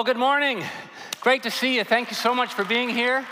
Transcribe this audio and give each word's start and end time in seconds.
Well, 0.00 0.06
good 0.06 0.16
morning. 0.16 0.64
Great 1.20 1.42
to 1.42 1.50
see 1.50 1.76
you. 1.76 1.84
Thank 1.84 2.08
you 2.08 2.16
so 2.16 2.34
much 2.34 2.54
for 2.54 2.64
being 2.64 2.88
here. 2.88 3.22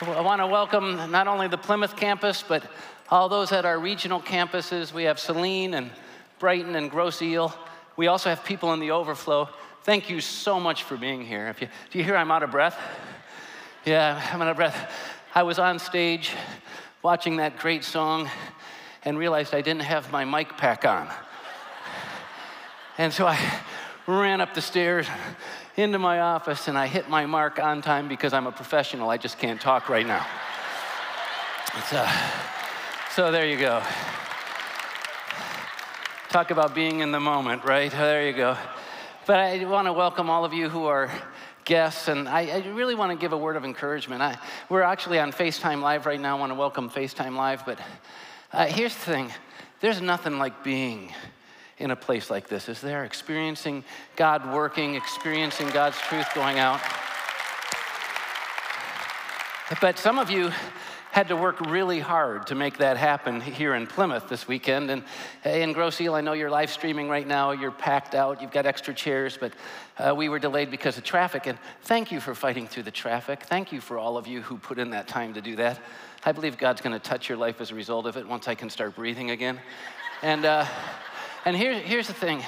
I 0.00 0.22
want 0.22 0.40
to 0.40 0.46
welcome 0.46 1.10
not 1.10 1.28
only 1.28 1.48
the 1.48 1.58
Plymouth 1.58 1.94
campus, 1.94 2.42
but 2.42 2.62
all 3.10 3.28
those 3.28 3.52
at 3.52 3.66
our 3.66 3.78
regional 3.78 4.22
campuses. 4.22 4.94
We 4.94 5.02
have 5.02 5.20
Saline 5.20 5.74
and 5.74 5.90
Brighton 6.38 6.76
and 6.76 6.90
Grosse 6.90 7.20
Ile. 7.20 7.54
We 7.98 8.06
also 8.06 8.30
have 8.30 8.42
people 8.42 8.72
in 8.72 8.80
the 8.80 8.92
overflow. 8.92 9.50
Thank 9.82 10.08
you 10.08 10.22
so 10.22 10.58
much 10.58 10.84
for 10.84 10.96
being 10.96 11.20
here. 11.20 11.54
You, 11.60 11.68
do 11.90 11.98
you 11.98 12.04
hear 12.04 12.16
I'm 12.16 12.30
out 12.30 12.42
of 12.42 12.50
breath? 12.50 12.80
Yeah, 13.84 14.18
I'm 14.32 14.40
out 14.40 14.48
of 14.48 14.56
breath. 14.56 14.90
I 15.34 15.42
was 15.42 15.58
on 15.58 15.78
stage 15.78 16.32
watching 17.02 17.36
that 17.36 17.58
great 17.58 17.84
song 17.84 18.30
and 19.04 19.18
realized 19.18 19.54
I 19.54 19.60
didn't 19.60 19.82
have 19.82 20.10
my 20.10 20.24
mic 20.24 20.56
pack 20.56 20.86
on. 20.86 21.10
And 22.96 23.12
so 23.12 23.26
I 23.26 23.36
ran 24.06 24.40
up 24.40 24.54
the 24.54 24.60
stairs 24.60 25.06
into 25.76 25.98
my 25.98 26.20
office 26.20 26.68
and 26.68 26.76
I 26.76 26.86
hit 26.86 27.08
my 27.08 27.26
mark 27.26 27.58
on 27.58 27.82
time 27.82 28.08
because 28.08 28.32
I'm 28.32 28.46
a 28.46 28.52
professional. 28.52 29.10
I 29.10 29.16
just 29.16 29.38
can't 29.38 29.60
talk 29.60 29.88
right 29.88 30.06
now. 30.06 30.26
Uh, 31.92 32.30
so 33.10 33.32
there 33.32 33.46
you 33.46 33.58
go. 33.58 33.82
Talk 36.28 36.50
about 36.50 36.74
being 36.74 37.00
in 37.00 37.12
the 37.12 37.20
moment, 37.20 37.64
right? 37.64 37.90
There 37.90 38.26
you 38.26 38.32
go. 38.32 38.56
But 39.26 39.38
I 39.38 39.64
want 39.64 39.86
to 39.86 39.92
welcome 39.92 40.28
all 40.28 40.44
of 40.44 40.52
you 40.52 40.68
who 40.68 40.84
are 40.84 41.10
guests, 41.64 42.08
and 42.08 42.28
I, 42.28 42.46
I 42.48 42.68
really 42.68 42.94
want 42.94 43.10
to 43.12 43.16
give 43.16 43.32
a 43.32 43.38
word 43.38 43.56
of 43.56 43.64
encouragement. 43.64 44.20
I, 44.20 44.38
we're 44.68 44.82
actually 44.82 45.18
on 45.18 45.32
Facebook 45.32 45.80
Live 45.80 46.06
right 46.06 46.20
now. 46.20 46.36
I 46.36 46.40
want 46.40 46.50
to 46.50 46.56
welcome 46.56 46.90
Facebook 46.90 47.34
Live, 47.34 47.64
but 47.64 47.78
uh, 48.52 48.66
here's 48.66 48.94
the 48.94 49.00
thing 49.00 49.32
there's 49.80 50.00
nothing 50.00 50.38
like 50.38 50.62
being 50.62 51.12
in 51.78 51.90
a 51.90 51.96
place 51.96 52.30
like 52.30 52.48
this, 52.48 52.68
is 52.68 52.80
there? 52.80 53.04
Experiencing 53.04 53.84
God 54.16 54.52
working, 54.52 54.94
experiencing 54.94 55.68
God's 55.70 55.98
truth 55.98 56.26
going 56.34 56.58
out. 56.58 56.80
But 59.80 59.98
some 59.98 60.18
of 60.18 60.30
you 60.30 60.52
had 61.10 61.28
to 61.28 61.36
work 61.36 61.60
really 61.60 62.00
hard 62.00 62.44
to 62.48 62.56
make 62.56 62.78
that 62.78 62.96
happen 62.96 63.40
here 63.40 63.74
in 63.74 63.86
Plymouth 63.86 64.28
this 64.28 64.48
weekend. 64.48 64.90
And 64.90 65.04
in 65.44 65.72
Grosse 65.72 66.00
Ile, 66.00 66.16
I 66.16 66.20
know 66.20 66.32
you're 66.32 66.50
live 66.50 66.70
streaming 66.70 67.08
right 67.08 67.26
now. 67.26 67.52
You're 67.52 67.70
packed 67.70 68.16
out. 68.16 68.42
You've 68.42 68.50
got 68.50 68.66
extra 68.66 68.92
chairs, 68.92 69.38
but 69.40 69.52
uh, 69.96 70.12
we 70.16 70.28
were 70.28 70.40
delayed 70.40 70.72
because 70.72 70.98
of 70.98 71.04
traffic. 71.04 71.46
And 71.46 71.56
thank 71.82 72.10
you 72.10 72.18
for 72.18 72.34
fighting 72.34 72.66
through 72.66 72.82
the 72.82 72.90
traffic. 72.90 73.44
Thank 73.44 73.70
you 73.70 73.80
for 73.80 73.96
all 73.96 74.16
of 74.16 74.26
you 74.26 74.42
who 74.42 74.58
put 74.58 74.80
in 74.80 74.90
that 74.90 75.06
time 75.06 75.34
to 75.34 75.40
do 75.40 75.54
that. 75.54 75.80
I 76.24 76.32
believe 76.32 76.58
God's 76.58 76.80
going 76.80 76.98
to 76.98 77.08
touch 77.08 77.28
your 77.28 77.38
life 77.38 77.60
as 77.60 77.70
a 77.70 77.76
result 77.76 78.06
of 78.06 78.16
it 78.16 78.26
once 78.26 78.48
I 78.48 78.56
can 78.56 78.68
start 78.68 78.96
breathing 78.96 79.30
again. 79.30 79.60
And 80.20 80.44
uh, 80.44 80.66
and 81.44 81.56
here, 81.56 81.74
here's 81.74 82.06
the 82.06 82.14
thing 82.14 82.42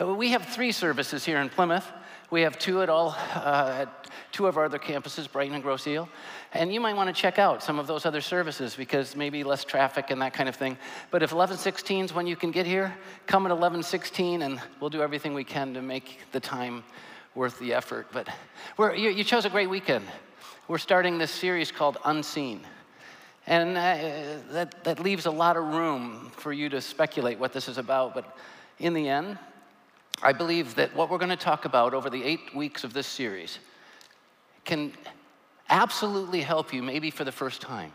we 0.00 0.30
have 0.30 0.44
three 0.46 0.72
services 0.72 1.24
here 1.24 1.38
in 1.38 1.48
Plymouth. 1.48 1.86
We 2.30 2.42
have 2.42 2.58
two 2.58 2.82
at 2.82 2.88
all, 2.88 3.10
uh, 3.34 3.82
at 3.82 4.10
two 4.32 4.48
of 4.48 4.56
our 4.56 4.64
other 4.64 4.78
campuses, 4.78 5.30
Brighton 5.30 5.54
and 5.54 5.62
Grosse 5.62 5.86
Ile. 5.86 6.08
And 6.52 6.74
you 6.74 6.80
might 6.80 6.96
want 6.96 7.14
to 7.14 7.20
check 7.20 7.38
out 7.38 7.62
some 7.62 7.78
of 7.78 7.86
those 7.86 8.04
other 8.04 8.20
services 8.20 8.74
because 8.74 9.14
maybe 9.14 9.44
less 9.44 9.62
traffic 9.64 10.10
and 10.10 10.20
that 10.20 10.32
kind 10.32 10.48
of 10.48 10.56
thing. 10.56 10.76
But 11.12 11.22
if 11.22 11.30
1116 11.30 12.06
is 12.06 12.12
when 12.12 12.26
you 12.26 12.34
can 12.34 12.50
get 12.50 12.66
here, 12.66 12.96
come 13.26 13.46
at 13.46 13.50
1116 13.50 14.42
and 14.42 14.60
we'll 14.80 14.90
do 14.90 15.00
everything 15.00 15.32
we 15.32 15.44
can 15.44 15.74
to 15.74 15.82
make 15.82 16.18
the 16.32 16.40
time 16.40 16.82
worth 17.36 17.58
the 17.60 17.72
effort. 17.72 18.08
But 18.12 18.28
you, 18.78 19.10
you 19.10 19.22
chose 19.22 19.44
a 19.44 19.50
great 19.50 19.70
weekend. 19.70 20.06
We're 20.66 20.78
starting 20.78 21.18
this 21.18 21.30
series 21.30 21.70
called 21.70 21.98
Unseen. 22.04 22.62
And 23.46 23.76
uh, 23.76 24.42
that, 24.52 24.84
that 24.84 25.00
leaves 25.00 25.26
a 25.26 25.30
lot 25.30 25.56
of 25.56 25.64
room 25.64 26.30
for 26.36 26.52
you 26.52 26.68
to 26.70 26.80
speculate 26.80 27.38
what 27.38 27.52
this 27.52 27.68
is 27.68 27.76
about. 27.76 28.14
But 28.14 28.36
in 28.78 28.94
the 28.94 29.08
end, 29.08 29.38
I 30.22 30.32
believe 30.32 30.74
that 30.76 30.94
what 30.94 31.10
we're 31.10 31.18
going 31.18 31.30
to 31.30 31.36
talk 31.36 31.64
about 31.64 31.92
over 31.92 32.08
the 32.08 32.22
eight 32.22 32.54
weeks 32.54 32.84
of 32.84 32.92
this 32.94 33.06
series 33.06 33.58
can 34.64 34.92
absolutely 35.68 36.40
help 36.40 36.72
you, 36.72 36.82
maybe 36.82 37.10
for 37.10 37.24
the 37.24 37.32
first 37.32 37.60
time, 37.60 37.92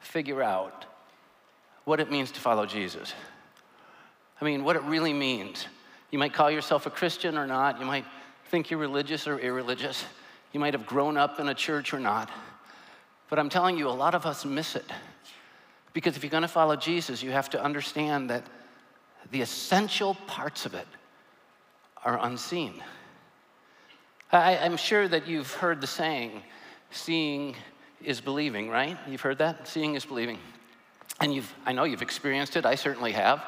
figure 0.00 0.42
out 0.42 0.86
what 1.84 2.00
it 2.00 2.10
means 2.10 2.32
to 2.32 2.40
follow 2.40 2.66
Jesus. 2.66 3.14
I 4.40 4.44
mean, 4.44 4.64
what 4.64 4.74
it 4.74 4.82
really 4.82 5.12
means. 5.12 5.66
You 6.10 6.18
might 6.18 6.32
call 6.32 6.50
yourself 6.50 6.86
a 6.86 6.90
Christian 6.90 7.38
or 7.38 7.46
not. 7.46 7.78
You 7.78 7.86
might 7.86 8.04
think 8.46 8.70
you're 8.70 8.80
religious 8.80 9.26
or 9.28 9.38
irreligious. 9.38 10.04
You 10.52 10.60
might 10.60 10.74
have 10.74 10.86
grown 10.86 11.16
up 11.16 11.38
in 11.38 11.48
a 11.48 11.54
church 11.54 11.94
or 11.94 12.00
not. 12.00 12.30
But 13.32 13.38
I'm 13.38 13.48
telling 13.48 13.78
you, 13.78 13.88
a 13.88 13.96
lot 13.96 14.14
of 14.14 14.26
us 14.26 14.44
miss 14.44 14.76
it. 14.76 14.84
Because 15.94 16.18
if 16.18 16.22
you're 16.22 16.30
going 16.30 16.42
to 16.42 16.48
follow 16.48 16.76
Jesus, 16.76 17.22
you 17.22 17.30
have 17.30 17.48
to 17.48 17.64
understand 17.64 18.28
that 18.28 18.44
the 19.30 19.40
essential 19.40 20.16
parts 20.26 20.66
of 20.66 20.74
it 20.74 20.86
are 22.04 22.22
unseen. 22.26 22.74
I, 24.30 24.56
am 24.56 24.76
sure 24.76 25.08
that 25.08 25.26
you've 25.26 25.50
heard 25.50 25.80
the 25.80 25.86
saying, 25.86 26.42
seeing 26.90 27.56
is 28.04 28.20
believing, 28.20 28.68
right? 28.68 28.98
You've 29.08 29.22
heard 29.22 29.38
that? 29.38 29.66
Seeing 29.66 29.94
is 29.94 30.04
believing. 30.04 30.38
And 31.18 31.34
you've, 31.34 31.50
I 31.64 31.72
know 31.72 31.84
you've 31.84 32.02
experienced 32.02 32.56
it, 32.56 32.66
I 32.66 32.74
certainly 32.74 33.12
have. 33.12 33.42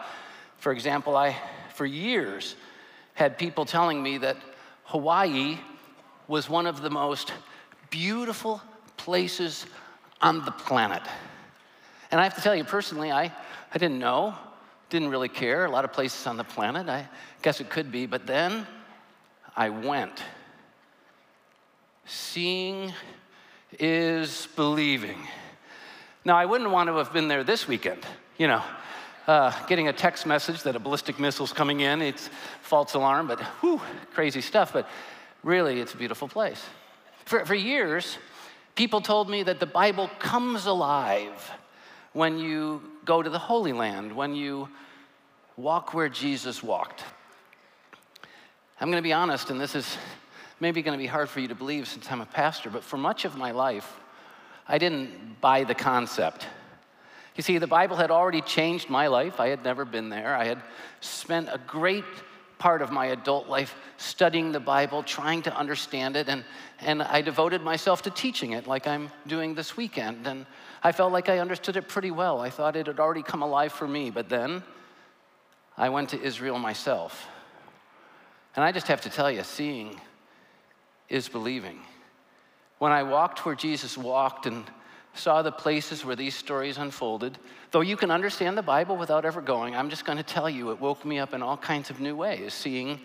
For 0.56 0.72
example, 0.72 1.14
I, 1.14 1.36
for 1.74 1.84
years, 1.84 2.56
had 3.12 3.36
people 3.36 3.66
telling 3.66 4.02
me 4.02 4.16
that 4.16 4.38
Hawaii 4.84 5.58
was 6.26 6.48
one 6.48 6.66
of 6.66 6.80
the 6.80 6.88
most 6.88 7.34
beautiful 7.90 8.62
places 9.04 9.66
on 10.22 10.44
the 10.46 10.50
planet. 10.50 11.02
And 12.10 12.18
I 12.18 12.24
have 12.24 12.34
to 12.36 12.40
tell 12.40 12.54
you 12.54 12.64
personally, 12.64 13.12
I, 13.12 13.24
I 13.24 13.78
didn't 13.78 13.98
know, 13.98 14.34
didn't 14.88 15.10
really 15.10 15.28
care. 15.28 15.66
A 15.66 15.70
lot 15.70 15.84
of 15.84 15.92
places 15.92 16.26
on 16.26 16.38
the 16.38 16.44
planet, 16.44 16.88
I 16.88 17.06
guess 17.42 17.60
it 17.60 17.68
could 17.68 17.92
be, 17.92 18.06
but 18.06 18.26
then 18.26 18.66
I 19.54 19.68
went. 19.68 20.22
Seeing 22.06 22.94
is 23.78 24.48
believing. 24.56 25.18
Now, 26.24 26.36
I 26.36 26.46
wouldn't 26.46 26.70
want 26.70 26.88
to 26.88 26.96
have 26.96 27.12
been 27.12 27.28
there 27.28 27.44
this 27.44 27.68
weekend, 27.68 28.06
you 28.38 28.48
know. 28.48 28.62
Uh, 29.26 29.52
getting 29.66 29.88
a 29.88 29.92
text 29.92 30.26
message 30.26 30.62
that 30.62 30.76
a 30.76 30.78
ballistic 30.78 31.18
missile's 31.18 31.52
coming 31.52 31.80
in, 31.80 32.00
it's 32.00 32.30
false 32.62 32.94
alarm, 32.94 33.26
but 33.26 33.40
whew, 33.60 33.80
crazy 34.14 34.40
stuff. 34.40 34.72
But 34.72 34.88
really, 35.42 35.80
it's 35.80 35.92
a 35.92 35.96
beautiful 35.96 36.28
place. 36.28 36.62
For, 37.24 37.44
for 37.44 37.54
years, 37.54 38.18
People 38.74 39.00
told 39.00 39.30
me 39.30 39.42
that 39.44 39.60
the 39.60 39.66
Bible 39.66 40.10
comes 40.18 40.66
alive 40.66 41.52
when 42.12 42.38
you 42.38 42.82
go 43.04 43.22
to 43.22 43.30
the 43.30 43.38
Holy 43.38 43.72
Land, 43.72 44.14
when 44.14 44.34
you 44.34 44.68
walk 45.56 45.94
where 45.94 46.08
Jesus 46.08 46.62
walked. 46.62 47.04
I'm 48.80 48.88
going 48.90 49.02
to 49.02 49.06
be 49.06 49.12
honest, 49.12 49.50
and 49.50 49.60
this 49.60 49.74
is 49.76 49.96
maybe 50.58 50.82
going 50.82 50.98
to 50.98 51.02
be 51.02 51.06
hard 51.06 51.28
for 51.28 51.40
you 51.40 51.48
to 51.48 51.54
believe 51.54 51.86
since 51.86 52.10
I'm 52.10 52.20
a 52.20 52.26
pastor, 52.26 52.70
but 52.70 52.82
for 52.82 52.96
much 52.96 53.24
of 53.24 53.36
my 53.36 53.52
life, 53.52 54.00
I 54.66 54.78
didn't 54.78 55.40
buy 55.40 55.64
the 55.64 55.74
concept. 55.74 56.46
You 57.36 57.42
see, 57.42 57.58
the 57.58 57.66
Bible 57.66 57.96
had 57.96 58.10
already 58.10 58.40
changed 58.40 58.88
my 58.88 59.06
life. 59.08 59.40
I 59.40 59.48
had 59.48 59.64
never 59.64 59.84
been 59.84 60.08
there. 60.08 60.34
I 60.34 60.44
had 60.44 60.62
spent 61.00 61.48
a 61.48 61.60
great 61.66 62.04
part 62.58 62.82
of 62.82 62.90
my 62.90 63.06
adult 63.06 63.48
life 63.48 63.74
studying 63.96 64.52
the 64.52 64.60
Bible, 64.60 65.02
trying 65.02 65.42
to 65.42 65.56
understand 65.56 66.16
it, 66.16 66.28
and, 66.28 66.44
and 66.80 67.02
I 67.02 67.20
devoted 67.20 67.62
myself 67.62 68.02
to 68.02 68.10
teaching 68.10 68.52
it 68.52 68.66
like 68.66 68.86
I'm 68.86 69.10
doing 69.26 69.54
this 69.54 69.76
weekend. 69.76 70.26
And 70.26 70.46
I 70.82 70.92
felt 70.92 71.12
like 71.12 71.28
I 71.28 71.38
understood 71.38 71.76
it 71.76 71.88
pretty 71.88 72.10
well. 72.10 72.40
I 72.40 72.50
thought 72.50 72.76
it 72.76 72.86
had 72.86 73.00
already 73.00 73.22
come 73.22 73.42
alive 73.42 73.72
for 73.72 73.88
me, 73.88 74.10
but 74.10 74.28
then 74.28 74.62
I 75.76 75.88
went 75.88 76.10
to 76.10 76.22
Israel 76.22 76.58
myself. 76.58 77.26
And 78.56 78.64
I 78.64 78.70
just 78.70 78.86
have 78.86 79.00
to 79.02 79.10
tell 79.10 79.30
you, 79.30 79.42
seeing 79.42 80.00
is 81.08 81.28
believing. 81.28 81.80
When 82.78 82.92
I 82.92 83.02
walked 83.02 83.44
where 83.44 83.54
Jesus 83.54 83.98
walked 83.98 84.46
and 84.46 84.64
saw 85.14 85.42
the 85.42 85.52
places 85.52 86.04
where 86.04 86.16
these 86.16 86.34
stories 86.34 86.76
unfolded. 86.76 87.38
Though 87.70 87.80
you 87.80 87.96
can 87.96 88.10
understand 88.10 88.58
the 88.58 88.62
Bible 88.62 88.96
without 88.96 89.24
ever 89.24 89.40
going, 89.40 89.74
I'm 89.74 89.88
just 89.88 90.04
going 90.04 90.18
to 90.18 90.24
tell 90.24 90.50
you 90.50 90.70
it 90.70 90.80
woke 90.80 91.04
me 91.04 91.18
up 91.18 91.34
in 91.34 91.42
all 91.42 91.56
kinds 91.56 91.88
of 91.90 92.00
new 92.00 92.16
ways. 92.16 92.52
Seeing 92.52 93.00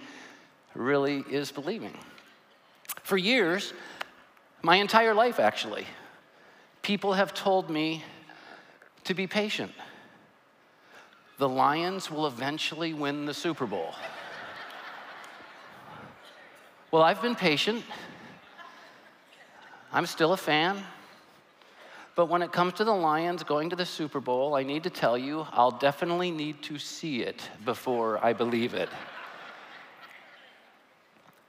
really 0.74 1.24
is 1.30 1.52
believing. 1.52 1.98
For 3.04 3.18
years, 3.18 3.74
my 4.62 4.78
entire 4.78 5.14
life 5.14 5.40
actually, 5.40 5.86
people 6.82 7.14
have 7.14 7.34
told 7.34 7.70
me 7.70 8.04
to 9.06 9.14
be 9.14 9.28
patient. 9.28 9.72
The 11.38 11.50
Lions 11.50 12.12
will 12.12 12.28
eventually 12.28 12.94
win 12.94 13.26
the 13.26 13.34
Super 13.34 13.66
Bowl. 13.66 13.94
well, 16.92 17.02
I've 17.02 17.22
been 17.22 17.36
patient. 17.36 17.84
I'm 19.94 20.06
still 20.06 20.34
a 20.34 20.38
fan. 20.38 20.84
But 22.19 22.27
when 22.27 22.42
it 22.42 22.51
comes 22.51 22.74
to 22.74 22.83
the 22.83 22.92
Lions 22.92 23.44
going 23.44 23.69
to 23.69 23.77
the 23.77 23.86
Super 23.86 24.19
Bowl, 24.19 24.54
I 24.54 24.63
need 24.63 24.83
to 24.83 24.89
tell 24.89 25.18
you, 25.18 25.48
I'll 25.54 25.71
definitely 25.71 26.31
need 26.31 26.62
to 26.63 26.77
see 26.77 27.21
it 27.21 27.42
before 27.63 28.21
I 28.21 28.33
believe 28.33 28.74
it. 28.74 28.89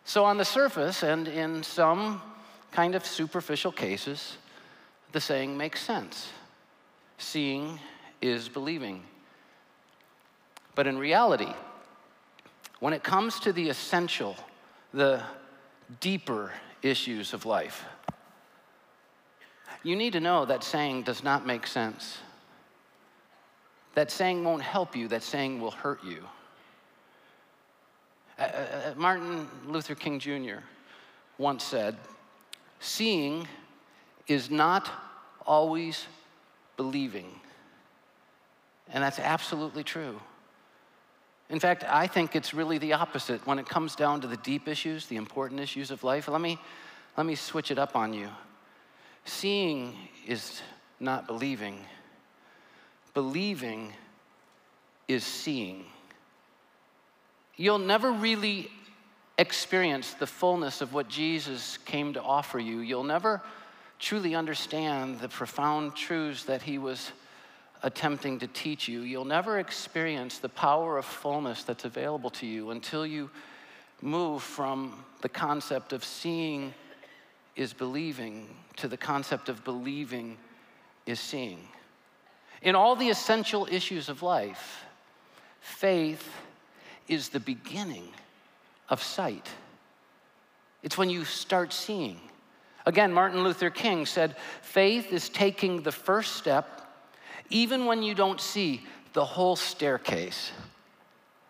So, 0.05 0.25
on 0.25 0.39
the 0.39 0.45
surface, 0.45 1.03
and 1.03 1.27
in 1.27 1.65
some 1.65 2.23
kind 2.71 2.95
of 2.95 3.05
superficial 3.05 3.73
cases, 3.73 4.37
the 5.11 5.21
saying 5.21 5.57
makes 5.57 5.83
sense 5.83 6.29
seeing 7.19 7.81
is 8.23 8.49
believing. 8.49 9.03
But 10.77 10.87
in 10.87 10.99
reality, 10.99 11.53
when 12.79 12.93
it 12.93 13.03
comes 13.03 13.41
to 13.41 13.53
the 13.53 13.71
essential, 13.71 14.37
the 14.95 15.21
deeper 15.99 16.53
issues 16.81 17.35
of 17.35 17.45
life, 17.45 17.85
you 19.83 19.97
need 19.97 20.13
to 20.13 20.21
know 20.21 20.45
that 20.45 20.63
saying 20.63 21.03
does 21.03 21.25
not 21.25 21.47
make 21.47 21.67
sense. 21.67 22.19
That 23.95 24.11
saying 24.11 24.45
won't 24.45 24.63
help 24.63 24.95
you, 24.95 25.09
that 25.09 25.23
saying 25.23 25.61
will 25.61 25.71
hurt 25.71 26.05
you. 26.05 26.23
Uh, 28.39 28.43
uh, 28.43 28.47
uh 28.47 28.95
Martin 28.97 29.49
Luther 29.67 29.95
King 29.95 30.19
Jr. 30.19 30.61
once 31.39 31.65
said, 31.65 31.97
Seeing 32.79 33.47
is 34.27 34.51
not 34.51 34.89
always 35.45 36.07
believing. 36.77 37.31
And 38.93 39.03
that's 39.03 39.19
absolutely 39.19 39.85
true. 39.85 40.21
In 41.51 41.59
fact, 41.59 41.85
I 41.85 42.07
think 42.07 42.37
it's 42.37 42.55
really 42.55 42.79
the 42.79 42.93
opposite 42.93 43.45
when 43.47 43.59
it 43.59 43.69
comes 43.69 43.97
down 43.97 44.21
to 44.21 44.29
the 44.29 44.37
deep 44.39 44.69
issues, 44.69 45.07
the 45.07 45.17
important 45.17 45.61
issues 45.61 45.91
of 45.91 46.05
life. 46.05 46.29
Let 46.29 46.41
me, 46.41 46.59
let 47.17 47.27
me 47.27 47.35
switch 47.35 47.71
it 47.71 47.79
up 47.79 47.97
on 47.97 48.15
you. 48.15 48.29
Seeing 49.25 49.97
is 50.27 50.61
not 50.99 51.27
believing, 51.27 51.79
believing 53.15 53.93
is 55.09 55.25
seeing. 55.25 55.85
You'll 57.57 57.79
never 57.79 58.13
really 58.13 58.71
experience 59.39 60.15
the 60.15 60.27
fullness 60.27 60.81
of 60.81 60.93
what 60.93 61.09
Jesus 61.09 61.79
came 61.79 62.13
to 62.13 62.23
offer 62.23 62.59
you. 62.59 62.81
You'll 62.81 63.05
never 63.05 63.43
truly 63.99 64.35
understand 64.35 65.21
the 65.21 65.29
profound 65.29 65.95
truths 65.95 66.45
that 66.45 66.63
he 66.63 66.79
was 66.79 67.13
attempting 67.83 68.39
to 68.39 68.47
teach 68.47 68.89
you. 68.89 69.01
You'll 69.01 69.25
never 69.25 69.59
experience 69.59 70.39
the 70.39 70.49
power 70.49 70.99
of 70.99 71.05
fullness 71.05 71.63
that's 71.63 71.85
available 71.85 72.31
to 72.31 72.47
you 72.47 72.71
until 72.71 73.07
you 73.07 73.31
move 74.03 74.43
from 74.43 75.05
the 75.23 75.29
concept 75.29 75.93
of 75.93 76.05
seeing 76.05 76.75
is 77.57 77.73
believing 77.73 78.49
to 78.77 78.89
the 78.89 78.97
concept 78.97 79.49
of 79.49 79.65
believing 79.65 80.39
is 81.07 81.21
seeing. 81.21 81.61
In 82.63 82.75
all 82.75 82.97
the 82.97 83.09
essential 83.09 83.67
issues 83.71 84.09
of 84.09 84.23
life, 84.23 84.85
faith 85.61 86.29
is 87.09 87.31
the 87.31 87.41
beginning 87.41 88.09
of 88.89 89.03
sight. 89.03 89.49
It's 90.83 90.97
when 90.97 91.11
you 91.11 91.25
start 91.25 91.73
seeing. 91.73 92.21
Again, 92.87 93.13
Martin 93.13 93.45
Luther 93.45 93.71
King 93.71 94.07
said, 94.07 94.37
faith 94.63 95.13
is 95.13 95.29
taking 95.29 95.83
the 95.83 95.93
first 95.93 96.37
step 96.37 96.81
even 97.51 97.87
when 97.87 98.03
you 98.03 98.15
don't 98.15 98.41
see 98.41 98.83
the 99.13 99.25
whole 99.25 99.57
staircase. 99.57 100.53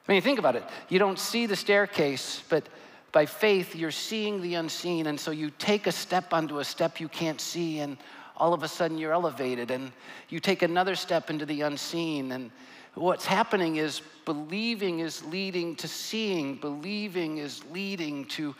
I 0.08 0.12
mean, 0.12 0.22
think 0.22 0.38
about 0.38 0.56
it. 0.56 0.64
You 0.88 0.98
don't 0.98 1.18
see 1.18 1.46
the 1.46 1.54
staircase, 1.56 2.42
but 2.48 2.66
by 3.12 3.26
faith, 3.26 3.74
you're 3.74 3.90
seeing 3.90 4.40
the 4.40 4.54
unseen. 4.54 5.06
And 5.06 5.18
so 5.18 5.30
you 5.30 5.50
take 5.58 5.86
a 5.86 5.92
step 5.92 6.32
onto 6.32 6.58
a 6.58 6.64
step 6.64 7.00
you 7.00 7.08
can't 7.08 7.40
see, 7.40 7.80
and 7.80 7.96
all 8.36 8.54
of 8.54 8.62
a 8.62 8.68
sudden 8.68 8.98
you're 8.98 9.12
elevated. 9.12 9.70
And 9.70 9.92
you 10.28 10.40
take 10.40 10.62
another 10.62 10.94
step 10.94 11.30
into 11.30 11.44
the 11.44 11.62
unseen. 11.62 12.32
And 12.32 12.50
what's 12.94 13.26
happening 13.26 13.76
is 13.76 14.02
believing 14.24 15.00
is 15.00 15.24
leading 15.24 15.74
to 15.76 15.88
seeing, 15.88 16.56
believing 16.56 17.38
is 17.38 17.64
leading 17.72 18.26
to 18.26 18.54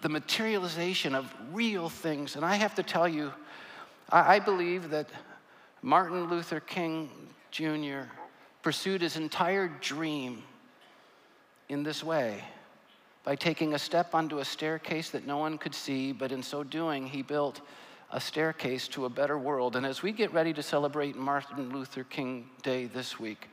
the 0.00 0.08
materialization 0.08 1.14
of 1.14 1.32
real 1.52 1.88
things. 1.88 2.36
And 2.36 2.44
I 2.44 2.56
have 2.56 2.74
to 2.76 2.82
tell 2.82 3.08
you, 3.08 3.32
I, 4.10 4.40
believe 4.40 4.90
that 4.90 5.08
Martin 5.80 6.28
Luther 6.28 6.60
King 6.60 7.08
Jr. 7.50 8.10
pursued 8.62 9.00
his 9.00 9.16
entire 9.16 9.68
dream 9.68 10.42
in 11.68 11.82
this 11.82 12.04
way 12.04 12.42
by 13.24 13.36
taking 13.36 13.74
a 13.74 13.78
step 13.78 14.14
onto 14.14 14.38
a 14.38 14.44
staircase 14.44 15.10
that 15.10 15.26
no 15.26 15.38
one 15.38 15.58
could 15.58 15.74
see, 15.74 16.12
but 16.12 16.32
in 16.32 16.42
so 16.42 16.64
doing, 16.64 17.06
he 17.06 17.22
built 17.22 17.60
a 18.10 18.20
staircase 18.20 18.88
to 18.88 19.04
a 19.04 19.08
better 19.08 19.38
world. 19.38 19.76
And 19.76 19.86
as 19.86 20.02
we 20.02 20.12
get 20.12 20.32
ready 20.32 20.52
to 20.52 20.62
celebrate 20.62 21.16
Martin 21.16 21.70
Luther 21.70 22.04
King 22.04 22.48
Day 22.62 22.86
this 22.86 23.18
week, 23.18 23.48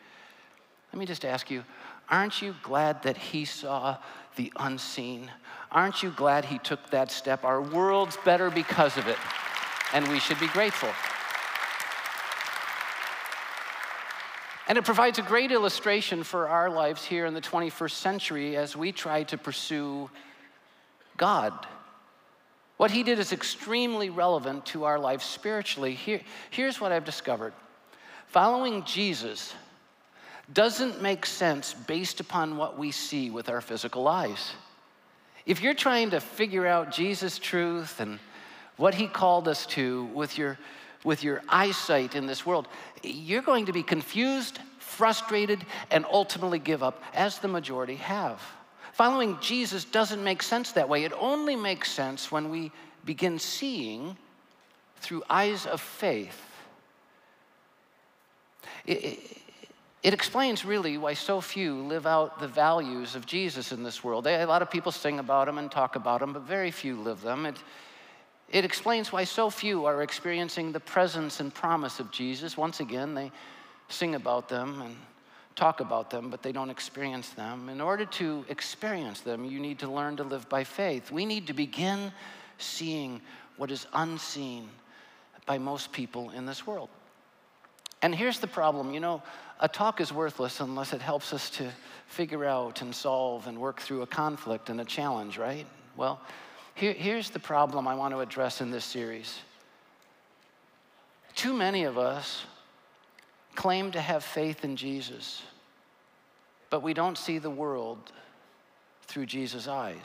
let 0.91 0.99
me 0.99 1.05
just 1.05 1.23
ask 1.23 1.51
you 1.51 1.63
aren't 2.09 2.41
you 2.41 2.55
glad 2.63 3.03
that 3.03 3.15
he 3.15 3.45
saw 3.45 3.97
the 4.35 4.51
unseen? 4.57 5.29
Aren't 5.71 6.01
you 6.01 6.09
glad 6.09 6.45
he 6.45 6.57
took 6.57 6.89
that 6.89 7.11
step? 7.11 7.43
Our 7.43 7.61
world's 7.61 8.17
better 8.25 8.49
because 8.49 8.97
of 8.97 9.07
it, 9.07 9.17
and 9.93 10.07
we 10.07 10.19
should 10.19 10.39
be 10.39 10.47
grateful. 10.47 10.89
And 14.69 14.77
it 14.77 14.85
provides 14.85 15.17
a 15.17 15.23
great 15.23 15.51
illustration 15.51 16.23
for 16.23 16.47
our 16.47 16.69
lives 16.69 17.03
here 17.03 17.25
in 17.25 17.33
the 17.33 17.41
21st 17.41 17.91
century 17.91 18.55
as 18.55 18.77
we 18.77 18.91
try 18.91 19.23
to 19.23 19.37
pursue 19.37 20.11
God. 21.17 21.65
What 22.77 22.91
he 22.91 23.01
did 23.01 23.17
is 23.17 23.33
extremely 23.33 24.11
relevant 24.11 24.67
to 24.67 24.83
our 24.83 24.99
lives 24.99 25.25
spiritually. 25.25 25.95
Here, 25.95 26.21
here's 26.51 26.79
what 26.79 26.91
I've 26.91 27.03
discovered 27.03 27.53
following 28.27 28.83
Jesus 28.83 29.55
doesn't 30.53 31.01
make 31.01 31.25
sense 31.25 31.73
based 31.73 32.19
upon 32.19 32.55
what 32.55 32.77
we 32.77 32.91
see 32.91 33.31
with 33.31 33.49
our 33.49 33.61
physical 33.61 34.07
eyes. 34.07 34.51
If 35.47 35.61
you're 35.61 35.73
trying 35.73 36.11
to 36.11 36.19
figure 36.19 36.67
out 36.67 36.91
Jesus' 36.91 37.39
truth 37.39 37.99
and 37.99 38.19
what 38.77 38.93
he 38.93 39.07
called 39.07 39.47
us 39.47 39.65
to 39.67 40.05
with 40.13 40.37
your 40.37 40.59
with 41.03 41.23
your 41.23 41.41
eyesight 41.47 42.15
in 42.15 42.25
this 42.25 42.45
world, 42.45 42.67
you're 43.03 43.41
going 43.41 43.65
to 43.65 43.73
be 43.73 43.83
confused, 43.83 44.59
frustrated, 44.79 45.65
and 45.91 46.05
ultimately 46.11 46.59
give 46.59 46.83
up, 46.83 47.01
as 47.13 47.39
the 47.39 47.47
majority 47.47 47.95
have. 47.95 48.41
Following 48.93 49.37
Jesus 49.39 49.85
doesn't 49.85 50.23
make 50.23 50.43
sense 50.43 50.73
that 50.73 50.89
way. 50.89 51.05
It 51.05 51.13
only 51.17 51.55
makes 51.55 51.89
sense 51.91 52.31
when 52.31 52.49
we 52.49 52.71
begin 53.05 53.39
seeing 53.39 54.17
through 54.97 55.23
eyes 55.29 55.65
of 55.65 55.79
faith. 55.79 56.41
It, 58.85 59.03
it, 59.03 59.37
it 60.03 60.13
explains 60.13 60.65
really 60.65 60.97
why 60.97 61.13
so 61.13 61.41
few 61.41 61.81
live 61.83 62.05
out 62.05 62.39
the 62.39 62.47
values 62.47 63.15
of 63.15 63.25
Jesus 63.25 63.71
in 63.71 63.83
this 63.83 64.03
world. 64.03 64.27
a 64.27 64.45
lot 64.45 64.61
of 64.61 64.71
people 64.71 64.91
sing 64.91 65.19
about 65.19 65.47
him 65.47 65.57
and 65.57 65.71
talk 65.71 65.95
about 65.95 66.21
him, 66.21 66.33
but 66.33 66.43
very 66.43 66.71
few 66.71 66.95
live 66.99 67.21
them. 67.21 67.45
It, 67.45 67.57
it 68.49 68.65
explains 68.65 69.11
why 69.11 69.23
so 69.23 69.49
few 69.49 69.85
are 69.85 70.01
experiencing 70.01 70.71
the 70.71 70.79
presence 70.79 71.39
and 71.39 71.53
promise 71.53 71.99
of 71.99 72.11
Jesus. 72.11 72.57
Once 72.57 72.79
again, 72.79 73.13
they 73.13 73.31
sing 73.89 74.15
about 74.15 74.49
them 74.49 74.81
and 74.81 74.95
talk 75.55 75.81
about 75.81 76.09
them, 76.09 76.29
but 76.29 76.41
they 76.41 76.51
don't 76.51 76.69
experience 76.69 77.29
them. 77.29 77.69
In 77.69 77.81
order 77.81 78.05
to 78.05 78.45
experience 78.49 79.21
them, 79.21 79.45
you 79.45 79.59
need 79.59 79.79
to 79.79 79.91
learn 79.91 80.15
to 80.17 80.23
live 80.23 80.47
by 80.49 80.63
faith. 80.63 81.11
We 81.11 81.25
need 81.25 81.47
to 81.47 81.53
begin 81.53 82.11
seeing 82.57 83.21
what 83.57 83.69
is 83.71 83.85
unseen 83.93 84.69
by 85.45 85.57
most 85.57 85.91
people 85.91 86.29
in 86.31 86.45
this 86.45 86.65
world. 86.65 86.89
And 88.01 88.15
here's 88.15 88.39
the 88.39 88.47
problem 88.47 88.93
you 88.93 88.99
know, 88.99 89.21
a 89.59 89.67
talk 89.67 89.99
is 89.99 90.13
worthless 90.13 90.59
unless 90.61 90.93
it 90.93 91.01
helps 91.01 91.33
us 91.33 91.49
to 91.51 91.69
figure 92.07 92.45
out 92.45 92.81
and 92.81 92.95
solve 92.95 93.47
and 93.47 93.59
work 93.59 93.81
through 93.81 94.01
a 94.01 94.07
conflict 94.07 94.69
and 94.69 94.79
a 94.79 94.85
challenge, 94.85 95.37
right? 95.37 95.67
Well, 95.97 96.21
here, 96.79 96.93
here's 96.93 97.29
the 97.29 97.39
problem 97.39 97.87
I 97.87 97.95
want 97.95 98.13
to 98.13 98.21
address 98.21 98.61
in 98.61 98.71
this 98.71 98.85
series. 98.85 99.39
Too 101.35 101.53
many 101.53 101.83
of 101.83 101.97
us 101.97 102.45
claim 103.55 103.91
to 103.91 103.99
have 103.99 104.23
faith 104.23 104.63
in 104.63 104.77
Jesus, 104.77 105.41
but 106.69 106.81
we 106.81 106.93
don't 106.93 107.17
see 107.17 107.37
the 107.37 107.49
world 107.49 108.13
through 109.03 109.25
Jesus' 109.25 109.67
eyes. 109.67 109.97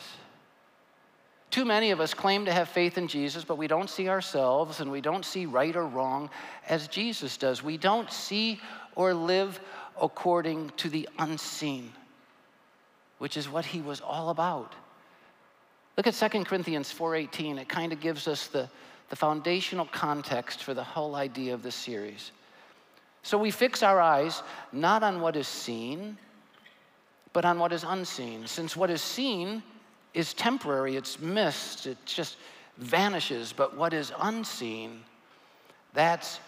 Too 1.51 1.65
many 1.65 1.93
of 1.93 2.01
us 2.01 2.13
claim 2.13 2.47
to 2.47 2.53
have 2.53 2.69
faith 2.69 2.99
in 2.99 3.07
Jesus, 3.07 3.45
but 3.45 3.57
we 3.57 3.69
don't 3.69 3.89
see 3.89 4.09
ourselves 4.09 4.81
and 4.81 4.91
we 4.91 5.01
don't 5.01 5.25
see 5.25 5.47
right 5.47 5.77
or 5.77 5.87
wrong 5.87 6.29
as 6.69 6.89
Jesus 6.89 7.37
does. 7.37 7.63
We 7.63 7.77
don't 7.77 8.11
see 8.11 8.61
or 8.97 9.15
live 9.15 9.61
according 10.01 10.71
to 10.79 10.89
the 10.89 11.09
unseen, 11.21 11.93
which 13.19 13.37
is 13.37 13.49
what 13.49 13.65
he 13.65 13.81
was 13.81 14.01
all 14.01 14.31
about. 14.31 14.75
Look 15.97 16.07
at 16.07 16.15
2 16.15 16.45
Corinthians 16.45 16.93
4:18. 16.93 17.59
It 17.59 17.69
kind 17.69 17.93
of 17.93 18.01
gives 18.01 18.27
us 18.27 18.49
the, 18.49 18.69
the 19.11 19.17
foundational 19.17 19.87
context 19.87 20.63
for 20.63 20.75
the 20.75 20.83
whole 20.83 21.15
idea 21.15 21.55
of 21.55 21.63
this 21.63 21.75
series. 21.75 22.33
So 23.23 23.39
we 23.39 23.51
fix 23.51 23.83
our 23.83 24.01
eyes 24.01 24.43
not 24.73 25.03
on 25.03 25.21
what 25.21 25.37
is 25.37 25.49
seen, 25.49 26.19
but 27.33 27.45
on 27.45 27.59
what 27.59 27.73
is 27.73 27.85
unseen. 27.85 28.47
Since 28.47 28.77
what 28.77 28.91
is 28.91 29.01
seen 29.01 29.63
is 30.13 30.35
temporary, 30.35 30.97
it's 30.97 31.19
mist, 31.19 31.87
it 31.87 31.99
just 32.05 32.37
vanishes, 32.77 33.53
but 33.53 33.77
what 33.77 33.93
is 33.93 34.13
unseen, 34.21 35.03
that's 35.95 36.39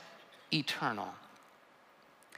eternal. 0.53 1.09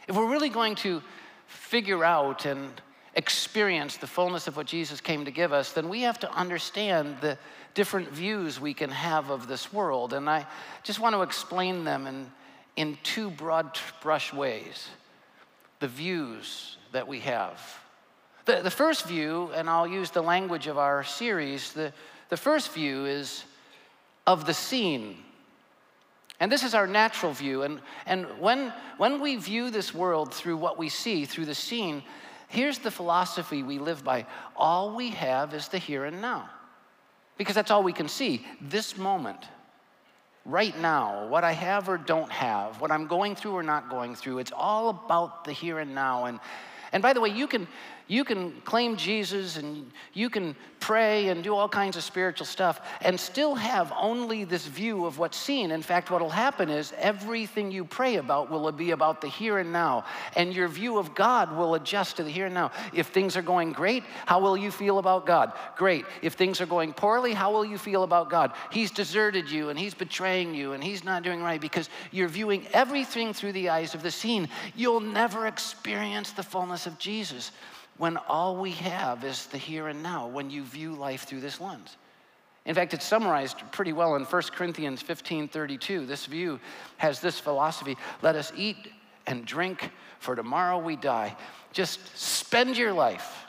If 0.07 0.17
we're 0.17 0.31
really 0.31 0.49
going 0.49 0.75
to 0.77 1.03
figure 1.47 2.05
out 2.05 2.45
and 2.47 2.81
experience 3.15 3.97
the 3.97 4.07
fullness 4.07 4.47
of 4.47 4.57
what 4.57 4.67
Jesus 4.67 5.01
came 5.01 5.25
to 5.25 5.31
give 5.31 5.53
us, 5.53 5.73
then 5.73 5.89
we 5.89 6.03
have 6.03 6.19
to 6.21 6.33
understand 6.33 7.17
the 7.21 7.39
different 7.75 8.09
views 8.11 8.61
we 8.61 8.75
can 8.75 8.91
have 8.91 9.31
of 9.31 9.47
this 9.47 9.73
world. 9.73 10.13
And 10.13 10.29
I 10.29 10.47
just 10.83 11.01
want 11.01 11.15
to 11.15 11.23
explain 11.23 11.85
them 11.85 12.07
in, 12.07 12.31
in 12.77 12.99
two 13.03 13.31
broad 13.31 13.79
brush 14.03 14.33
ways 14.33 14.89
the 15.81 15.89
views 15.89 16.77
that 16.93 17.07
we 17.07 17.21
have. 17.21 17.61
The, 18.47 18.63
the 18.63 18.71
first 18.71 19.07
view, 19.07 19.51
and 19.55 19.71
I'll 19.71 19.87
use 19.87 20.11
the 20.11 20.23
language 20.23 20.67
of 20.67 20.77
our 20.77 21.05
series, 21.05 21.73
the, 21.73 21.93
the 22.31 22.37
first 22.37 22.73
view 22.73 23.05
is 23.05 23.45
of 24.27 24.45
the 24.45 24.55
seen. 24.55 25.19
And 26.41 26.51
this 26.51 26.63
is 26.63 26.75
our 26.75 26.87
natural 26.87 27.33
view. 27.33 27.63
And, 27.63 27.81
and 28.07 28.27
when, 28.39 28.73
when 28.97 29.21
we 29.21 29.37
view 29.37 29.71
this 29.71 29.95
world 29.95 30.33
through 30.33 30.57
what 30.57 30.79
we 30.79 30.89
see, 30.89 31.25
through 31.25 31.47
the 31.47 31.55
seen, 31.55 32.03
here's 32.49 32.79
the 32.79 32.91
philosophy 32.91 33.63
we 33.63 33.79
live 33.79 34.03
by 34.03 34.27
all 34.57 34.95
we 34.95 35.11
have 35.11 35.55
is 35.55 35.69
the 35.69 35.79
here 35.79 36.05
and 36.05 36.21
now. 36.21 36.51
Because 37.37 37.55
that's 37.55 37.71
all 37.71 37.85
we 37.85 37.93
can 37.93 38.09
see 38.09 38.45
this 38.61 38.97
moment, 38.97 39.39
right 40.45 40.77
now, 40.81 41.29
what 41.29 41.45
I 41.45 41.53
have 41.53 41.89
or 41.89 41.97
don't 41.99 42.31
have, 42.33 42.81
what 42.81 42.91
I'm 42.91 43.07
going 43.07 43.37
through 43.37 43.53
or 43.53 43.63
not 43.63 43.91
going 43.91 44.17
through. 44.17 44.39
It's 44.39 44.53
all 44.53 44.89
about 44.89 45.45
the 45.45 45.53
here 45.53 45.79
and 45.79 45.95
now. 45.95 46.25
And, 46.25 46.41
and 46.91 47.03
by 47.03 47.13
the 47.13 47.21
way, 47.21 47.29
you 47.29 47.47
can, 47.47 47.69
you 48.09 48.25
can 48.25 48.53
claim 48.65 48.97
Jesus 48.97 49.59
and 49.59 49.91
you 50.15 50.31
can 50.31 50.57
pray 50.81 51.29
and 51.29 51.45
do 51.45 51.55
all 51.55 51.69
kinds 51.69 51.97
of 51.97 52.03
spiritual 52.03 52.47
stuff 52.47 52.81
and 53.03 53.21
still 53.21 53.55
have 53.55 53.93
only 54.01 54.45
this 54.45 54.67
view 54.67 55.05
of 55.05 55.19
what's 55.19 55.37
seen. 55.37 55.71
In 55.71 55.83
fact, 55.83 56.11
what 56.11 56.23
will 56.23 56.31
happen 56.31 56.71
is 56.71 56.95
everything 56.97 57.71
you 57.71 57.85
pray 57.85 58.17
about 58.17 58.51
will 58.51 58.73
be 58.73 58.93
about 58.93 59.21
the 59.21 59.29
here 59.29 59.59
and 59.59 59.73
now, 59.73 60.07
and 60.37 60.55
your 60.55 60.69
view 60.69 60.99
of 60.99 61.15
God 61.15 61.55
will 61.55 61.75
adjust 61.75 62.17
to 62.17 62.25
the 62.25 62.31
here 62.31 62.47
and 62.47 62.55
now. 62.55 62.71
If 62.95 63.09
things 63.09 63.37
are 63.37 63.43
going 63.43 63.73
great, 63.73 64.05
how 64.25 64.41
will 64.41 64.57
you 64.57 64.71
feel 64.71 64.99
about 64.99 65.27
God? 65.27 65.53
Great. 65.77 66.07
If 66.23 66.33
things 66.33 66.63
are 66.63 66.67
going 66.67 66.95
poorly, 66.95 67.35
how 67.35 67.53
will 67.53 67.65
you 67.65 67.77
feel 67.77 68.05
about 68.05 68.31
God? 68.31 68.53
He's 68.71 68.91
deserted 68.91 69.51
you 69.51 69.69
and 69.69 69.79
he's 69.79 69.95
betraying 69.95 70.55
you 70.55 70.73
and 70.73 70.83
he's 70.83 71.05
not 71.05 71.23
doing 71.23 71.43
right 71.43 71.61
because 71.61 71.91
you're 72.11 72.29
viewing 72.29 72.67
everything 72.73 73.35
through 73.35 73.53
the 73.53 73.69
eyes 73.69 73.95
of 73.95 74.03
the 74.03 74.11
seen. 74.11 74.49
You'll 74.75 75.01
never 75.01 75.47
experience 75.47 76.33
the 76.33 76.43
fullness 76.43 76.87
of 76.87 76.99
Jesus 76.99 77.53
when 77.99 78.17
all 78.17 78.57
we 78.57 78.71
have 78.73 79.25
is 79.25 79.47
the 79.47 79.59
here 79.59 79.89
and 79.89 80.03
now 80.03 80.27
when 80.27 80.51
you 80.51 80.63
view 80.63 80.95
life 80.95 81.25
through 81.25 81.41
this 81.41 81.61
lens. 81.61 81.97
In 82.65 82.75
fact, 82.75 82.95
it's 82.95 83.05
summarized 83.05 83.59
pretty 83.73 83.93
well 83.93 84.15
in 84.17 84.25
1 84.25 84.43
Corinthians 84.55 85.03
15 85.03 85.49
32. 85.49 86.07
This 86.07 86.27
view 86.27 86.61
has 86.97 87.21
this 87.21 87.39
philosophy 87.41 87.97
let 88.23 88.37
us 88.37 88.53
eat 88.57 88.77
and 89.27 89.45
drink, 89.45 89.91
for 90.19 90.35
tomorrow 90.35 90.79
we 90.79 90.97
die. 90.97 91.37
Just 91.73 92.17
spend 92.17 92.77
your 92.77 92.93
life 92.93 93.47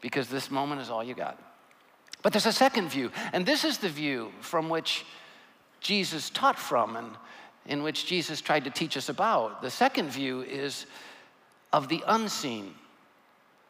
because 0.00 0.28
this 0.28 0.50
moment 0.50 0.80
is 0.80 0.90
all 0.90 1.02
you 1.02 1.14
got. 1.14 1.38
But 2.22 2.32
there's 2.32 2.46
a 2.46 2.52
second 2.52 2.88
view, 2.88 3.10
and 3.32 3.44
this 3.44 3.64
is 3.64 3.78
the 3.78 3.88
view 3.88 4.32
from 4.40 4.68
which 4.68 5.04
Jesus 5.80 6.30
taught 6.30 6.58
from 6.58 6.96
and 6.96 7.10
in 7.66 7.82
which 7.82 8.06
Jesus 8.06 8.40
tried 8.40 8.64
to 8.64 8.70
teach 8.70 8.96
us 8.96 9.08
about. 9.08 9.62
The 9.62 9.70
second 9.70 10.10
view 10.10 10.42
is 10.42 10.86
of 11.72 11.88
the 11.88 12.02
unseen. 12.06 12.74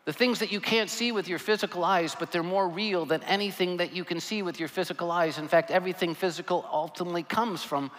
The 0.04 0.12
things 0.12 0.40
that 0.40 0.50
you 0.50 0.60
can't 0.60 0.90
see 0.90 1.12
with 1.12 1.28
your 1.28 1.38
physical 1.38 1.84
eyes, 1.84 2.16
but 2.18 2.32
they're 2.32 2.42
more 2.42 2.68
real 2.68 3.06
than 3.06 3.22
anything 3.22 3.76
that 3.76 3.92
you 3.92 4.04
can 4.04 4.18
see 4.18 4.42
with 4.42 4.58
your 4.58 4.68
physical 4.68 5.12
eyes. 5.12 5.38
In 5.38 5.46
fact, 5.46 5.70
everything 5.70 6.14
physical 6.14 6.68
ultimately 6.72 7.22
comes 7.22 7.62
from 7.62 7.90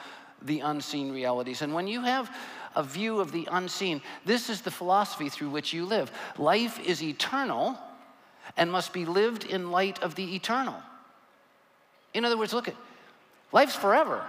the 0.41 0.59
unseen 0.59 1.13
realities. 1.13 1.61
And 1.61 1.73
when 1.73 1.87
you 1.87 2.01
have 2.01 2.35
a 2.75 2.83
view 2.83 3.21
of 3.21 3.31
the 3.31 3.47
unseen, 3.49 4.01
this 4.25 4.49
is 4.49 4.61
the 4.61 4.71
philosophy 4.71 5.29
through 5.29 5.49
which 5.49 5.71
you 5.71 5.85
live. 5.85 6.11
Life 6.37 6.77
is 6.85 7.01
eternal 7.01 7.77
and 8.57 8.69
must 8.69 8.91
be 8.91 9.05
lived 9.05 9.45
in 9.45 9.71
light 9.71 10.03
of 10.03 10.15
the 10.15 10.35
eternal. 10.35 10.75
In 12.13 12.25
other 12.25 12.37
words, 12.37 12.53
look 12.53 12.67
at 12.67 12.75
life's 13.53 13.75
forever. 13.75 14.25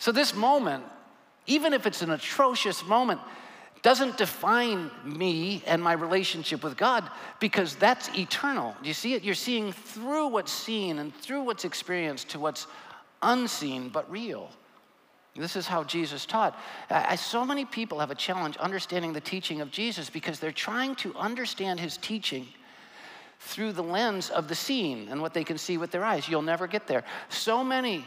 So 0.00 0.10
this 0.10 0.34
moment, 0.34 0.84
even 1.46 1.72
if 1.72 1.86
it's 1.86 2.02
an 2.02 2.10
atrocious 2.10 2.84
moment, 2.84 3.20
doesn't 3.82 4.18
define 4.18 4.90
me 5.04 5.62
and 5.66 5.82
my 5.82 5.92
relationship 5.92 6.62
with 6.62 6.76
God 6.76 7.08
because 7.38 7.76
that's 7.76 8.10
eternal. 8.18 8.76
Do 8.82 8.88
you 8.88 8.94
see 8.94 9.14
it? 9.14 9.24
You're 9.24 9.34
seeing 9.34 9.72
through 9.72 10.28
what's 10.28 10.52
seen 10.52 10.98
and 10.98 11.14
through 11.14 11.42
what's 11.42 11.64
experienced 11.64 12.28
to 12.30 12.38
what's 12.38 12.66
unseen 13.22 13.88
but 13.88 14.10
real. 14.10 14.50
This 15.36 15.56
is 15.56 15.66
how 15.66 15.84
Jesus 15.84 16.26
taught. 16.26 16.58
I, 16.90 17.16
so 17.16 17.44
many 17.44 17.64
people 17.64 18.00
have 18.00 18.10
a 18.10 18.16
challenge 18.16 18.56
understanding 18.58 19.12
the 19.12 19.20
teaching 19.20 19.60
of 19.60 19.70
Jesus 19.70 20.10
because 20.10 20.40
they're 20.40 20.52
trying 20.52 20.96
to 20.96 21.14
understand 21.14 21.80
his 21.80 21.96
teaching 21.96 22.46
through 23.38 23.72
the 23.72 23.82
lens 23.82 24.28
of 24.28 24.48
the 24.48 24.54
seen 24.54 25.08
and 25.08 25.22
what 25.22 25.32
they 25.32 25.44
can 25.44 25.56
see 25.56 25.78
with 25.78 25.90
their 25.90 26.04
eyes. 26.04 26.28
You'll 26.28 26.42
never 26.42 26.66
get 26.66 26.86
there. 26.86 27.04
So 27.30 27.64
many 27.64 28.04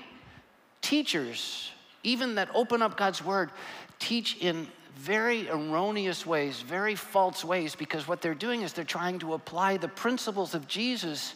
teachers, 0.82 1.72
even 2.04 2.36
that 2.36 2.50
open 2.54 2.82
up 2.82 2.98
God's 2.98 3.24
word, 3.24 3.52
teach 4.00 4.38
in 4.38 4.68
very 4.98 5.50
erroneous 5.50 6.26
ways, 6.26 6.62
very 6.62 6.96
false 6.96 7.44
ways, 7.44 7.76
because 7.76 8.08
what 8.08 8.22
they're 8.22 8.36
doing 8.36 8.62
is 8.62 8.74
they're 8.74 8.84
trying 8.84 9.20
to 9.20 9.34
apply 9.34 9.78
the 9.78 9.88
principles 9.88 10.54
of 10.54 10.68
Jesus, 10.68 11.36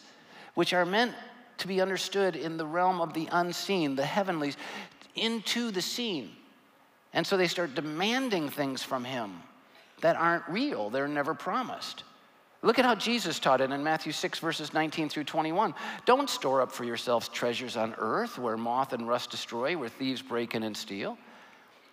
which 0.54 0.74
are 0.74 0.86
meant 0.86 1.14
to 1.58 1.68
be 1.68 1.82
understood 1.82 2.36
in 2.36 2.58
the 2.58 2.66
realm 2.66 3.02
of 3.02 3.14
the 3.14 3.28
unseen, 3.32 3.96
the 3.96 4.06
heavenlies, 4.06 4.58
into 5.16 5.72
the 5.72 5.82
seen. 5.82 6.32
And 7.14 7.26
so 7.26 7.36
they 7.36 7.48
start 7.48 7.74
demanding 7.74 8.50
things 8.50 8.84
from 8.84 9.04
him 9.04 9.42
that 10.02 10.16
aren't 10.16 10.48
real, 10.48 10.90
they're 10.90 11.08
never 11.08 11.34
promised. 11.34 12.04
Look 12.64 12.80
at 12.80 12.86
how 12.86 12.96
Jesus 12.96 13.40
taught 13.40 13.62
it 13.62 13.72
in 13.72 13.84
Matthew 13.84 14.12
6, 14.12 14.40
verses 14.40 14.74
19 14.74 15.10
through 15.10 15.26
21. 15.26 15.74
Don't 16.06 16.30
store 16.30 16.62
up 16.62 16.72
for 16.72 16.84
yourselves 16.84 17.30
treasures 17.30 17.78
on 17.78 17.96
earth 17.98 18.40
where 18.40 18.58
moth 18.58 18.94
and 18.94 19.08
rust 19.08 19.30
destroy, 19.30 19.78
where 19.78 19.90
thieves 19.90 20.22
break 20.22 20.56
in 20.56 20.64
and 20.64 20.76
steal. 20.76 21.18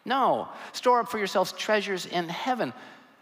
No, 0.04 0.48
store 0.72 1.00
up 1.00 1.08
for 1.08 1.18
yourselves 1.18 1.52
treasures 1.52 2.06
in 2.06 2.28
heaven 2.28 2.72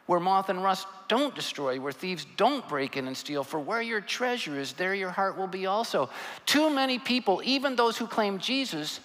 where 0.06 0.20
moth 0.20 0.48
and 0.48 0.62
rust 0.62 0.86
don't 1.08 1.34
destroy, 1.34 1.80
where 1.80 1.92
thieves 1.92 2.26
don't 2.36 2.68
break 2.68 2.96
in 2.96 3.06
and 3.06 3.16
steal. 3.16 3.44
For 3.44 3.60
where 3.60 3.80
your 3.80 4.00
treasure 4.00 4.58
is, 4.58 4.72
there 4.72 4.94
your 4.94 5.10
heart 5.10 5.38
will 5.38 5.46
be 5.46 5.66
also. 5.66 6.10
Too 6.44 6.70
many 6.70 6.98
people, 6.98 7.40
even 7.44 7.76
those 7.76 7.96
who 7.96 8.06
claim 8.06 8.38
Jesus, 8.38 9.00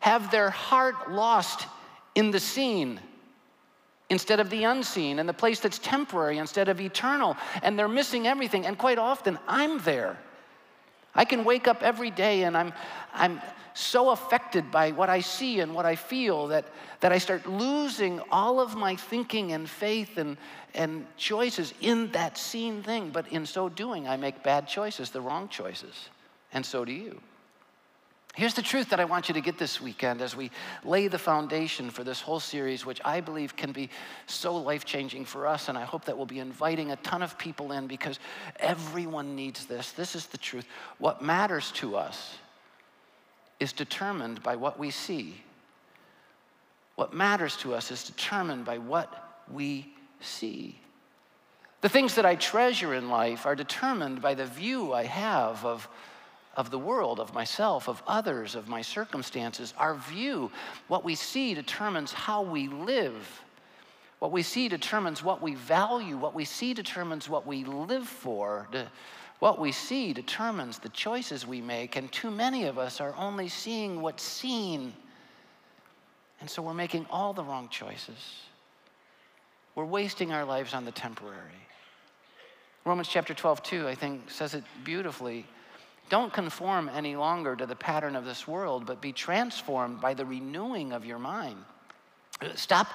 have 0.00 0.30
their 0.30 0.50
heart 0.50 1.10
lost 1.10 1.66
in 2.14 2.30
the 2.30 2.40
seen 2.40 3.00
instead 4.08 4.38
of 4.40 4.50
the 4.50 4.64
unseen, 4.64 5.18
in 5.18 5.26
the 5.26 5.32
place 5.32 5.60
that's 5.60 5.78
temporary 5.78 6.38
instead 6.38 6.68
of 6.68 6.80
eternal. 6.80 7.36
And 7.62 7.78
they're 7.78 7.88
missing 7.88 8.26
everything. 8.26 8.66
And 8.66 8.76
quite 8.76 8.98
often, 8.98 9.38
I'm 9.48 9.78
there. 9.80 10.18
I 11.14 11.24
can 11.24 11.44
wake 11.44 11.66
up 11.66 11.82
every 11.82 12.10
day 12.10 12.44
and 12.44 12.56
I'm, 12.56 12.72
I'm 13.14 13.40
so 13.76 14.08
affected 14.10 14.70
by 14.70 14.90
what 14.92 15.10
I 15.10 15.20
see 15.20 15.60
and 15.60 15.74
what 15.74 15.84
I 15.84 15.96
feel 15.96 16.46
that, 16.48 16.64
that 17.00 17.12
I 17.12 17.18
start 17.18 17.46
losing 17.46 18.20
all 18.32 18.58
of 18.58 18.74
my 18.74 18.96
thinking 18.96 19.52
and 19.52 19.68
faith 19.68 20.16
and, 20.16 20.38
and 20.74 21.06
choices 21.18 21.74
in 21.82 22.10
that 22.12 22.38
seen 22.38 22.82
thing. 22.82 23.10
But 23.10 23.28
in 23.28 23.44
so 23.44 23.68
doing, 23.68 24.08
I 24.08 24.16
make 24.16 24.42
bad 24.42 24.66
choices, 24.66 25.10
the 25.10 25.20
wrong 25.20 25.48
choices. 25.48 26.08
And 26.54 26.64
so 26.64 26.86
do 26.86 26.92
you. 26.92 27.20
Here's 28.34 28.54
the 28.54 28.62
truth 28.62 28.90
that 28.90 29.00
I 29.00 29.04
want 29.04 29.28
you 29.28 29.34
to 29.34 29.40
get 29.42 29.58
this 29.58 29.78
weekend 29.80 30.22
as 30.22 30.34
we 30.34 30.50
lay 30.82 31.08
the 31.08 31.18
foundation 31.18 31.90
for 31.90 32.02
this 32.02 32.20
whole 32.20 32.40
series, 32.40 32.86
which 32.86 33.00
I 33.04 33.20
believe 33.20 33.56
can 33.56 33.72
be 33.72 33.90
so 34.26 34.56
life 34.56 34.86
changing 34.86 35.26
for 35.26 35.46
us. 35.46 35.68
And 35.68 35.76
I 35.76 35.84
hope 35.84 36.06
that 36.06 36.16
we'll 36.16 36.26
be 36.26 36.38
inviting 36.38 36.92
a 36.92 36.96
ton 36.96 37.22
of 37.22 37.36
people 37.38 37.72
in 37.72 37.86
because 37.86 38.18
everyone 38.58 39.36
needs 39.36 39.66
this. 39.66 39.92
This 39.92 40.14
is 40.14 40.26
the 40.26 40.38
truth. 40.38 40.66
What 40.98 41.20
matters 41.20 41.72
to 41.72 41.96
us 41.96 42.38
is 43.60 43.72
determined 43.72 44.42
by 44.42 44.56
what 44.56 44.78
we 44.78 44.90
see. 44.90 45.40
What 46.96 47.14
matters 47.14 47.56
to 47.58 47.74
us 47.74 47.90
is 47.90 48.04
determined 48.04 48.64
by 48.64 48.78
what 48.78 49.42
we 49.50 49.92
see. 50.20 50.78
The 51.82 51.88
things 51.88 52.14
that 52.14 52.26
I 52.26 52.34
treasure 52.34 52.94
in 52.94 53.10
life 53.10 53.46
are 53.46 53.54
determined 53.54 54.22
by 54.22 54.34
the 54.34 54.46
view 54.46 54.92
I 54.92 55.04
have 55.04 55.64
of, 55.64 55.88
of 56.56 56.70
the 56.70 56.78
world, 56.78 57.20
of 57.20 57.34
myself, 57.34 57.88
of 57.88 58.02
others, 58.06 58.54
of 58.54 58.66
my 58.66 58.82
circumstances. 58.82 59.74
Our 59.76 59.94
view, 59.94 60.50
what 60.88 61.04
we 61.04 61.14
see, 61.14 61.54
determines 61.54 62.12
how 62.12 62.42
we 62.42 62.68
live. 62.68 63.42
What 64.18 64.32
we 64.32 64.42
see 64.42 64.68
determines 64.68 65.22
what 65.22 65.42
we 65.42 65.54
value. 65.54 66.16
What 66.16 66.34
we 66.34 66.46
see 66.46 66.72
determines 66.72 67.28
what 67.28 67.46
we 67.46 67.64
live 67.64 68.08
for. 68.08 68.66
What 69.38 69.58
we 69.58 69.72
see 69.72 70.12
determines 70.12 70.78
the 70.78 70.88
choices 70.88 71.46
we 71.46 71.60
make, 71.60 71.96
and 71.96 72.10
too 72.10 72.30
many 72.30 72.64
of 72.64 72.78
us 72.78 73.00
are 73.00 73.14
only 73.16 73.48
seeing 73.48 74.00
what's 74.00 74.22
seen. 74.22 74.94
And 76.40 76.48
so 76.48 76.62
we're 76.62 76.74
making 76.74 77.06
all 77.10 77.32
the 77.32 77.44
wrong 77.44 77.68
choices. 77.68 78.42
We're 79.74 79.84
wasting 79.84 80.32
our 80.32 80.44
lives 80.44 80.72
on 80.72 80.84
the 80.86 80.92
temporary. 80.92 81.36
Romans 82.86 83.08
chapter 83.08 83.34
12, 83.34 83.62
2, 83.62 83.88
I 83.88 83.94
think, 83.94 84.30
says 84.30 84.54
it 84.54 84.64
beautifully. 84.84 85.44
Don't 86.08 86.32
conform 86.32 86.88
any 86.94 87.16
longer 87.16 87.56
to 87.56 87.66
the 87.66 87.76
pattern 87.76 88.16
of 88.16 88.24
this 88.24 88.46
world, 88.46 88.86
but 88.86 89.00
be 89.00 89.12
transformed 89.12 90.00
by 90.00 90.14
the 90.14 90.24
renewing 90.24 90.92
of 90.92 91.04
your 91.04 91.18
mind. 91.18 91.58
Stop 92.54 92.88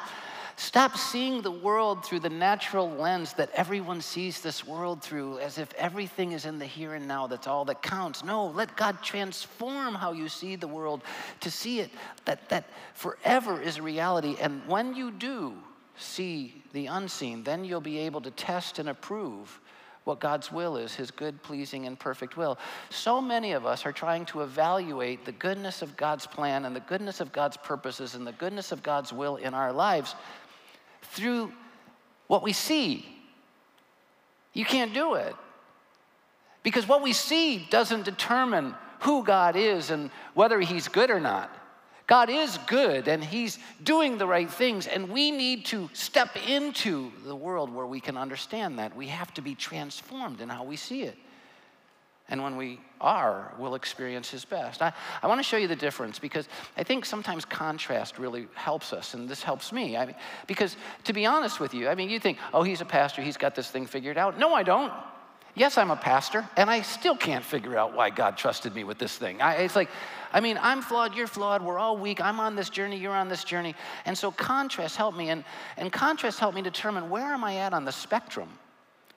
Stop 0.56 0.98
seeing 0.98 1.42
the 1.42 1.52
world 1.52 2.06
through 2.06 2.20
the 2.20 2.30
natural 2.30 2.90
lens 2.90 3.34
that 3.34 3.50
everyone 3.54 4.02
sees 4.02 4.42
this 4.42 4.66
world 4.66 5.02
through, 5.02 5.40
as 5.40 5.58
if 5.58 5.74
everything 5.76 6.32
is 6.32 6.46
in 6.46 6.60
the 6.60 6.66
here 6.66 6.94
and 6.94 7.08
now. 7.08 7.28
That's 7.28 7.48
all 7.48 7.66
that 7.66 7.82
counts. 7.82 8.24
No, 8.24 8.48
let 8.48 8.76
God 8.76 9.02
transform 9.02 9.96
how 9.96 10.12
you 10.12 10.30
see 10.30 10.56
the 10.56 10.68
world 10.68 11.02
to 11.42 11.52
see 11.52 11.80
it 11.80 11.92
that, 12.26 12.50
that 12.50 12.66
forever 12.94 13.62
is 13.62 13.78
a 13.78 13.82
reality. 13.82 14.36
And 14.40 14.62
when 14.68 14.96
you 14.96 15.12
do, 15.12 15.56
see 15.98 16.64
the 16.74 16.88
unseen, 16.88 17.44
then 17.44 17.64
you'll 17.66 17.82
be 17.82 18.00
able 18.00 18.22
to 18.22 18.32
test 18.32 18.80
and 18.80 18.90
approve 18.90 19.60
what 20.04 20.20
God's 20.20 20.52
will 20.52 20.78
is, 20.78 20.96
his 20.96 21.12
good, 21.12 21.44
pleasing, 21.44 21.86
and 21.86 21.98
perfect 21.98 22.36
will. 22.36 22.58
So 22.90 23.22
many 23.22 23.52
of 23.52 23.68
us 23.68 23.86
are 23.86 23.92
trying 23.92 24.26
to 24.28 24.42
evaluate 24.42 25.26
the 25.26 25.32
goodness 25.32 25.84
of 25.84 25.96
God's 25.96 26.26
plan 26.26 26.66
and 26.66 26.76
the 26.76 26.82
goodness 26.82 27.20
of 27.20 27.32
God's 27.32 27.58
purposes 27.58 28.16
and 28.16 28.26
the 28.26 28.32
goodness 28.32 28.72
of 28.72 28.82
God's 28.82 29.14
will 29.14 29.36
in 29.36 29.54
our 29.54 29.72
lives 29.72 30.16
through 31.02 31.52
what 32.28 32.44
we 32.44 32.54
see. 32.54 33.06
You 34.54 34.66
can't 34.66 34.94
do 34.94 35.16
it. 35.16 35.36
Because 36.64 36.88
what 36.88 37.02
we 37.02 37.14
see 37.14 37.68
doesn't 37.70 38.06
determine 38.06 38.76
who 39.00 39.24
God 39.24 39.56
is 39.56 39.90
and 39.90 40.12
whether 40.34 40.60
he's 40.60 40.88
good 40.88 41.10
or 41.10 41.20
not. 41.20 41.50
God 42.12 42.30
is 42.30 42.58
good 42.68 43.08
and 43.08 43.24
He's 43.24 43.58
doing 43.82 44.18
the 44.18 44.28
right 44.28 44.52
things, 44.52 44.86
and 44.86 45.08
we 45.08 45.32
need 45.32 45.64
to 45.68 45.90
step 45.94 46.36
into 46.46 47.10
the 47.26 47.34
world 47.34 47.74
where 47.74 47.86
we 47.86 48.02
can 48.02 48.18
understand 48.18 48.80
that. 48.80 48.94
We 48.94 49.08
have 49.08 49.34
to 49.36 49.42
be 49.42 49.56
transformed 49.56 50.42
in 50.42 50.50
how 50.50 50.66
we 50.66 50.76
see 50.76 51.04
it. 51.04 51.18
And 52.30 52.42
when 52.44 52.56
we 52.56 52.80
are, 53.02 53.54
we'll 53.58 53.76
experience 53.76 54.30
His 54.30 54.46
best. 54.46 54.82
I, 54.82 54.94
I 55.22 55.28
want 55.28 55.40
to 55.40 55.44
show 55.44 55.58
you 55.58 55.68
the 55.68 55.76
difference 55.76 56.18
because 56.18 56.48
I 56.78 56.84
think 56.84 57.06
sometimes 57.06 57.44
contrast 57.44 58.18
really 58.18 58.48
helps 58.56 58.94
us, 58.94 59.14
and 59.14 59.28
this 59.28 59.44
helps 59.44 59.74
me. 59.74 59.98
I 59.98 60.06
mean, 60.06 60.16
because 60.48 60.78
to 61.04 61.14
be 61.14 61.26
honest 61.26 61.60
with 61.60 61.74
you, 61.74 61.90
I 61.90 61.96
mean, 61.96 62.10
you 62.10 62.20
think, 62.20 62.38
oh, 62.54 62.64
he's 62.64 62.82
a 62.82 62.86
pastor, 62.86 63.22
he's 63.22 63.38
got 63.38 63.54
this 63.56 63.70
thing 63.70 63.86
figured 63.86 64.18
out. 64.18 64.40
No, 64.40 64.54
I 64.54 64.64
don't. 64.64 64.94
Yes, 65.54 65.78
I'm 65.78 65.92
a 65.92 65.98
pastor, 65.98 66.48
and 66.56 66.70
I 66.70 66.82
still 66.82 67.16
can't 67.16 67.44
figure 67.44 67.78
out 67.78 67.94
why 67.94 68.10
God 68.10 68.38
trusted 68.38 68.74
me 68.74 68.86
with 68.86 68.98
this 68.98 69.18
thing. 69.18 69.42
I, 69.42 69.56
it's 69.56 69.76
like, 69.76 69.90
I 70.32 70.40
mean, 70.40 70.58
I'm 70.62 70.82
flawed, 70.82 71.14
you're 71.14 71.28
flawed, 71.28 71.62
we're 71.62 71.78
all 71.78 71.98
weak, 71.98 72.22
I'm 72.22 72.40
on 72.40 72.56
this 72.56 72.70
journey, 72.70 72.98
you're 72.98 73.12
on 73.12 73.28
this 73.28 73.44
journey. 73.44 73.76
And 74.06 74.18
so 74.18 74.32
contrast 74.32 74.96
helped 74.96 75.18
me, 75.18 75.30
and, 75.30 75.44
and 75.76 75.92
contrast 75.92 76.40
helped 76.40 76.56
me 76.56 76.62
determine 76.62 77.10
where 77.10 77.34
am 77.34 77.44
I 77.44 77.58
at 77.58 77.74
on 77.74 77.84
the 77.84 77.92
spectrum? 77.92 78.48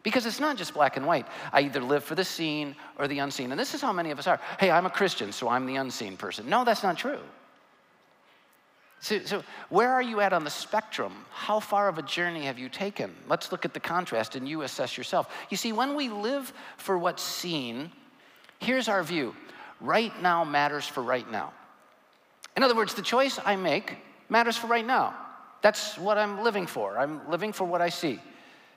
Because 0.04 0.26
it's 0.26 0.38
not 0.38 0.56
just 0.56 0.74
black 0.74 0.96
and 0.96 1.06
white. 1.06 1.26
I 1.52 1.62
either 1.62 1.80
live 1.80 2.04
for 2.04 2.14
the 2.14 2.24
seen 2.24 2.76
or 2.98 3.08
the 3.08 3.18
unseen. 3.18 3.50
And 3.50 3.58
this 3.58 3.74
is 3.74 3.80
how 3.80 3.92
many 3.92 4.10
of 4.12 4.18
us 4.20 4.26
are. 4.28 4.38
Hey, 4.60 4.70
I'm 4.70 4.86
a 4.86 4.90
Christian, 4.90 5.32
so 5.32 5.48
I'm 5.48 5.66
the 5.66 5.76
unseen 5.76 6.16
person. 6.16 6.48
No, 6.48 6.62
that's 6.62 6.82
not 6.82 6.96
true. 6.96 7.18
So, 9.00 9.18
so, 9.24 9.44
where 9.70 9.92
are 9.92 10.02
you 10.02 10.20
at 10.20 10.32
on 10.32 10.44
the 10.44 10.50
spectrum? 10.50 11.12
How 11.30 11.58
far 11.58 11.88
of 11.88 11.98
a 11.98 12.02
journey 12.02 12.44
have 12.44 12.58
you 12.58 12.68
taken? 12.68 13.14
Let's 13.28 13.50
look 13.50 13.64
at 13.64 13.74
the 13.74 13.80
contrast 13.80 14.36
and 14.36 14.48
you 14.48 14.62
assess 14.62 14.96
yourself. 14.96 15.30
You 15.50 15.56
see, 15.56 15.72
when 15.72 15.94
we 15.94 16.10
live 16.10 16.52
for 16.76 16.96
what's 16.98 17.22
seen, 17.22 17.90
here's 18.60 18.88
our 18.88 19.02
view 19.02 19.34
right 19.80 20.12
now 20.22 20.44
matters 20.44 20.86
for 20.86 21.02
right 21.02 21.30
now. 21.30 21.52
In 22.56 22.62
other 22.62 22.74
words, 22.74 22.94
the 22.94 23.02
choice 23.02 23.40
I 23.44 23.56
make 23.56 23.96
matters 24.28 24.56
for 24.56 24.66
right 24.66 24.86
now. 24.86 25.14
That's 25.60 25.98
what 25.98 26.18
I'm 26.18 26.42
living 26.42 26.66
for. 26.66 26.98
I'm 26.98 27.28
living 27.30 27.52
for 27.52 27.64
what 27.64 27.80
I 27.80 27.88
see. 27.88 28.20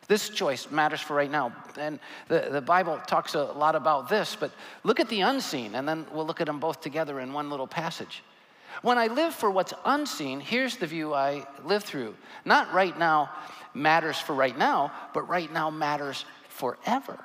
This 0.08 0.30
choice 0.30 0.72
matters 0.72 1.02
for 1.02 1.16
right 1.16 1.30
now. 1.30 1.54
And 1.78 2.00
the, 2.30 2.48
the 2.52 2.62
Bible 2.62 3.00
talks 3.08 3.36
a 3.36 3.44
lot 3.44 3.76
about 3.76 4.08
this, 4.08 4.38
but 4.40 4.52
look 4.84 5.00
at 5.00 5.10
the 5.10 5.22
unseen, 5.22 5.76
and 5.76 5.88
then 5.88 6.06
we'll 6.14 6.26
look 6.26 6.40
at 6.40 6.48
them 6.48 6.60
both 6.60 6.80
together 6.82 7.20
in 7.20 7.34
one 7.34 7.50
little 7.50 7.68
passage. 7.68 8.24
When 8.82 8.98
I 8.98 9.08
live 9.08 9.34
for 9.34 9.52
what's 9.52 9.74
unseen, 9.86 10.40
here's 10.40 10.78
the 10.78 10.88
view 10.88 11.14
I 11.14 11.46
live 11.66 11.84
through. 11.84 12.16
Not 12.46 12.74
right 12.74 12.98
now 12.98 13.32
matters 13.74 14.18
for 14.18 14.34
right 14.34 14.58
now, 14.58 14.92
but 15.14 15.28
right 15.28 15.52
now 15.52 15.70
matters 15.70 16.26
forever. 16.48 17.20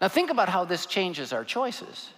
Now, 0.00 0.08
think 0.08 0.30
about 0.30 0.48
how 0.48 0.64
this 0.64 0.86
changes 0.86 1.32
our 1.32 1.44
choices. 1.44 2.10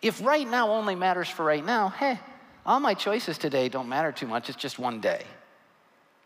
If 0.00 0.24
right 0.24 0.48
now 0.48 0.70
only 0.70 0.94
matters 0.94 1.28
for 1.28 1.44
right 1.44 1.64
now, 1.64 1.88
hey, 1.88 2.18
all 2.64 2.80
my 2.80 2.94
choices 2.94 3.36
today 3.36 3.68
don't 3.68 3.88
matter 3.88 4.12
too 4.12 4.26
much, 4.26 4.48
it's 4.48 4.58
just 4.58 4.78
one 4.78 5.00
day. 5.00 5.24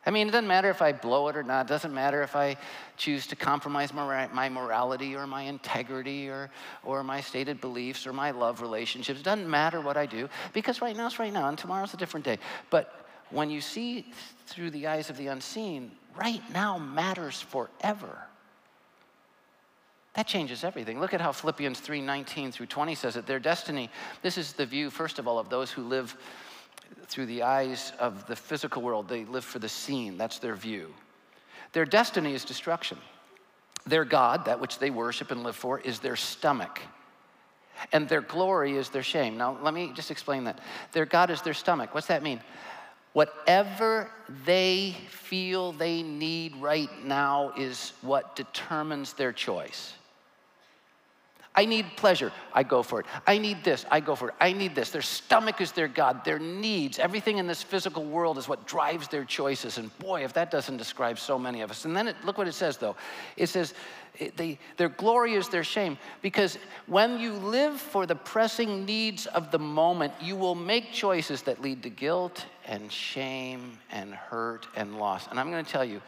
I 0.06 0.10
mean, 0.10 0.28
it 0.28 0.32
doesn't 0.32 0.48
matter 0.48 0.68
if 0.68 0.82
I 0.82 0.92
blow 0.92 1.28
it 1.28 1.36
or 1.36 1.42
not. 1.42 1.66
It 1.66 1.68
doesn't 1.68 1.94
matter 1.94 2.22
if 2.22 2.36
I 2.36 2.56
choose 2.96 3.26
to 3.28 3.36
compromise 3.36 3.92
my 3.92 4.48
morality 4.48 5.16
or 5.16 5.26
my 5.26 5.42
integrity 5.42 6.28
or, 6.28 6.50
or 6.82 7.02
my 7.02 7.20
stated 7.20 7.60
beliefs 7.60 8.06
or 8.06 8.12
my 8.12 8.30
love 8.30 8.60
relationships. 8.60 9.20
It 9.20 9.22
doesn't 9.22 9.48
matter 9.48 9.80
what 9.80 9.96
I 9.96 10.06
do 10.06 10.28
because 10.52 10.82
right 10.82 10.96
now 10.96 11.06
is 11.06 11.18
right 11.18 11.32
now 11.32 11.48
and 11.48 11.56
tomorrow's 11.56 11.94
a 11.94 11.96
different 11.96 12.26
day. 12.26 12.38
But 12.70 13.06
when 13.30 13.48
you 13.48 13.60
see 13.60 14.12
through 14.46 14.70
the 14.70 14.86
eyes 14.86 15.08
of 15.08 15.16
the 15.16 15.28
unseen, 15.28 15.92
right 16.16 16.42
now 16.52 16.78
matters 16.78 17.40
forever. 17.40 18.24
That 20.14 20.28
changes 20.28 20.62
everything. 20.62 21.00
Look 21.00 21.12
at 21.12 21.20
how 21.20 21.32
Philippians 21.32 21.80
3 21.80 22.00
19 22.00 22.52
through 22.52 22.66
20 22.66 22.94
says 22.94 23.16
it. 23.16 23.26
Their 23.26 23.40
destiny, 23.40 23.90
this 24.22 24.38
is 24.38 24.52
the 24.52 24.64
view, 24.64 24.90
first 24.90 25.18
of 25.18 25.26
all, 25.26 25.38
of 25.38 25.48
those 25.48 25.72
who 25.72 25.82
live 25.82 26.16
through 27.08 27.26
the 27.26 27.42
eyes 27.42 27.92
of 27.98 28.26
the 28.26 28.36
physical 28.36 28.82
world. 28.82 29.08
They 29.08 29.24
live 29.24 29.44
for 29.44 29.58
the 29.58 29.68
seen, 29.68 30.16
that's 30.16 30.38
their 30.38 30.56
view. 30.56 30.92
Their 31.72 31.84
destiny 31.84 32.34
is 32.34 32.44
destruction. 32.44 32.98
Their 33.86 34.04
God, 34.04 34.46
that 34.46 34.60
which 34.60 34.78
they 34.78 34.90
worship 34.90 35.30
and 35.30 35.42
live 35.42 35.56
for, 35.56 35.80
is 35.80 35.98
their 35.98 36.16
stomach. 36.16 36.80
And 37.92 38.08
their 38.08 38.20
glory 38.20 38.76
is 38.76 38.88
their 38.88 39.02
shame. 39.02 39.36
Now, 39.36 39.58
let 39.62 39.74
me 39.74 39.92
just 39.94 40.10
explain 40.10 40.44
that. 40.44 40.60
Their 40.92 41.06
God 41.06 41.30
is 41.30 41.42
their 41.42 41.54
stomach. 41.54 41.94
What's 41.94 42.06
that 42.06 42.22
mean? 42.22 42.40
Whatever 43.12 44.10
they 44.44 44.96
feel 45.08 45.72
they 45.72 46.02
need 46.02 46.56
right 46.56 46.90
now 47.04 47.52
is 47.56 47.92
what 48.00 48.36
determines 48.36 49.12
their 49.12 49.32
choice. 49.32 49.94
I 51.56 51.66
need 51.66 51.86
pleasure, 51.96 52.32
I 52.52 52.64
go 52.64 52.82
for 52.82 52.98
it. 53.00 53.06
I 53.26 53.38
need 53.38 53.62
this, 53.62 53.86
I 53.88 54.00
go 54.00 54.16
for 54.16 54.30
it. 54.30 54.34
I 54.40 54.52
need 54.52 54.74
this. 54.74 54.90
Their 54.90 55.02
stomach 55.02 55.60
is 55.60 55.70
their 55.70 55.86
God, 55.86 56.24
their 56.24 56.40
needs. 56.40 56.98
Everything 56.98 57.38
in 57.38 57.46
this 57.46 57.62
physical 57.62 58.04
world 58.04 58.38
is 58.38 58.48
what 58.48 58.66
drives 58.66 59.06
their 59.06 59.24
choices. 59.24 59.78
And 59.78 59.96
boy, 60.00 60.24
if 60.24 60.32
that 60.32 60.50
doesn't 60.50 60.78
describe 60.78 61.18
so 61.18 61.38
many 61.38 61.60
of 61.60 61.70
us. 61.70 61.84
And 61.84 61.96
then 61.96 62.08
it, 62.08 62.16
look 62.24 62.38
what 62.38 62.48
it 62.48 62.54
says, 62.54 62.76
though. 62.76 62.96
It 63.36 63.48
says, 63.48 63.72
they, 64.36 64.58
their 64.76 64.88
glory 64.88 65.34
is 65.34 65.48
their 65.48 65.64
shame. 65.64 65.96
Because 66.22 66.58
when 66.86 67.18
you 67.20 67.32
live 67.32 67.80
for 67.80 68.04
the 68.04 68.16
pressing 68.16 68.84
needs 68.84 69.26
of 69.26 69.50
the 69.50 69.58
moment, 69.58 70.12
you 70.20 70.34
will 70.34 70.54
make 70.54 70.92
choices 70.92 71.42
that 71.42 71.62
lead 71.62 71.82
to 71.84 71.90
guilt 71.90 72.46
and 72.66 72.90
shame 72.90 73.78
and 73.90 74.14
hurt 74.14 74.66
and 74.74 74.98
loss. 74.98 75.28
And 75.28 75.38
I'm 75.38 75.50
going 75.50 75.64
to 75.64 75.70
tell 75.70 75.84
you, 75.84 76.00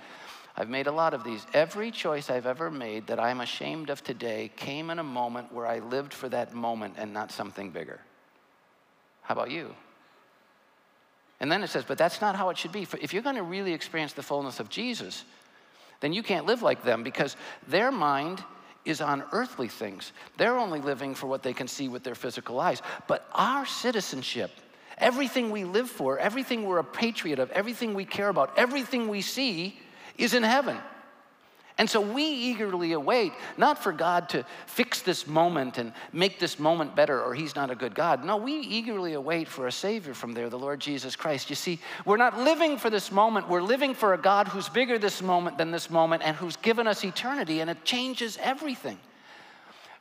I've 0.57 0.71
made 0.71 0.87
a 0.87 0.92
lot 0.92 1.12
of 1.12 1.23
these. 1.23 1.47
Every 1.53 1.90
choice 1.90 2.31
I've 2.31 2.47
ever 2.47 2.71
made 2.71 3.09
that 3.09 3.21
I'm 3.21 3.40
ashamed 3.40 3.90
of 3.90 4.03
today 4.03 4.51
came 4.57 4.88
in 4.88 4.99
a 4.99 5.05
moment 5.05 5.53
where 5.53 5.66
I 5.66 5.81
lived 5.81 6.14
for 6.14 6.29
that 6.31 6.55
moment 6.55 6.95
and 6.97 7.12
not 7.12 7.31
something 7.31 7.71
bigger. 7.71 8.01
How 9.23 9.35
about 9.35 9.51
you? 9.51 9.75
And 11.40 11.53
then 11.53 11.62
it 11.62 11.69
says, 11.69 11.85
but 11.87 11.99
that's 11.99 12.23
not 12.23 12.37
how 12.37 12.49
it 12.49 12.57
should 12.57 12.73
be. 12.73 12.87
If 13.03 13.12
you're 13.12 13.23
going 13.23 13.37
to 13.37 13.42
really 13.42 13.75
experience 13.75 14.14
the 14.14 14.23
fullness 14.23 14.59
of 14.59 14.71
Jesus, 14.71 15.25
then 16.01 16.14
you 16.14 16.23
can't 16.23 16.47
live 16.47 16.62
like 16.62 16.83
them 16.83 17.03
because 17.03 17.37
their 17.69 17.92
mind 17.92 18.42
is 18.87 19.03
on 19.03 19.25
earthly 19.33 19.69
things. 19.69 20.12
They're 20.38 20.57
only 20.57 20.81
living 20.81 21.14
for 21.14 21.27
what 21.27 21.42
they 21.42 21.53
can 21.53 21.69
see 21.69 21.88
with 21.88 22.03
their 22.05 22.14
physical 22.14 22.61
eyes. 22.61 22.81
But 23.07 23.29
our 23.35 23.66
citizenship, 23.66 24.51
everything 24.97 25.51
we 25.51 25.64
live 25.64 25.90
for, 25.90 26.19
everything 26.19 26.64
we're 26.64 26.79
a 26.79 26.85
patriot 26.85 27.38
of, 27.38 27.51
everything 27.51 27.92
we 27.92 28.07
care 28.07 28.29
about, 28.29 28.57
everything 28.57 29.09
we 29.09 29.21
see, 29.21 29.79
is 30.19 30.35
in 30.35 30.43
heaven. 30.43 30.79
And 31.79 31.91
so 31.91 32.01
we 32.01 32.25
eagerly 32.25 32.93
await, 32.93 33.35
not 33.59 33.83
for 33.83 33.93
God 33.93 34.31
to 34.31 34.47
fix 34.67 35.03
this 35.03 35.27
moment 35.27 35.77
and 35.77 35.93
make 36.11 36.39
this 36.39 36.59
moment 36.59 36.97
better, 36.97 37.23
or 37.23 37.35
He's 37.35 37.55
not 37.55 37.71
a 37.71 37.75
good 37.75 37.95
God. 37.95 38.25
No, 38.25 38.39
we 38.39 38.55
eagerly 38.55 39.13
await 39.13 39.47
for 39.47 39.67
a 39.67 39.73
Savior 39.73 40.15
from 40.15 40.33
there, 40.33 40.49
the 40.49 40.59
Lord 40.59 40.81
Jesus 40.81 41.17
Christ. 41.17 41.51
You 41.51 41.57
see, 41.57 41.79
we're 42.07 42.17
not 42.17 42.39
living 42.39 42.79
for 42.79 42.89
this 42.89 43.13
moment, 43.13 43.51
we're 43.51 43.61
living 43.61 43.93
for 43.93 44.15
a 44.15 44.19
God 44.19 44.49
who's 44.49 44.71
bigger 44.71 44.99
this 44.99 45.21
moment 45.21 45.59
than 45.59 45.71
this 45.71 45.91
moment 45.91 46.23
and 46.25 46.35
who's 46.35 46.57
given 46.57 46.87
us 46.87 47.05
eternity, 47.05 47.61
and 47.61 47.69
it 47.69 47.85
changes 47.85 48.39
everything. 48.41 48.99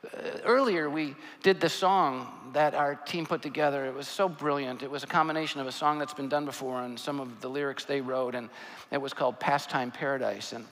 Uh, 0.04 0.38
earlier, 0.44 0.88
we 0.88 1.14
did 1.42 1.60
the 1.60 1.68
song 1.68 2.26
that 2.52 2.74
our 2.74 2.94
team 2.94 3.26
put 3.26 3.42
together. 3.42 3.86
It 3.86 3.94
was 3.94 4.08
so 4.08 4.28
brilliant. 4.28 4.82
It 4.82 4.90
was 4.90 5.02
a 5.02 5.06
combination 5.06 5.60
of 5.60 5.66
a 5.66 5.72
song 5.72 5.98
that's 5.98 6.14
been 6.14 6.28
done 6.28 6.44
before 6.44 6.82
and 6.82 6.98
some 6.98 7.20
of 7.20 7.40
the 7.40 7.48
lyrics 7.48 7.84
they 7.84 8.00
wrote, 8.00 8.34
and 8.34 8.48
it 8.90 9.00
was 9.00 9.12
called 9.12 9.40
Pastime 9.40 9.90
Paradise. 9.90 10.52
And 10.52 10.64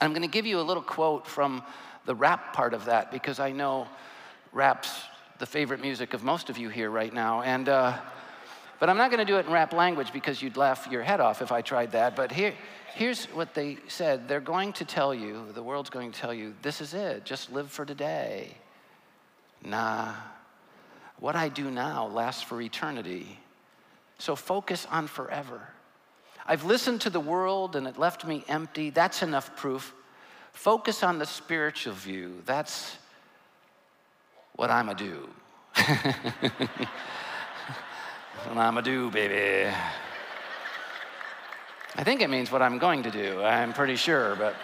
I'm 0.00 0.10
going 0.10 0.22
to 0.22 0.28
give 0.28 0.46
you 0.46 0.60
a 0.60 0.62
little 0.62 0.82
quote 0.82 1.26
from 1.26 1.62
the 2.06 2.14
rap 2.14 2.52
part 2.52 2.74
of 2.74 2.84
that 2.86 3.10
because 3.10 3.40
I 3.40 3.52
know 3.52 3.88
rap's 4.52 4.90
the 5.38 5.46
favorite 5.46 5.80
music 5.80 6.14
of 6.14 6.24
most 6.24 6.50
of 6.50 6.58
you 6.58 6.68
here 6.68 6.90
right 6.90 7.12
now. 7.12 7.42
And, 7.42 7.68
uh, 7.68 7.98
but 8.78 8.90
I'm 8.90 8.96
not 8.96 9.10
going 9.10 9.24
to 9.24 9.30
do 9.30 9.38
it 9.38 9.46
in 9.46 9.52
rap 9.52 9.72
language 9.72 10.12
because 10.12 10.42
you'd 10.42 10.56
laugh 10.56 10.88
your 10.90 11.02
head 11.02 11.20
off 11.20 11.42
if 11.42 11.52
I 11.52 11.62
tried 11.62 11.92
that. 11.92 12.14
But 12.14 12.30
here, 12.30 12.54
here's 12.94 13.26
what 13.26 13.54
they 13.54 13.78
said 13.88 14.28
they're 14.28 14.40
going 14.40 14.72
to 14.74 14.84
tell 14.84 15.14
you, 15.14 15.46
the 15.54 15.62
world's 15.62 15.90
going 15.90 16.12
to 16.12 16.20
tell 16.20 16.34
you, 16.34 16.54
this 16.62 16.80
is 16.80 16.94
it, 16.94 17.24
just 17.24 17.52
live 17.52 17.70
for 17.70 17.84
today. 17.84 18.56
Nah, 19.64 20.12
what 21.18 21.36
I 21.36 21.48
do 21.48 21.70
now 21.70 22.06
lasts 22.06 22.42
for 22.42 22.60
eternity. 22.60 23.38
So 24.18 24.36
focus 24.36 24.86
on 24.90 25.06
forever. 25.06 25.68
I've 26.46 26.64
listened 26.64 27.00
to 27.02 27.10
the 27.10 27.20
world 27.20 27.76
and 27.76 27.86
it 27.86 27.98
left 27.98 28.24
me 28.24 28.44
empty. 28.48 28.90
That's 28.90 29.22
enough 29.22 29.56
proof. 29.56 29.94
Focus 30.52 31.02
on 31.02 31.18
the 31.18 31.26
spiritual 31.26 31.94
view. 31.94 32.42
That's 32.46 32.96
what 34.54 34.70
I'm 34.70 34.88
a 34.88 34.94
do. 34.94 35.28
what 38.48 38.58
I'm 38.58 38.78
a 38.78 38.82
do, 38.82 39.10
baby. 39.10 39.72
I 41.96 42.04
think 42.04 42.20
it 42.20 42.30
means 42.30 42.52
what 42.52 42.62
I'm 42.62 42.78
going 42.78 43.02
to 43.04 43.10
do, 43.10 43.42
I'm 43.42 43.72
pretty 43.72 43.96
sure, 43.96 44.36
but 44.36 44.54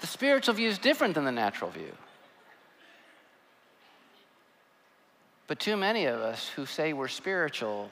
the 0.00 0.06
spiritual 0.06 0.54
view 0.54 0.68
is 0.68 0.78
different 0.78 1.14
than 1.14 1.24
the 1.24 1.32
natural 1.32 1.70
view. 1.70 1.92
But 5.46 5.60
too 5.60 5.76
many 5.76 6.06
of 6.06 6.20
us 6.20 6.48
who 6.48 6.66
say 6.66 6.92
we're 6.92 7.08
spiritual 7.08 7.90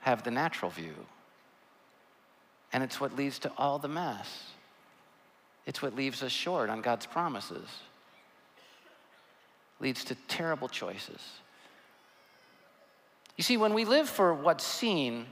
have 0.00 0.24
the 0.24 0.30
natural 0.30 0.70
view. 0.70 0.94
And 2.72 2.82
it's 2.82 3.00
what 3.00 3.14
leads 3.16 3.38
to 3.40 3.52
all 3.56 3.78
the 3.78 3.88
mess. 3.88 4.50
It's 5.64 5.80
what 5.80 5.94
leaves 5.94 6.22
us 6.22 6.32
short 6.32 6.70
on 6.70 6.80
God's 6.80 7.06
promises. 7.06 7.68
Leads 9.78 10.04
to 10.06 10.16
terrible 10.26 10.68
choices. 10.68 11.20
You 13.36 13.44
see, 13.44 13.56
when 13.56 13.74
we 13.74 13.84
live 13.84 14.08
for 14.08 14.34
what's 14.34 14.64
seen, 14.64 15.26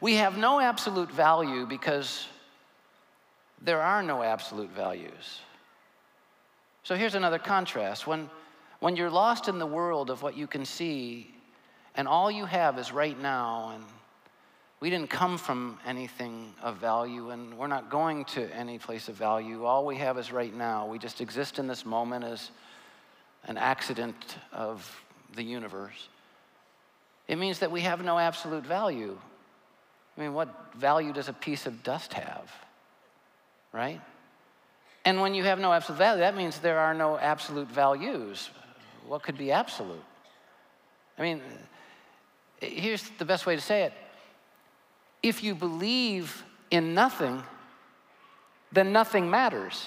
we 0.00 0.14
have 0.16 0.36
no 0.36 0.60
absolute 0.60 1.10
value 1.10 1.66
because 1.66 2.26
there 3.60 3.80
are 3.80 4.02
no 4.02 4.22
absolute 4.22 4.70
values. 4.70 5.40
So 6.82 6.96
here's 6.96 7.14
another 7.14 7.38
contrast. 7.38 8.06
When, 8.06 8.28
when 8.80 8.96
you're 8.96 9.10
lost 9.10 9.46
in 9.48 9.58
the 9.58 9.66
world 9.66 10.10
of 10.10 10.22
what 10.22 10.36
you 10.36 10.48
can 10.48 10.64
see, 10.64 11.32
and 11.94 12.08
all 12.08 12.30
you 12.30 12.46
have 12.46 12.78
is 12.78 12.90
right 12.90 13.18
now, 13.20 13.72
and 13.74 13.84
we 14.80 14.90
didn't 14.90 15.10
come 15.10 15.38
from 15.38 15.78
anything 15.86 16.52
of 16.60 16.78
value, 16.78 17.30
and 17.30 17.56
we're 17.56 17.68
not 17.68 17.88
going 17.88 18.24
to 18.24 18.52
any 18.52 18.78
place 18.78 19.08
of 19.08 19.14
value. 19.14 19.64
All 19.64 19.86
we 19.86 19.96
have 19.98 20.18
is 20.18 20.32
right 20.32 20.52
now. 20.52 20.88
We 20.88 20.98
just 20.98 21.20
exist 21.20 21.60
in 21.60 21.68
this 21.68 21.86
moment 21.86 22.24
as 22.24 22.50
an 23.44 23.56
accident 23.56 24.16
of 24.52 25.04
the 25.34 25.42
universe. 25.42 26.08
It 27.28 27.36
means 27.36 27.60
that 27.60 27.70
we 27.70 27.82
have 27.82 28.04
no 28.04 28.18
absolute 28.18 28.64
value. 28.64 29.18
I 30.16 30.20
mean, 30.20 30.34
what 30.34 30.74
value 30.74 31.12
does 31.12 31.28
a 31.28 31.32
piece 31.32 31.66
of 31.66 31.82
dust 31.82 32.12
have? 32.12 32.50
Right? 33.72 34.00
And 35.04 35.20
when 35.20 35.34
you 35.34 35.44
have 35.44 35.58
no 35.58 35.72
absolute 35.72 35.98
value, 35.98 36.20
that 36.20 36.36
means 36.36 36.58
there 36.58 36.78
are 36.78 36.94
no 36.94 37.18
absolute 37.18 37.68
values. 37.68 38.50
What 39.06 39.22
could 39.22 39.38
be 39.38 39.50
absolute? 39.50 40.04
I 41.18 41.22
mean, 41.22 41.40
here's 42.60 43.08
the 43.18 43.24
best 43.24 43.46
way 43.46 43.56
to 43.56 43.62
say 43.62 43.84
it 43.84 43.92
if 45.22 45.42
you 45.44 45.54
believe 45.54 46.44
in 46.70 46.94
nothing, 46.94 47.42
then 48.72 48.92
nothing 48.92 49.30
matters. 49.30 49.86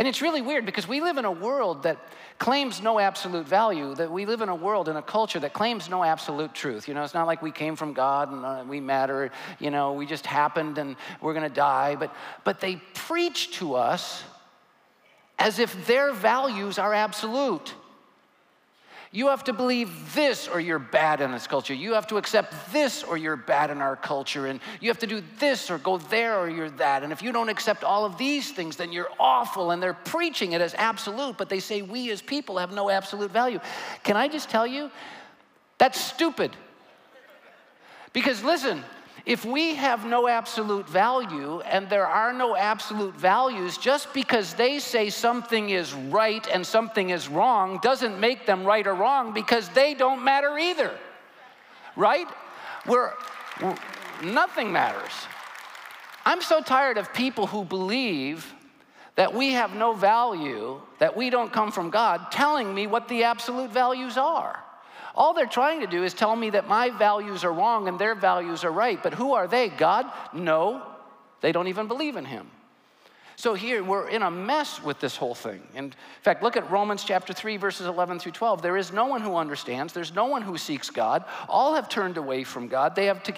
And 0.00 0.08
it's 0.08 0.22
really 0.22 0.40
weird 0.40 0.64
because 0.64 0.88
we 0.88 1.02
live 1.02 1.18
in 1.18 1.26
a 1.26 1.30
world 1.30 1.82
that 1.82 1.98
claims 2.38 2.80
no 2.80 2.98
absolute 2.98 3.46
value, 3.46 3.94
that 3.96 4.10
we 4.10 4.24
live 4.24 4.40
in 4.40 4.48
a 4.48 4.54
world, 4.54 4.88
in 4.88 4.96
a 4.96 5.02
culture 5.02 5.38
that 5.40 5.52
claims 5.52 5.90
no 5.90 6.02
absolute 6.02 6.54
truth. 6.54 6.88
You 6.88 6.94
know, 6.94 7.04
it's 7.04 7.12
not 7.12 7.26
like 7.26 7.42
we 7.42 7.50
came 7.52 7.76
from 7.76 7.92
God 7.92 8.32
and 8.32 8.42
uh, 8.42 8.64
we 8.66 8.80
matter, 8.80 9.30
you 9.58 9.70
know, 9.70 9.92
we 9.92 10.06
just 10.06 10.24
happened 10.24 10.78
and 10.78 10.96
we're 11.20 11.34
going 11.34 11.46
to 11.46 11.54
die. 11.54 11.96
But, 11.96 12.14
but 12.44 12.60
they 12.60 12.76
preach 12.94 13.58
to 13.58 13.74
us 13.74 14.24
as 15.38 15.58
if 15.58 15.86
their 15.86 16.14
values 16.14 16.78
are 16.78 16.94
absolute. 16.94 17.74
You 19.12 19.26
have 19.26 19.42
to 19.44 19.52
believe 19.52 20.14
this 20.14 20.46
or 20.46 20.60
you're 20.60 20.78
bad 20.78 21.20
in 21.20 21.32
this 21.32 21.48
culture. 21.48 21.74
You 21.74 21.94
have 21.94 22.06
to 22.08 22.16
accept 22.16 22.54
this 22.72 23.02
or 23.02 23.16
you're 23.16 23.34
bad 23.34 23.70
in 23.70 23.80
our 23.80 23.96
culture. 23.96 24.46
And 24.46 24.60
you 24.80 24.88
have 24.88 25.00
to 25.00 25.06
do 25.06 25.20
this 25.40 25.68
or 25.68 25.78
go 25.78 25.98
there 25.98 26.38
or 26.38 26.48
you're 26.48 26.70
that. 26.70 27.02
And 27.02 27.12
if 27.12 27.20
you 27.20 27.32
don't 27.32 27.48
accept 27.48 27.82
all 27.82 28.04
of 28.04 28.18
these 28.18 28.52
things, 28.52 28.76
then 28.76 28.92
you're 28.92 29.10
awful. 29.18 29.72
And 29.72 29.82
they're 29.82 29.94
preaching 29.94 30.52
it 30.52 30.60
as 30.60 30.74
absolute, 30.74 31.36
but 31.36 31.48
they 31.48 31.58
say 31.58 31.82
we 31.82 32.12
as 32.12 32.22
people 32.22 32.58
have 32.58 32.72
no 32.72 32.88
absolute 32.88 33.32
value. 33.32 33.58
Can 34.04 34.16
I 34.16 34.28
just 34.28 34.48
tell 34.48 34.66
you? 34.66 34.92
That's 35.78 36.00
stupid. 36.00 36.52
Because 38.12 38.44
listen, 38.44 38.84
if 39.26 39.44
we 39.44 39.74
have 39.74 40.04
no 40.04 40.28
absolute 40.28 40.88
value 40.88 41.60
and 41.60 41.88
there 41.88 42.06
are 42.06 42.32
no 42.32 42.56
absolute 42.56 43.14
values, 43.14 43.76
just 43.76 44.12
because 44.14 44.54
they 44.54 44.78
say 44.78 45.10
something 45.10 45.70
is 45.70 45.92
right 45.92 46.46
and 46.48 46.66
something 46.66 47.10
is 47.10 47.28
wrong 47.28 47.78
doesn't 47.82 48.18
make 48.18 48.46
them 48.46 48.64
right 48.64 48.86
or 48.86 48.94
wrong 48.94 49.32
because 49.32 49.68
they 49.70 49.94
don't 49.94 50.24
matter 50.24 50.58
either. 50.58 50.92
Right? 51.96 52.28
We're, 52.86 53.12
we're 53.62 53.76
nothing 54.22 54.72
matters. 54.72 55.12
I'm 56.24 56.42
so 56.42 56.60
tired 56.60 56.98
of 56.98 57.12
people 57.12 57.46
who 57.46 57.64
believe 57.64 58.54
that 59.16 59.34
we 59.34 59.52
have 59.52 59.74
no 59.74 59.92
value, 59.92 60.80
that 60.98 61.16
we 61.16 61.30
don't 61.30 61.52
come 61.52 61.72
from 61.72 61.90
God, 61.90 62.30
telling 62.30 62.74
me 62.74 62.86
what 62.86 63.08
the 63.08 63.24
absolute 63.24 63.70
values 63.70 64.16
are. 64.16 64.62
All 65.20 65.34
they're 65.34 65.44
trying 65.44 65.80
to 65.80 65.86
do 65.86 66.02
is 66.02 66.14
tell 66.14 66.34
me 66.34 66.48
that 66.48 66.66
my 66.66 66.88
values 66.88 67.44
are 67.44 67.52
wrong 67.52 67.88
and 67.88 67.98
their 67.98 68.14
values 68.14 68.64
are 68.64 68.72
right. 68.72 69.00
But 69.02 69.12
who 69.12 69.34
are 69.34 69.46
they? 69.46 69.68
God? 69.68 70.10
No, 70.32 70.82
they 71.42 71.52
don't 71.52 71.68
even 71.68 71.88
believe 71.88 72.16
in 72.16 72.24
Him. 72.24 72.50
So 73.36 73.52
here 73.52 73.84
we're 73.84 74.08
in 74.08 74.22
a 74.22 74.30
mess 74.30 74.82
with 74.82 74.98
this 74.98 75.16
whole 75.16 75.34
thing. 75.34 75.60
In 75.74 75.92
fact, 76.22 76.42
look 76.42 76.56
at 76.56 76.70
Romans 76.70 77.04
chapter 77.04 77.34
3, 77.34 77.58
verses 77.58 77.86
11 77.86 78.18
through 78.18 78.32
12. 78.32 78.62
There 78.62 78.78
is 78.78 78.94
no 78.94 79.04
one 79.04 79.20
who 79.20 79.36
understands, 79.36 79.92
there's 79.92 80.14
no 80.14 80.24
one 80.24 80.40
who 80.40 80.56
seeks 80.56 80.88
God. 80.88 81.26
All 81.50 81.74
have 81.74 81.90
turned 81.90 82.16
away 82.16 82.42
from 82.42 82.68
God. 82.68 82.96
They 82.96 83.04
have 83.04 83.22
to 83.24 83.34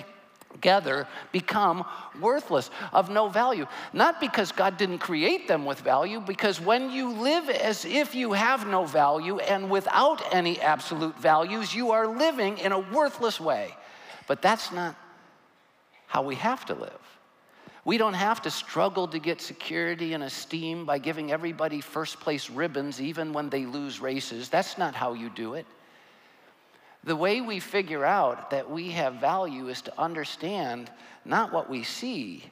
together 0.53 1.07
become 1.33 1.85
worthless, 2.21 2.71
of 2.93 3.11
no 3.11 3.29
value. 3.29 3.67
Not 3.93 4.21
because 4.21 4.53
God 4.53 4.77
didn't 4.77 4.99
create 4.99 5.49
them 5.49 5.65
with 5.65 5.81
value, 5.81 6.21
because 6.21 6.61
when 6.61 6.91
you 6.91 7.11
live 7.11 7.51
as 7.51 7.85
if 7.85 8.15
you 8.15 8.33
have 8.33 8.67
no 8.67 8.85
value 8.85 9.39
and 9.39 9.71
without 9.71 10.23
any 10.33 10.61
absolute 10.61 11.19
values, 11.19 11.75
you 11.75 11.91
are 11.91 12.07
living 12.07 12.59
in 12.59 12.73
a 12.73 12.79
worthless 12.79 13.41
way. 13.41 13.75
But 14.29 14.41
that's 14.41 14.73
not 14.73 14.95
how 16.07 16.23
we 16.23 16.37
have 16.37 16.65
to 16.67 16.75
live. 16.75 16.93
We 17.85 17.99
don't 17.99 18.15
have 18.15 18.43
to 18.43 18.51
struggle 18.51 19.09
to 19.09 19.19
get 19.19 19.41
security 19.41 20.13
and 20.13 20.23
esteem 20.23 20.87
by 20.87 20.99
giving 20.99 21.33
everybody 21.33 21.81
first 21.81 22.21
place 22.21 22.49
ribbons 22.49 23.01
even 23.01 23.33
when 23.33 23.49
they 23.49 23.67
lose 23.67 24.01
races. 24.01 24.49
That's 24.49 24.79
not 24.79 24.95
how 24.95 25.15
you 25.15 25.31
do 25.31 25.55
it. 25.55 25.67
The 27.05 27.17
way 27.17 27.41
we 27.41 27.59
figure 27.59 28.05
out 28.05 28.51
that 28.51 28.71
we 28.71 28.91
have 28.91 29.15
value 29.15 29.69
is 29.69 29.83
to 29.83 30.01
understand 30.01 30.91
not 31.25 31.53
what 31.53 31.69
we 31.69 31.83
see, 31.83 32.45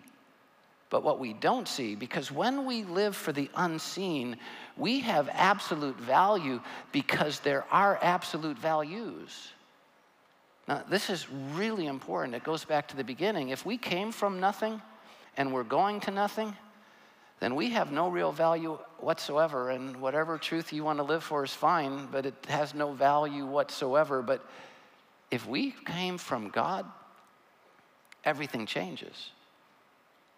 but 0.91 1.05
what 1.05 1.21
we 1.21 1.33
don't 1.33 1.69
see. 1.69 1.95
Because 1.95 2.33
when 2.33 2.67
we 2.67 2.83
live 2.83 3.15
for 3.15 3.33
the 3.33 3.49
unseen, 3.55 4.37
we 4.77 5.01
have 5.01 5.29
absolute 5.33 5.99
value 5.99 6.61
because 6.91 7.41
there 7.41 7.65
are 7.71 7.99
absolute 8.03 8.59
values. 8.59 9.53
Now, 10.67 10.83
this 10.89 11.11
is 11.11 11.31
really 11.31 11.87
important. 11.87 12.35
It 12.35 12.45
goes 12.45 12.65
back 12.65 12.89
to 12.89 12.97
the 12.97 13.05
beginning. 13.05 13.51
If 13.51 13.65
we 13.65 13.79
came 13.79 14.11
from 14.11 14.41
nothing 14.41 14.83
and 15.37 15.53
we're 15.53 15.63
going 15.63 16.01
to 16.01 16.11
nothing, 16.11 16.57
then 17.41 17.55
we 17.55 17.71
have 17.71 17.91
no 17.91 18.09
real 18.09 18.33
value 18.33 18.79
whatsoever. 18.99 19.71
And 19.71 19.97
whatever 19.97 20.37
truth 20.39 20.73
you 20.73 20.85
want 20.85 20.99
to 20.99 21.03
live 21.03 21.25
for 21.25 21.43
is 21.43 21.53
fine, 21.53 22.07
but 22.13 22.27
it 22.27 22.35
has 22.49 22.75
no 22.75 22.93
value 22.93 23.47
whatsoever. 23.47 24.23
But 24.23 24.45
if 25.31 25.49
we 25.49 25.75
came 25.87 26.19
from 26.19 26.51
God, 26.51 26.85
everything 28.25 28.67
changes. 28.67 29.31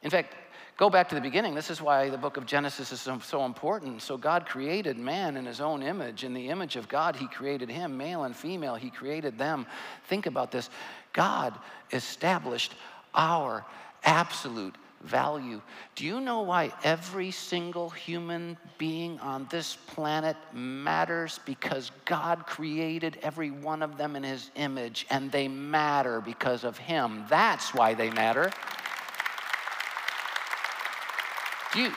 In 0.02 0.10
fact, 0.10 0.36
go 0.76 0.88
back 0.88 1.08
to 1.08 1.16
the 1.16 1.20
beginning. 1.20 1.56
This 1.56 1.70
is 1.70 1.82
why 1.82 2.08
the 2.08 2.16
book 2.16 2.36
of 2.36 2.46
Genesis 2.46 2.92
is 2.92 3.08
so, 3.24 3.44
important. 3.44 4.00
So, 4.00 4.16
God 4.16 4.46
created 4.46 4.96
man 4.96 5.36
in 5.36 5.44
his 5.44 5.60
own 5.60 5.82
image. 5.82 6.22
In 6.22 6.34
the 6.34 6.50
image 6.50 6.76
of 6.76 6.88
God, 6.88 7.16
he 7.16 7.26
created 7.26 7.68
him, 7.68 7.96
male 7.96 8.24
and 8.24 8.34
female, 8.34 8.76
he 8.76 8.90
created 8.90 9.38
them. 9.38 9.66
Think 10.06 10.26
about 10.26 10.52
this 10.52 10.70
God 11.12 11.58
established 11.92 12.74
our 13.14 13.64
absolute 14.04 14.76
value. 15.04 15.60
Do 15.94 16.04
you 16.04 16.20
know 16.20 16.40
why 16.40 16.72
every 16.84 17.30
single 17.30 17.90
human 17.90 18.56
being 18.78 19.18
on 19.20 19.46
this 19.50 19.76
planet 19.76 20.36
matters? 20.52 21.40
Because 21.44 21.90
God 22.04 22.46
created 22.46 23.18
every 23.22 23.50
one 23.50 23.82
of 23.82 23.96
them 23.96 24.16
in 24.16 24.22
His 24.22 24.50
image, 24.54 25.06
and 25.10 25.30
they 25.30 25.48
matter 25.48 26.20
because 26.20 26.64
of 26.64 26.78
Him. 26.78 27.24
That's 27.28 27.74
why 27.74 27.94
they 27.94 28.10
matter. 28.10 28.50
Do 31.72 31.80
you, 31.80 31.92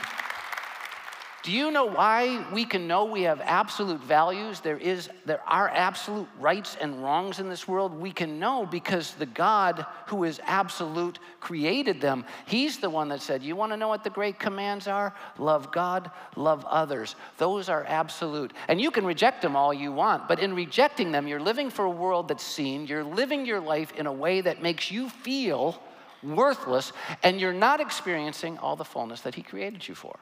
do 1.46 1.52
you 1.52 1.70
know 1.70 1.86
why 1.86 2.44
we 2.52 2.66
can 2.66 2.88
know 2.88 3.06
we 3.06 3.22
have 3.22 3.40
absolute 3.40 4.02
values? 4.02 4.62
There, 4.62 4.80
is, 4.80 5.12
there 5.28 5.42
are 5.46 5.70
absolute 5.70 6.28
rights 6.40 6.76
and 6.82 7.04
wrongs 7.04 7.40
in 7.40 7.50
this 7.50 7.68
world. 7.68 7.94
We 7.94 8.12
can 8.12 8.40
know 8.40 8.66
because 8.66 9.14
the 9.14 9.28
God 9.28 9.86
who 10.08 10.24
is 10.24 10.42
absolute 10.44 11.20
created 11.40 12.02
them. 12.02 12.26
He's 12.48 12.80
the 12.80 12.90
one 12.90 13.10
that 13.10 13.22
said, 13.22 13.44
You 13.44 13.56
want 13.56 13.74
to 13.74 13.78
know 13.78 13.88
what 13.88 14.04
the 14.04 14.10
great 14.10 14.40
commands 14.40 14.88
are? 14.88 15.14
Love 15.38 15.72
God, 15.72 16.10
love 16.36 16.66
others. 16.66 17.16
Those 17.38 17.70
are 17.70 17.86
absolute. 17.88 18.52
And 18.68 18.82
you 18.82 18.90
can 18.90 19.06
reject 19.06 19.44
them 19.44 19.56
all 19.56 19.72
you 19.72 19.92
want, 19.92 20.28
but 20.28 20.40
in 20.40 20.56
rejecting 20.56 21.12
them, 21.12 21.28
you're 21.28 21.40
living 21.40 21.70
for 21.70 21.86
a 21.86 21.92
world 21.92 22.28
that's 22.28 22.44
seen. 22.44 22.88
You're 22.88 23.04
living 23.04 23.46
your 23.46 23.60
life 23.60 23.94
in 23.96 24.08
a 24.08 24.12
way 24.12 24.42
that 24.42 24.64
makes 24.64 24.90
you 24.90 25.10
feel 25.10 25.80
worthless, 26.24 26.92
and 27.22 27.40
you're 27.40 27.54
not 27.54 27.82
experiencing 27.82 28.58
all 28.58 28.76
the 28.76 28.84
fullness 28.84 29.22
that 29.22 29.36
He 29.36 29.44
created 29.44 29.88
you 29.88 29.94
for. 29.94 30.18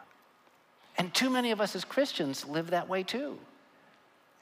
And 0.97 1.13
too 1.13 1.29
many 1.29 1.51
of 1.51 1.59
us 1.59 1.75
as 1.75 1.83
Christians 1.85 2.45
live 2.45 2.69
that 2.71 2.87
way 2.87 3.03
too. 3.03 3.39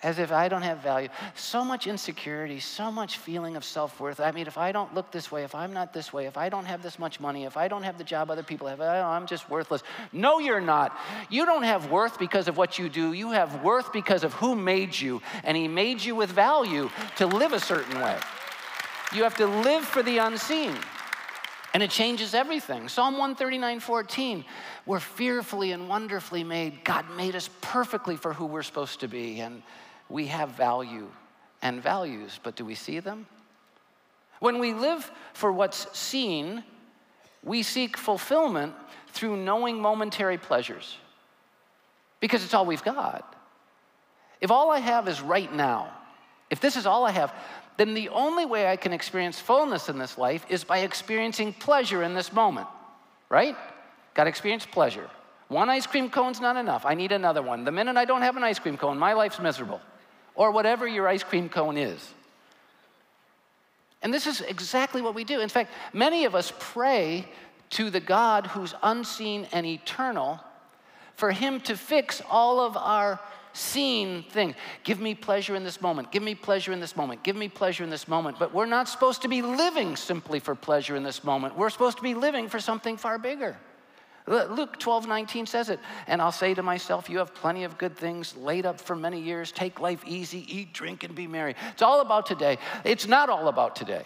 as 0.03 0.17
if 0.17 0.31
I 0.31 0.49
don't 0.49 0.63
have 0.63 0.79
value. 0.79 1.09
So 1.35 1.63
much 1.63 1.85
insecurity, 1.85 2.59
so 2.59 2.91
much 2.91 3.17
feeling 3.17 3.55
of 3.55 3.63
self 3.63 3.99
worth. 3.99 4.19
I 4.19 4.31
mean, 4.31 4.47
if 4.47 4.57
I 4.57 4.71
don't 4.71 4.93
look 4.95 5.11
this 5.11 5.31
way, 5.31 5.43
if 5.43 5.53
I'm 5.53 5.73
not 5.73 5.93
this 5.93 6.11
way, 6.11 6.25
if 6.25 6.37
I 6.37 6.49
don't 6.49 6.65
have 6.65 6.81
this 6.81 6.97
much 6.97 7.19
money, 7.19 7.45
if 7.45 7.55
I 7.55 7.67
don't 7.67 7.83
have 7.83 7.97
the 7.97 8.03
job 8.03 8.31
other 8.31 8.43
people 8.43 8.67
have, 8.67 8.81
oh, 8.81 8.83
I'm 8.83 9.27
just 9.27 9.49
worthless. 9.49 9.83
No, 10.11 10.39
you're 10.39 10.61
not. 10.61 10.97
You 11.29 11.45
don't 11.45 11.63
have 11.63 11.91
worth 11.91 12.17
because 12.17 12.47
of 12.47 12.57
what 12.57 12.79
you 12.79 12.89
do. 12.89 13.13
You 13.13 13.31
have 13.31 13.63
worth 13.63 13.93
because 13.93 14.23
of 14.23 14.33
who 14.33 14.55
made 14.55 14.99
you, 14.99 15.21
and 15.43 15.55
He 15.55 15.67
made 15.67 16.01
you 16.01 16.15
with 16.15 16.31
value 16.31 16.89
to 17.17 17.27
live 17.27 17.53
a 17.53 17.59
certain 17.59 18.01
way. 18.01 18.17
You 19.13 19.23
have 19.23 19.35
to 19.37 19.45
live 19.45 19.83
for 19.85 20.01
the 20.01 20.17
unseen. 20.17 20.73
And 21.73 21.81
it 21.81 21.89
changes 21.89 22.33
everything. 22.33 22.89
Psalm 22.89 23.13
139 23.13 23.79
14, 23.79 24.45
we're 24.85 24.99
fearfully 24.99 25.71
and 25.71 25.87
wonderfully 25.87 26.43
made. 26.43 26.83
God 26.83 27.05
made 27.15 27.35
us 27.35 27.49
perfectly 27.61 28.17
for 28.17 28.33
who 28.33 28.45
we're 28.45 28.63
supposed 28.63 28.99
to 29.01 29.07
be. 29.07 29.39
And 29.39 29.63
we 30.09 30.27
have 30.27 30.49
value 30.49 31.07
and 31.61 31.81
values, 31.81 32.39
but 32.43 32.55
do 32.55 32.65
we 32.65 32.75
see 32.75 32.99
them? 32.99 33.25
When 34.39 34.59
we 34.59 34.73
live 34.73 35.09
for 35.33 35.51
what's 35.51 35.97
seen, 35.97 36.63
we 37.43 37.63
seek 37.63 37.95
fulfillment 37.95 38.73
through 39.13 39.37
knowing 39.37 39.81
momentary 39.81 40.37
pleasures 40.37 40.97
because 42.19 42.43
it's 42.43 42.53
all 42.53 42.65
we've 42.65 42.83
got. 42.83 43.35
If 44.41 44.51
all 44.51 44.71
I 44.71 44.79
have 44.79 45.07
is 45.07 45.21
right 45.21 45.53
now, 45.53 45.91
if 46.49 46.59
this 46.59 46.75
is 46.75 46.85
all 46.85 47.05
I 47.05 47.11
have, 47.11 47.33
then 47.77 47.93
the 47.93 48.09
only 48.09 48.45
way 48.45 48.67
I 48.67 48.75
can 48.75 48.93
experience 48.93 49.39
fullness 49.39 49.89
in 49.89 49.97
this 49.97 50.17
life 50.17 50.45
is 50.49 50.63
by 50.63 50.79
experiencing 50.79 51.53
pleasure 51.53 52.03
in 52.03 52.13
this 52.13 52.31
moment, 52.31 52.67
right? 53.29 53.55
Got 54.13 54.25
to 54.25 54.29
experience 54.29 54.65
pleasure. 54.65 55.09
One 55.47 55.69
ice 55.69 55.87
cream 55.87 56.09
cone's 56.09 56.39
not 56.39 56.55
enough. 56.57 56.85
I 56.85 56.93
need 56.93 57.11
another 57.11 57.41
one. 57.41 57.63
The 57.65 57.71
minute 57.71 57.97
I 57.97 58.05
don't 58.05 58.21
have 58.21 58.37
an 58.37 58.43
ice 58.43 58.59
cream 58.59 58.77
cone, 58.77 58.97
my 58.97 59.13
life's 59.13 59.39
miserable 59.39 59.81
or 60.35 60.51
whatever 60.51 60.87
your 60.87 61.07
ice 61.07 61.23
cream 61.23 61.49
cone 61.49 61.77
is. 61.77 62.13
And 64.01 64.13
this 64.13 64.25
is 64.25 64.41
exactly 64.41 65.01
what 65.01 65.13
we 65.13 65.23
do. 65.23 65.41
In 65.41 65.49
fact, 65.49 65.71
many 65.93 66.25
of 66.25 66.35
us 66.35 66.53
pray 66.57 67.27
to 67.71 67.89
the 67.89 67.99
God 67.99 68.47
who's 68.47 68.73
unseen 68.81 69.47
and 69.51 69.65
eternal 69.65 70.39
for 71.15 71.31
Him 71.31 71.59
to 71.61 71.77
fix 71.77 72.21
all 72.29 72.59
of 72.59 72.75
our 72.75 73.19
seen 73.53 74.23
things. 74.23 74.55
Give 74.83 74.99
me 74.99 75.15
pleasure 75.15 75.55
in 75.55 75.63
this 75.63 75.81
moment. 75.81 76.11
Give 76.11 76.23
me 76.23 76.35
pleasure 76.35 76.71
in 76.71 76.79
this 76.79 76.95
moment. 76.95 77.23
Give 77.23 77.35
me 77.35 77.49
pleasure 77.49 77.83
in 77.83 77.89
this 77.89 78.07
moment. 78.07 78.39
But 78.39 78.53
we're 78.53 78.65
not 78.65 78.89
supposed 78.89 79.21
to 79.23 79.27
be 79.27 79.41
living 79.41 79.95
simply 79.95 80.39
for 80.39 80.55
pleasure 80.55 80.95
in 80.95 81.03
this 81.03 81.23
moment. 81.23 81.57
We're 81.57 81.69
supposed 81.69 81.97
to 81.97 82.03
be 82.03 82.13
living 82.13 82.49
for 82.49 82.59
something 82.59 82.97
far 82.97 83.17
bigger. 83.17 83.57
Luke 84.27 84.77
12, 84.79 85.07
19 85.07 85.45
says 85.45 85.69
it. 85.69 85.79
And 86.07 86.21
I'll 86.21 86.31
say 86.31 86.53
to 86.53 86.63
myself, 86.63 87.09
You 87.09 87.17
have 87.19 87.33
plenty 87.33 87.63
of 87.63 87.77
good 87.77 87.97
things 87.97 88.35
laid 88.37 88.65
up 88.65 88.79
for 88.79 88.95
many 88.95 89.19
years. 89.19 89.51
Take 89.51 89.79
life 89.79 90.03
easy, 90.05 90.45
eat, 90.47 90.73
drink, 90.73 91.03
and 91.03 91.15
be 91.15 91.27
merry. 91.27 91.55
It's 91.71 91.81
all 91.81 92.01
about 92.01 92.25
today. 92.25 92.57
It's 92.83 93.07
not 93.07 93.29
all 93.29 93.47
about 93.47 93.75
today. 93.75 94.05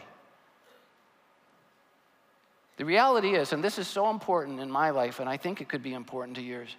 The 2.78 2.86
reality 2.86 3.36
is, 3.36 3.54
and 3.54 3.64
this 3.64 3.80
is 3.80 3.88
so 3.88 4.10
important 4.10 4.60
in 4.60 4.70
my 4.70 4.90
life, 4.90 5.20
and 5.20 5.30
I 5.30 5.38
think 5.38 5.62
it 5.62 5.70
could 5.70 5.84
be 5.84 5.94
important 5.94 6.36
to 6.36 6.44
yours, 6.44 6.76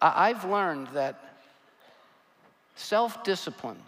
I've 0.00 0.44
learned 0.44 0.88
that 0.88 1.31
self 2.74 3.24
discipline, 3.24 3.78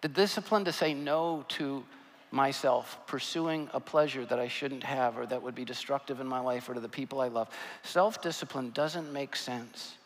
the 0.00 0.08
discipline 0.08 0.64
to 0.64 0.72
say 0.72 0.94
no 0.94 1.44
to 1.48 1.84
myself 2.32 2.98
pursuing 3.06 3.68
a 3.72 3.80
pleasure 3.80 4.24
that 4.24 4.38
I 4.38 4.48
shouldn't 4.48 4.84
have 4.84 5.18
or 5.18 5.26
that 5.26 5.42
would 5.42 5.54
be 5.54 5.64
destructive 5.64 6.20
in 6.20 6.26
my 6.26 6.40
life 6.40 6.68
or 6.68 6.74
to 6.74 6.80
the 6.80 6.88
people 6.88 7.20
I 7.20 7.28
love. 7.28 7.48
Self 7.82 8.22
discipline 8.22 8.70
doesn't 8.70 9.12
make 9.12 9.34
sense 9.34 9.96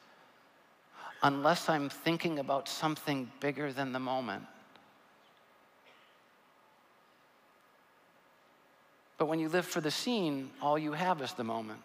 unless 1.22 1.68
I'm 1.68 1.88
thinking 1.88 2.38
about 2.38 2.68
something 2.68 3.30
bigger 3.40 3.72
than 3.72 3.92
the 3.92 3.98
moment. 3.98 4.44
But 9.16 9.26
when 9.26 9.38
you 9.38 9.48
live 9.48 9.64
for 9.64 9.80
the 9.80 9.90
seen, 9.90 10.50
all 10.60 10.78
you 10.78 10.92
have 10.92 11.22
is 11.22 11.32
the 11.32 11.44
moment. 11.44 11.80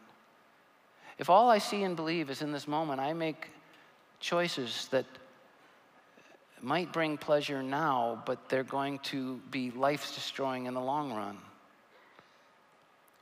If 1.17 1.29
all 1.29 1.49
I 1.49 1.57
see 1.57 1.83
and 1.83 1.95
believe 1.95 2.29
is 2.29 2.41
in 2.41 2.51
this 2.51 2.67
moment, 2.67 2.99
I 2.99 3.13
make 3.13 3.47
choices 4.19 4.87
that 4.91 5.05
might 6.63 6.91
bring 6.91 7.17
pleasure 7.17 7.63
now, 7.63 8.21
but 8.25 8.49
they're 8.49 8.63
going 8.63 8.99
to 8.99 9.39
be 9.51 9.71
life 9.71 10.13
destroying 10.13 10.65
in 10.65 10.73
the 10.73 10.81
long 10.81 11.13
run. 11.13 11.37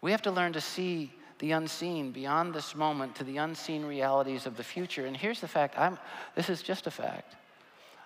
We 0.01 0.11
have 0.11 0.21
to 0.23 0.31
learn 0.31 0.53
to 0.53 0.61
see 0.61 1.11
the 1.39 1.51
unseen 1.51 2.11
beyond 2.11 2.53
this 2.53 2.75
moment 2.75 3.15
to 3.15 3.23
the 3.23 3.37
unseen 3.37 3.85
realities 3.85 4.45
of 4.45 4.57
the 4.57 4.63
future. 4.63 5.05
And 5.05 5.15
here's 5.15 5.39
the 5.39 5.47
fact 5.47 5.77
I'm, 5.77 5.97
this 6.35 6.49
is 6.49 6.61
just 6.61 6.87
a 6.87 6.91
fact. 6.91 7.35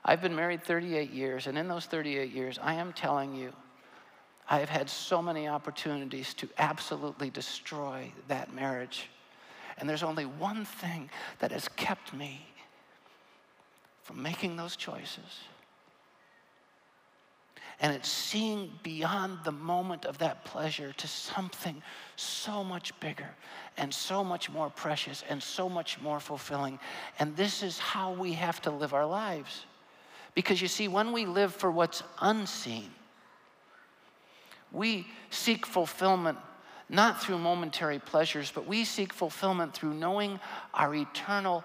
I've 0.04 0.22
been 0.22 0.36
married 0.36 0.64
38 0.64 1.12
years, 1.12 1.48
and 1.48 1.58
in 1.58 1.68
those 1.68 1.86
38 1.86 2.32
years, 2.32 2.60
I 2.62 2.74
am 2.74 2.92
telling 2.92 3.36
you, 3.36 3.54
I 4.50 4.60
have 4.60 4.70
had 4.70 4.90
so 4.90 5.22
many 5.22 5.48
opportunities 5.48 6.34
to 6.36 6.50
absolutely 6.58 7.30
destroy 7.30 8.12
that 8.28 8.54
marriage. 8.54 9.08
And 9.78 9.88
there's 9.88 10.04
only 10.04 10.26
one 10.26 10.66
thing 10.66 11.10
that 11.40 11.52
has 11.52 11.68
kept 11.70 12.14
me 12.14 12.46
from 14.04 14.22
making 14.22 14.56
those 14.56 14.76
choices. 14.76 15.46
And 17.80 17.96
it's 17.96 18.10
seeing 18.10 18.72
beyond 18.84 19.40
the 19.44 19.52
moment 19.52 20.06
of 20.06 20.20
that 20.20 20.46
pleasure 20.46 20.94
to 20.94 21.08
something 21.08 21.82
so 22.16 22.64
much 22.64 22.98
bigger 23.00 23.30
and 23.76 23.92
so 23.92 24.24
much 24.24 24.52
more 24.52 24.70
precious 24.70 25.24
and 25.28 25.42
so 25.42 25.68
much 25.68 26.00
more 26.00 26.20
fulfilling. 26.20 26.80
And 27.18 27.36
this 27.36 27.64
is 27.64 27.80
how 27.80 28.14
we 28.14 28.34
have 28.34 28.62
to 28.64 28.72
live 28.72 28.94
our 28.94 29.06
lives. 29.06 29.66
Because 30.36 30.62
you 30.62 30.68
see, 30.68 30.88
when 30.88 31.12
we 31.12 31.26
live 31.26 31.56
for 31.56 31.72
what's 31.72 32.04
unseen, 32.20 32.92
we 34.72 35.08
seek 35.32 35.66
fulfillment 35.66 36.38
not 36.88 37.22
through 37.22 37.40
momentary 37.40 38.00
pleasures, 38.00 38.52
but 38.54 38.68
we 38.68 38.86
seek 38.86 39.12
fulfillment 39.12 39.74
through 39.74 39.94
knowing 39.96 40.40
our 40.74 40.94
eternal 40.94 41.64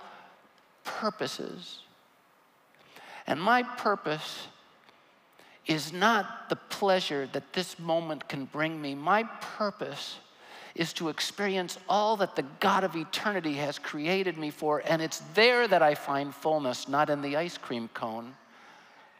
purposes 0.83 1.81
and 3.27 3.41
my 3.41 3.63
purpose 3.63 4.47
is 5.67 5.93
not 5.93 6.49
the 6.49 6.57
pleasure 6.57 7.29
that 7.33 7.53
this 7.53 7.79
moment 7.79 8.29
can 8.29 8.45
bring 8.45 8.81
me. 8.81 8.95
My 8.95 9.25
purpose 9.25 10.19
is 10.77 10.93
to 10.93 11.09
experience 11.09 11.79
all 11.89 12.17
that 12.19 12.37
the 12.37 12.45
God 12.61 12.85
of 12.85 12.95
eternity 12.95 13.55
has 13.55 13.79
created 13.79 14.39
me 14.39 14.51
for, 14.51 14.83
and 14.87 15.01
it's 15.01 15.19
there 15.35 15.67
that 15.67 15.83
I 15.83 15.95
find 15.95 16.35
fullness, 16.35 16.87
not 16.87 17.11
in 17.11 17.23
the 17.23 17.37
ice 17.37 17.59
cream 17.59 17.89
cone. 17.95 18.35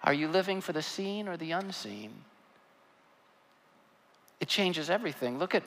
Are 0.05 0.13
you 0.13 0.29
living 0.29 0.61
for 0.61 0.73
the 0.73 0.83
seen 0.83 1.27
or 1.27 1.37
the 1.37 1.53
unseen? 1.53 2.13
It 4.39 4.49
changes 4.49 4.91
everything. 4.91 5.39
Look 5.39 5.55
at, 5.55 5.65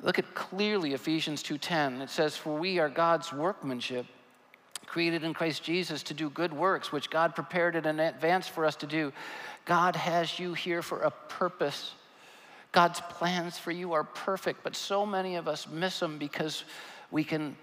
look 0.00 0.18
at 0.18 0.34
clearly 0.34 0.94
Ephesians 0.94 1.42
2:10. 1.42 2.00
It 2.00 2.10
says, 2.10 2.36
"For 2.36 2.56
we 2.56 2.78
are 2.78 2.88
God's 2.88 3.32
workmanship." 3.32 4.06
Created 4.88 5.22
in 5.22 5.34
Christ 5.34 5.62
Jesus 5.62 6.02
to 6.04 6.14
do 6.14 6.30
good 6.30 6.52
works, 6.52 6.90
which 6.90 7.10
God 7.10 7.34
prepared 7.34 7.76
in 7.76 8.00
advance 8.00 8.48
for 8.48 8.64
us 8.64 8.76
to 8.76 8.86
do. 8.86 9.12
God 9.64 9.96
has 9.96 10.38
you 10.38 10.54
here 10.54 10.82
for 10.82 11.02
a 11.02 11.10
purpose. 11.10 11.92
God's 12.72 13.00
plans 13.00 13.58
for 13.58 13.70
you 13.70 13.92
are 13.92 14.04
perfect, 14.04 14.62
but 14.62 14.74
so 14.74 15.06
many 15.06 15.36
of 15.36 15.46
us 15.46 15.68
miss 15.68 16.00
them 16.00 16.18
because 16.18 16.64
we 17.10 17.24
can 17.24 17.56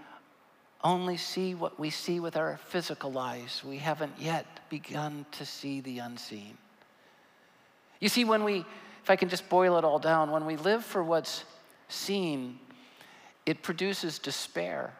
only 0.84 1.18
see 1.18 1.56
what 1.56 1.80
we 1.80 1.90
see 1.90 2.20
with 2.20 2.38
our 2.38 2.58
physical 2.58 3.18
eyes. 3.18 3.64
We 3.66 3.78
haven't 3.78 4.14
yet 4.20 4.46
begun 4.70 5.26
to 5.34 5.46
see 5.46 5.82
the 5.82 6.00
unseen. 6.00 6.58
You 8.00 8.10
see, 8.10 8.24
when 8.24 8.44
we, 8.44 8.66
if 9.04 9.10
I 9.10 9.16
can 9.16 9.30
just 9.30 9.50
boil 9.50 9.78
it 9.78 9.84
all 9.84 10.00
down, 10.00 10.32
when 10.32 10.46
we 10.46 10.58
live 10.58 10.86
for 10.86 11.04
what's 11.04 11.44
seen, 11.88 12.60
it 13.46 13.64
produces 13.64 14.20
despair. 14.20 14.94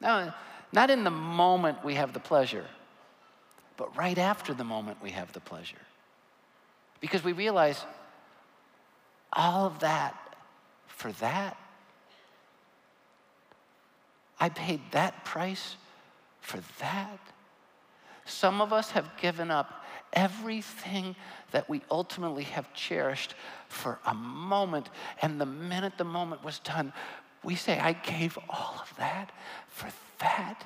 Now, 0.00 0.34
not 0.72 0.90
in 0.90 1.04
the 1.04 1.10
moment 1.10 1.84
we 1.84 1.94
have 1.94 2.12
the 2.12 2.20
pleasure, 2.20 2.66
but 3.76 3.96
right 3.96 4.18
after 4.18 4.54
the 4.54 4.64
moment 4.64 5.02
we 5.02 5.10
have 5.10 5.32
the 5.32 5.40
pleasure. 5.40 5.76
Because 7.00 7.22
we 7.22 7.32
realize 7.32 7.84
all 9.32 9.66
of 9.66 9.80
that 9.80 10.16
for 10.86 11.12
that. 11.12 11.56
I 14.38 14.48
paid 14.48 14.80
that 14.92 15.24
price 15.24 15.76
for 16.40 16.60
that. 16.80 17.18
Some 18.24 18.60
of 18.60 18.72
us 18.72 18.90
have 18.92 19.08
given 19.20 19.50
up 19.50 19.84
everything 20.12 21.14
that 21.50 21.68
we 21.68 21.82
ultimately 21.90 22.44
have 22.44 22.72
cherished 22.72 23.34
for 23.68 23.98
a 24.06 24.14
moment, 24.14 24.88
and 25.22 25.40
the 25.40 25.46
minute 25.46 25.98
the 25.98 26.04
moment 26.04 26.44
was 26.44 26.58
done, 26.60 26.92
we 27.44 27.54
say, 27.54 27.78
I 27.78 27.92
gave 27.92 28.38
all 28.48 28.76
of 28.80 28.92
that 28.98 29.30
for 29.68 29.88
that. 30.20 30.64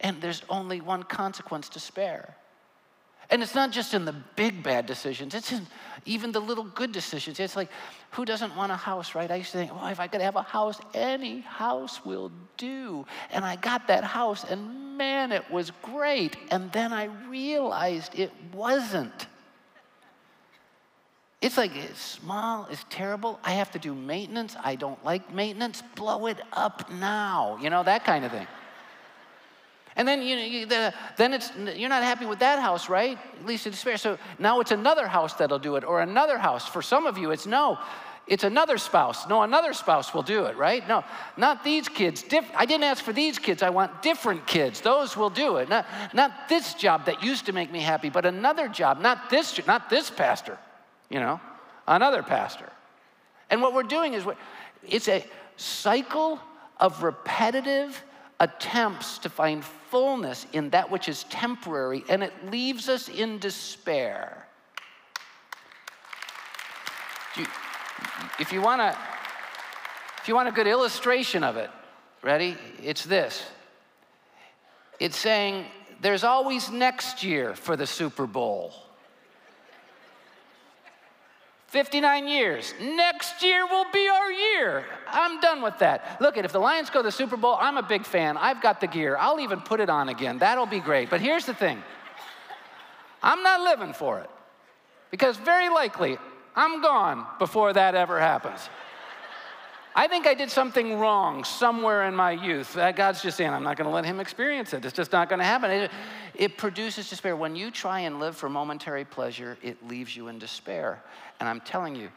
And 0.00 0.20
there's 0.20 0.42
only 0.48 0.80
one 0.80 1.04
consequence 1.04 1.68
to 1.70 1.80
spare. 1.80 2.36
And 3.30 3.42
it's 3.42 3.54
not 3.54 3.70
just 3.70 3.94
in 3.94 4.04
the 4.04 4.14
big 4.36 4.62
bad 4.62 4.84
decisions, 4.84 5.34
it's 5.34 5.52
in 5.52 5.66
even 6.04 6.32
the 6.32 6.40
little 6.40 6.64
good 6.64 6.92
decisions. 6.92 7.40
It's 7.40 7.56
like, 7.56 7.70
who 8.10 8.24
doesn't 8.24 8.54
want 8.56 8.72
a 8.72 8.76
house, 8.76 9.14
right? 9.14 9.30
I 9.30 9.36
used 9.36 9.52
to 9.52 9.58
think, 9.58 9.74
well, 9.74 9.86
if 9.86 10.00
I 10.00 10.06
could 10.06 10.20
have 10.20 10.36
a 10.36 10.42
house, 10.42 10.78
any 10.92 11.40
house 11.40 12.04
will 12.04 12.30
do. 12.58 13.06
And 13.30 13.44
I 13.44 13.56
got 13.56 13.86
that 13.88 14.04
house, 14.04 14.44
and 14.44 14.98
man, 14.98 15.32
it 15.32 15.50
was 15.50 15.72
great. 15.80 16.36
And 16.50 16.70
then 16.72 16.92
I 16.92 17.04
realized 17.28 18.18
it 18.18 18.32
wasn't. 18.52 19.28
It's 21.42 21.56
like 21.56 21.74
it's 21.74 22.00
small, 22.00 22.68
it's 22.70 22.84
terrible. 22.88 23.40
I 23.42 23.52
have 23.52 23.72
to 23.72 23.78
do 23.80 23.94
maintenance. 23.94 24.56
I 24.62 24.76
don't 24.76 25.04
like 25.04 25.34
maintenance. 25.34 25.82
Blow 25.96 26.26
it 26.26 26.38
up 26.52 26.88
now. 26.92 27.58
You 27.60 27.68
know, 27.68 27.82
that 27.82 28.04
kind 28.04 28.24
of 28.24 28.30
thing. 28.30 28.46
And 29.96 30.06
then 30.06 30.22
you, 30.22 30.36
you 30.36 30.66
the, 30.66 30.94
then 31.16 31.34
it's 31.34 31.50
you're 31.76 31.88
not 31.88 32.04
happy 32.04 32.26
with 32.26 32.38
that 32.38 32.60
house, 32.60 32.88
right? 32.88 33.18
At 33.40 33.44
least 33.44 33.66
in 33.66 33.72
despair. 33.72 33.96
So 33.96 34.18
now 34.38 34.60
it's 34.60 34.70
another 34.70 35.06
house 35.06 35.34
that'll 35.34 35.58
do 35.58 35.74
it, 35.74 35.84
or 35.84 36.00
another 36.00 36.38
house. 36.38 36.66
For 36.66 36.80
some 36.80 37.06
of 37.06 37.18
you, 37.18 37.32
it's 37.32 37.46
no. 37.46 37.78
It's 38.28 38.44
another 38.44 38.78
spouse. 38.78 39.28
No, 39.28 39.42
another 39.42 39.72
spouse 39.72 40.14
will 40.14 40.22
do 40.22 40.44
it, 40.44 40.56
right? 40.56 40.86
No, 40.86 41.02
not 41.36 41.64
these 41.64 41.88
kids. 41.88 42.22
Dif- 42.22 42.48
I 42.54 42.66
didn't 42.66 42.84
ask 42.84 43.02
for 43.02 43.12
these 43.12 43.36
kids. 43.36 43.64
I 43.64 43.70
want 43.70 44.00
different 44.00 44.46
kids. 44.46 44.80
Those 44.80 45.16
will 45.16 45.28
do 45.28 45.56
it. 45.56 45.68
Not, 45.68 45.86
not 46.14 46.48
this 46.48 46.74
job 46.74 47.06
that 47.06 47.22
used 47.22 47.46
to 47.46 47.52
make 47.52 47.72
me 47.72 47.80
happy, 47.80 48.10
but 48.10 48.24
another 48.24 48.68
job. 48.68 49.00
Not 49.00 49.28
this, 49.28 49.60
not 49.66 49.90
this 49.90 50.08
pastor, 50.08 50.56
you 51.12 51.20
know, 51.20 51.40
another 51.86 52.22
pastor. 52.22 52.68
And 53.50 53.60
what 53.60 53.74
we're 53.74 53.82
doing 53.82 54.14
is, 54.14 54.24
it's 54.88 55.08
a 55.08 55.24
cycle 55.56 56.40
of 56.78 57.02
repetitive 57.02 58.02
attempts 58.40 59.18
to 59.18 59.28
find 59.28 59.62
fullness 59.62 60.46
in 60.52 60.70
that 60.70 60.90
which 60.90 61.08
is 61.08 61.24
temporary, 61.24 62.02
and 62.08 62.22
it 62.22 62.32
leaves 62.50 62.88
us 62.88 63.08
in 63.08 63.38
despair. 63.38 64.46
If 68.38 68.52
you 68.52 68.60
want 68.62 68.80
a, 68.80 68.96
if 70.22 70.28
you 70.28 70.34
want 70.34 70.48
a 70.48 70.52
good 70.52 70.66
illustration 70.66 71.44
of 71.44 71.56
it, 71.56 71.70
ready? 72.22 72.56
It's 72.82 73.04
this. 73.04 73.44
It's 74.98 75.16
saying 75.16 75.66
there's 76.00 76.24
always 76.24 76.70
next 76.70 77.22
year 77.22 77.54
for 77.54 77.76
the 77.76 77.86
Super 77.86 78.26
Bowl. 78.26 78.72
59 81.72 82.28
years. 82.28 82.74
Next 82.82 83.42
year 83.42 83.66
will 83.66 83.86
be 83.94 84.06
our 84.06 84.30
year. 84.30 84.84
I'm 85.06 85.40
done 85.40 85.62
with 85.62 85.78
that. 85.78 86.18
Look, 86.20 86.36
if 86.36 86.52
the 86.52 86.58
Lions 86.58 86.90
go 86.90 86.98
to 86.98 87.04
the 87.04 87.10
Super 87.10 87.38
Bowl, 87.38 87.56
I'm 87.58 87.78
a 87.78 87.82
big 87.82 88.04
fan. 88.04 88.36
I've 88.36 88.60
got 88.60 88.82
the 88.82 88.86
gear. 88.86 89.16
I'll 89.18 89.40
even 89.40 89.62
put 89.62 89.80
it 89.80 89.88
on 89.88 90.10
again. 90.10 90.38
That'll 90.38 90.66
be 90.66 90.80
great. 90.80 91.08
But 91.08 91.22
here's 91.22 91.46
the 91.46 91.54
thing 91.54 91.82
I'm 93.22 93.42
not 93.42 93.62
living 93.62 93.94
for 93.94 94.18
it 94.18 94.28
because 95.10 95.38
very 95.38 95.70
likely 95.70 96.18
I'm 96.54 96.82
gone 96.82 97.26
before 97.38 97.72
that 97.72 97.94
ever 97.94 98.20
happens. 98.20 98.68
I 99.94 100.08
think 100.08 100.26
I 100.26 100.32
did 100.32 100.50
something 100.50 100.98
wrong 100.98 101.44
somewhere 101.44 102.04
in 102.04 102.14
my 102.14 102.32
youth. 102.32 102.76
Uh, 102.76 102.92
God's 102.92 103.22
just 103.22 103.36
saying, 103.36 103.50
I'm 103.50 103.62
not 103.62 103.76
going 103.76 103.88
to 103.88 103.94
let 103.94 104.06
him 104.06 104.20
experience 104.20 104.72
it. 104.72 104.84
It's 104.84 104.96
just 104.96 105.12
not 105.12 105.28
going 105.28 105.38
to 105.38 105.44
happen. 105.44 105.70
It, 105.70 105.90
it, 106.34 106.56
produces 106.56 107.10
despair. 107.10 107.36
When 107.36 107.54
you 107.54 107.70
try 107.70 108.00
and 108.00 108.18
live 108.18 108.34
for 108.34 108.48
momentary 108.48 109.04
pleasure, 109.04 109.58
it 109.62 109.86
leaves 109.86 110.16
you 110.16 110.28
in 110.28 110.38
despair. 110.38 111.02
And 111.42 111.48
I'm 111.48 111.60
telling 111.62 111.96
you, 111.96 112.08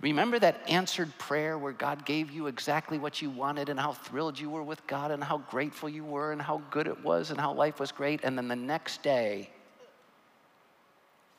remember 0.00 0.38
that 0.38 0.60
answered 0.68 1.10
prayer 1.18 1.58
where 1.58 1.72
God 1.72 2.06
gave 2.06 2.30
you 2.30 2.46
exactly 2.46 2.96
what 2.96 3.20
you 3.20 3.28
wanted 3.28 3.68
and 3.68 3.80
how 3.80 3.92
thrilled 3.92 4.38
you 4.38 4.48
were 4.48 4.62
with 4.62 4.86
God 4.86 5.10
and 5.10 5.24
how 5.24 5.38
grateful 5.38 5.88
you 5.88 6.04
were 6.04 6.30
and 6.30 6.40
how 6.40 6.62
good 6.70 6.86
it 6.86 7.02
was 7.02 7.32
and 7.32 7.40
how 7.40 7.52
life 7.52 7.80
was 7.80 7.90
great. 7.90 8.20
And 8.22 8.38
then 8.38 8.46
the 8.46 8.54
next 8.54 9.02
day, 9.02 9.50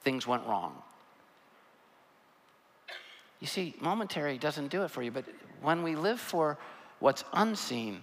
things 0.02 0.28
went 0.28 0.46
wrong. 0.46 0.76
You 3.40 3.48
see, 3.48 3.74
momentary 3.80 4.38
doesn't 4.38 4.68
do 4.68 4.84
it 4.84 4.92
for 4.92 5.02
you, 5.02 5.12
but 5.12 5.24
when 5.62 5.84
we 5.84 5.96
live 5.96 6.20
for 6.20 6.58
what's 7.00 7.24
unseen, 7.32 8.02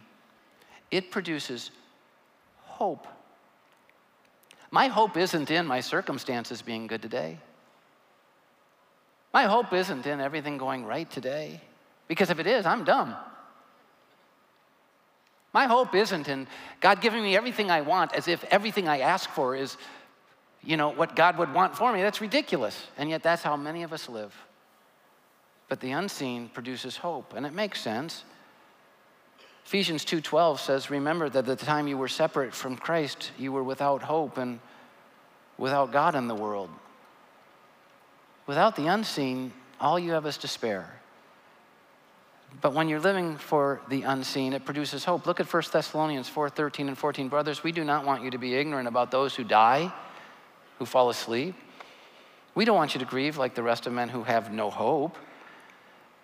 it 0.90 1.10
produces 1.10 1.72
hope. 2.62 3.06
My 4.70 4.86
hope 4.86 5.18
isn't 5.18 5.50
in 5.50 5.66
my 5.66 5.80
circumstances 5.80 6.62
being 6.62 6.86
good 6.86 7.02
today. 7.02 7.36
My 9.34 9.46
hope 9.46 9.72
isn't 9.72 10.06
in 10.06 10.20
everything 10.20 10.58
going 10.58 10.86
right 10.86 11.10
today, 11.10 11.60
because 12.06 12.30
if 12.30 12.38
it 12.38 12.46
is, 12.46 12.64
I'm 12.64 12.84
dumb. 12.84 13.16
My 15.52 15.66
hope 15.66 15.92
isn't 15.92 16.28
in 16.28 16.46
God 16.80 17.00
giving 17.00 17.22
me 17.22 17.36
everything 17.36 17.68
I 17.68 17.80
want 17.80 18.14
as 18.14 18.28
if 18.28 18.44
everything 18.44 18.86
I 18.86 19.00
ask 19.00 19.28
for 19.28 19.56
is, 19.56 19.76
you 20.62 20.76
know, 20.76 20.90
what 20.90 21.16
God 21.16 21.36
would 21.38 21.52
want 21.52 21.76
for 21.76 21.92
me. 21.92 22.00
That's 22.00 22.20
ridiculous. 22.20 22.86
And 22.96 23.10
yet, 23.10 23.24
that's 23.24 23.42
how 23.42 23.56
many 23.56 23.82
of 23.82 23.92
us 23.92 24.08
live. 24.08 24.32
But 25.68 25.80
the 25.80 25.90
unseen 25.90 26.48
produces 26.48 26.96
hope, 26.96 27.34
and 27.34 27.44
it 27.44 27.52
makes 27.52 27.80
sense. 27.80 28.22
Ephesians 29.64 30.04
2:12 30.04 30.60
says, 30.60 30.90
"Remember 30.90 31.28
that 31.28 31.48
at 31.48 31.58
the 31.58 31.66
time 31.66 31.88
you 31.88 31.98
were 31.98 32.06
separate 32.06 32.54
from 32.54 32.76
Christ, 32.76 33.32
you 33.36 33.50
were 33.50 33.64
without 33.64 34.02
hope 34.02 34.38
and 34.38 34.60
without 35.58 35.90
God 35.90 36.14
in 36.14 36.28
the 36.28 36.36
world." 36.36 36.70
Without 38.46 38.76
the 38.76 38.86
unseen, 38.86 39.52
all 39.80 39.98
you 39.98 40.12
have 40.12 40.26
is 40.26 40.36
despair. 40.36 41.00
But 42.60 42.72
when 42.72 42.88
you're 42.88 43.00
living 43.00 43.36
for 43.36 43.80
the 43.88 44.02
unseen, 44.02 44.52
it 44.52 44.64
produces 44.64 45.04
hope. 45.04 45.26
Look 45.26 45.40
at 45.40 45.46
1 45.46 45.72
Thessalonians 45.72 46.28
4:13 46.28 46.88
and 46.88 46.96
14. 46.96 47.28
Brothers, 47.28 47.62
we 47.62 47.72
do 47.72 47.84
not 47.84 48.04
want 48.04 48.22
you 48.22 48.30
to 48.30 48.38
be 48.38 48.54
ignorant 48.54 48.86
about 48.86 49.10
those 49.10 49.34
who 49.34 49.44
die, 49.44 49.92
who 50.78 50.86
fall 50.86 51.10
asleep. 51.10 51.54
We 52.54 52.64
don't 52.64 52.76
want 52.76 52.94
you 52.94 53.00
to 53.00 53.06
grieve 53.06 53.36
like 53.36 53.54
the 53.54 53.62
rest 53.62 53.86
of 53.86 53.92
men 53.92 54.08
who 54.08 54.22
have 54.22 54.52
no 54.52 54.70
hope. 54.70 55.18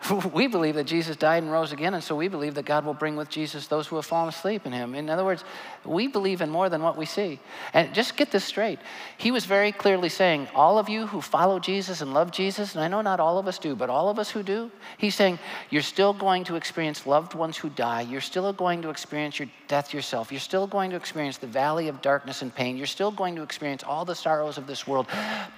we 0.32 0.46
believe 0.46 0.76
that 0.76 0.84
Jesus 0.84 1.16
died 1.16 1.42
and 1.42 1.52
rose 1.52 1.72
again, 1.72 1.92
and 1.92 2.02
so 2.02 2.16
we 2.16 2.28
believe 2.28 2.54
that 2.54 2.64
God 2.64 2.84
will 2.84 2.94
bring 2.94 3.16
with 3.16 3.28
Jesus 3.28 3.66
those 3.66 3.86
who 3.86 3.96
have 3.96 4.06
fallen 4.06 4.28
asleep 4.28 4.64
in 4.64 4.72
him. 4.72 4.94
In 4.94 5.10
other 5.10 5.24
words, 5.24 5.44
we 5.84 6.06
believe 6.06 6.40
in 6.40 6.48
more 6.48 6.68
than 6.70 6.82
what 6.82 6.96
we 6.96 7.04
see. 7.04 7.38
And 7.74 7.92
just 7.94 8.16
get 8.16 8.30
this 8.30 8.44
straight. 8.44 8.78
He 9.18 9.30
was 9.30 9.44
very 9.44 9.72
clearly 9.72 10.08
saying, 10.08 10.48
All 10.54 10.78
of 10.78 10.88
you 10.88 11.06
who 11.06 11.20
follow 11.20 11.58
Jesus 11.58 12.00
and 12.00 12.14
love 12.14 12.30
Jesus, 12.30 12.74
and 12.74 12.82
I 12.82 12.88
know 12.88 13.02
not 13.02 13.20
all 13.20 13.38
of 13.38 13.46
us 13.46 13.58
do, 13.58 13.76
but 13.76 13.90
all 13.90 14.08
of 14.08 14.18
us 14.18 14.30
who 14.30 14.42
do, 14.42 14.70
he's 14.96 15.14
saying, 15.14 15.38
You're 15.68 15.82
still 15.82 16.14
going 16.14 16.44
to 16.44 16.56
experience 16.56 17.06
loved 17.06 17.34
ones 17.34 17.58
who 17.58 17.68
die. 17.68 18.00
You're 18.00 18.22
still 18.22 18.52
going 18.54 18.80
to 18.82 18.90
experience 18.90 19.38
your 19.38 19.48
death 19.68 19.92
yourself. 19.92 20.32
You're 20.32 20.40
still 20.40 20.66
going 20.66 20.90
to 20.90 20.96
experience 20.96 21.36
the 21.36 21.46
valley 21.46 21.88
of 21.88 22.00
darkness 22.00 22.40
and 22.40 22.54
pain. 22.54 22.78
You're 22.78 22.86
still 22.86 23.10
going 23.10 23.36
to 23.36 23.42
experience 23.42 23.82
all 23.84 24.06
the 24.06 24.14
sorrows 24.14 24.56
of 24.56 24.66
this 24.66 24.86
world. 24.86 25.06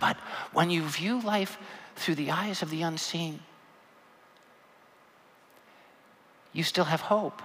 But 0.00 0.16
when 0.52 0.68
you 0.68 0.82
view 0.82 1.20
life 1.20 1.58
through 1.94 2.16
the 2.16 2.32
eyes 2.32 2.62
of 2.62 2.70
the 2.70 2.82
unseen, 2.82 3.38
you 6.52 6.62
still 6.62 6.84
have 6.84 7.00
hope. 7.00 7.42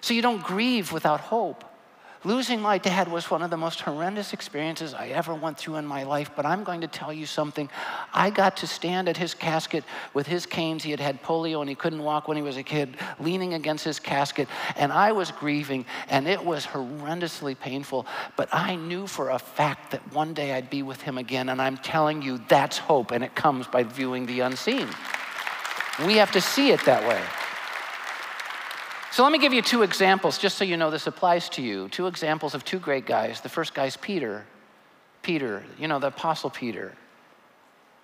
So 0.00 0.14
you 0.14 0.22
don't 0.22 0.42
grieve 0.42 0.92
without 0.92 1.20
hope. 1.20 1.64
Losing 2.24 2.60
my 2.60 2.78
dad 2.78 3.06
was 3.06 3.30
one 3.30 3.42
of 3.42 3.50
the 3.50 3.56
most 3.56 3.82
horrendous 3.82 4.32
experiences 4.32 4.94
I 4.94 5.08
ever 5.08 5.32
went 5.32 5.58
through 5.58 5.76
in 5.76 5.86
my 5.86 6.02
life, 6.02 6.32
but 6.34 6.44
I'm 6.44 6.64
going 6.64 6.80
to 6.80 6.88
tell 6.88 7.12
you 7.12 7.24
something. 7.24 7.70
I 8.12 8.30
got 8.30 8.56
to 8.58 8.66
stand 8.66 9.08
at 9.08 9.16
his 9.16 9.32
casket 9.32 9.84
with 10.12 10.26
his 10.26 10.44
canes. 10.44 10.82
He 10.82 10.90
had 10.90 10.98
had 10.98 11.22
polio 11.22 11.60
and 11.60 11.68
he 11.68 11.76
couldn't 11.76 12.02
walk 12.02 12.26
when 12.26 12.36
he 12.36 12.42
was 12.42 12.56
a 12.56 12.64
kid, 12.64 12.96
leaning 13.20 13.54
against 13.54 13.84
his 13.84 14.00
casket, 14.00 14.48
and 14.76 14.92
I 14.92 15.12
was 15.12 15.30
grieving, 15.30 15.86
and 16.08 16.26
it 16.26 16.44
was 16.44 16.66
horrendously 16.66 17.56
painful. 17.56 18.06
But 18.34 18.48
I 18.52 18.74
knew 18.74 19.06
for 19.06 19.30
a 19.30 19.38
fact 19.38 19.92
that 19.92 20.12
one 20.12 20.34
day 20.34 20.52
I'd 20.52 20.68
be 20.68 20.82
with 20.82 21.02
him 21.02 21.18
again, 21.18 21.48
and 21.48 21.62
I'm 21.62 21.76
telling 21.76 22.22
you, 22.22 22.40
that's 22.48 22.76
hope, 22.76 23.12
and 23.12 23.22
it 23.22 23.36
comes 23.36 23.68
by 23.68 23.84
viewing 23.84 24.26
the 24.26 24.40
unseen. 24.40 24.88
We 26.04 26.16
have 26.16 26.32
to 26.32 26.40
see 26.40 26.70
it 26.70 26.84
that 26.86 27.06
way. 27.08 27.22
So 29.16 29.22
let 29.22 29.32
me 29.32 29.38
give 29.38 29.54
you 29.54 29.62
two 29.62 29.82
examples, 29.82 30.36
just 30.36 30.58
so 30.58 30.64
you 30.64 30.76
know 30.76 30.90
this 30.90 31.06
applies 31.06 31.48
to 31.48 31.62
you. 31.62 31.88
Two 31.88 32.06
examples 32.06 32.54
of 32.54 32.66
two 32.66 32.78
great 32.78 33.06
guys. 33.06 33.40
The 33.40 33.48
first 33.48 33.72
guy's 33.72 33.96
Peter. 33.96 34.44
Peter, 35.22 35.64
you 35.78 35.88
know, 35.88 35.98
the 35.98 36.08
Apostle 36.08 36.50
Peter. 36.50 36.94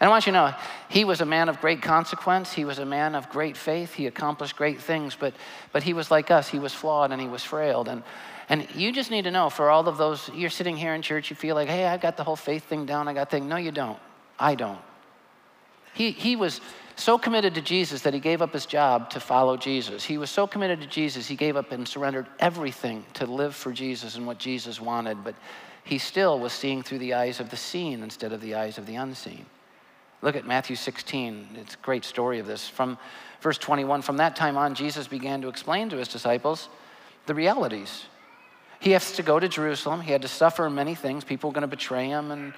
And 0.00 0.08
I 0.08 0.08
want 0.08 0.24
you 0.24 0.32
to 0.32 0.38
know, 0.38 0.54
he 0.88 1.04
was 1.04 1.20
a 1.20 1.26
man 1.26 1.50
of 1.50 1.60
great 1.60 1.82
consequence. 1.82 2.54
He 2.54 2.64
was 2.64 2.78
a 2.78 2.86
man 2.86 3.14
of 3.14 3.28
great 3.28 3.58
faith. 3.58 3.92
He 3.92 4.06
accomplished 4.06 4.56
great 4.56 4.80
things, 4.80 5.14
but, 5.14 5.34
but 5.70 5.82
he 5.82 5.92
was 5.92 6.10
like 6.10 6.30
us. 6.30 6.48
He 6.48 6.58
was 6.58 6.72
flawed 6.72 7.12
and 7.12 7.20
he 7.20 7.28
was 7.28 7.44
frail. 7.44 7.86
And, 7.86 8.02
and 8.48 8.66
you 8.74 8.90
just 8.90 9.10
need 9.10 9.24
to 9.24 9.30
know 9.30 9.50
for 9.50 9.68
all 9.68 9.86
of 9.86 9.98
those, 9.98 10.30
you're 10.34 10.48
sitting 10.48 10.78
here 10.78 10.94
in 10.94 11.02
church, 11.02 11.28
you 11.28 11.36
feel 11.36 11.56
like, 11.56 11.68
hey, 11.68 11.84
I 11.84 11.98
got 11.98 12.16
the 12.16 12.24
whole 12.24 12.36
faith 12.36 12.64
thing 12.64 12.86
down. 12.86 13.06
I 13.06 13.12
got 13.12 13.30
thing. 13.30 13.48
No, 13.48 13.56
you 13.56 13.70
don't. 13.70 13.98
I 14.38 14.54
don't. 14.54 14.80
He, 15.92 16.12
he 16.12 16.36
was 16.36 16.62
so 16.96 17.18
committed 17.18 17.54
to 17.54 17.62
Jesus 17.62 18.02
that 18.02 18.14
he 18.14 18.20
gave 18.20 18.42
up 18.42 18.52
his 18.52 18.66
job 18.66 19.10
to 19.10 19.20
follow 19.20 19.56
Jesus. 19.56 20.04
He 20.04 20.18
was 20.18 20.30
so 20.30 20.46
committed 20.46 20.80
to 20.80 20.86
Jesus, 20.86 21.26
he 21.26 21.36
gave 21.36 21.56
up 21.56 21.72
and 21.72 21.86
surrendered 21.86 22.26
everything 22.38 23.04
to 23.14 23.26
live 23.26 23.54
for 23.54 23.72
Jesus 23.72 24.16
and 24.16 24.26
what 24.26 24.38
Jesus 24.38 24.80
wanted, 24.80 25.24
but 25.24 25.34
he 25.84 25.98
still 25.98 26.38
was 26.38 26.52
seeing 26.52 26.82
through 26.82 26.98
the 26.98 27.14
eyes 27.14 27.40
of 27.40 27.50
the 27.50 27.56
seen 27.56 28.02
instead 28.02 28.32
of 28.32 28.40
the 28.40 28.54
eyes 28.54 28.78
of 28.78 28.86
the 28.86 28.94
unseen. 28.94 29.46
Look 30.20 30.36
at 30.36 30.46
Matthew 30.46 30.76
16. 30.76 31.48
It's 31.56 31.74
a 31.74 31.78
great 31.78 32.04
story 32.04 32.38
of 32.38 32.46
this. 32.46 32.68
From 32.68 32.96
verse 33.40 33.58
21, 33.58 34.02
from 34.02 34.18
that 34.18 34.36
time 34.36 34.56
on, 34.56 34.74
Jesus 34.74 35.08
began 35.08 35.42
to 35.42 35.48
explain 35.48 35.88
to 35.90 35.96
his 35.96 36.08
disciples 36.08 36.68
the 37.26 37.34
realities 37.34 38.04
He 38.80 38.90
has 38.92 39.12
to 39.12 39.22
go 39.22 39.38
to 39.38 39.48
Jerusalem. 39.48 40.00
He 40.00 40.10
had 40.10 40.22
to 40.22 40.28
suffer 40.28 40.68
many 40.68 40.96
things. 40.96 41.22
People 41.22 41.50
were 41.50 41.54
going 41.54 41.62
to 41.62 41.68
betray 41.68 42.08
him 42.08 42.32
and, 42.32 42.52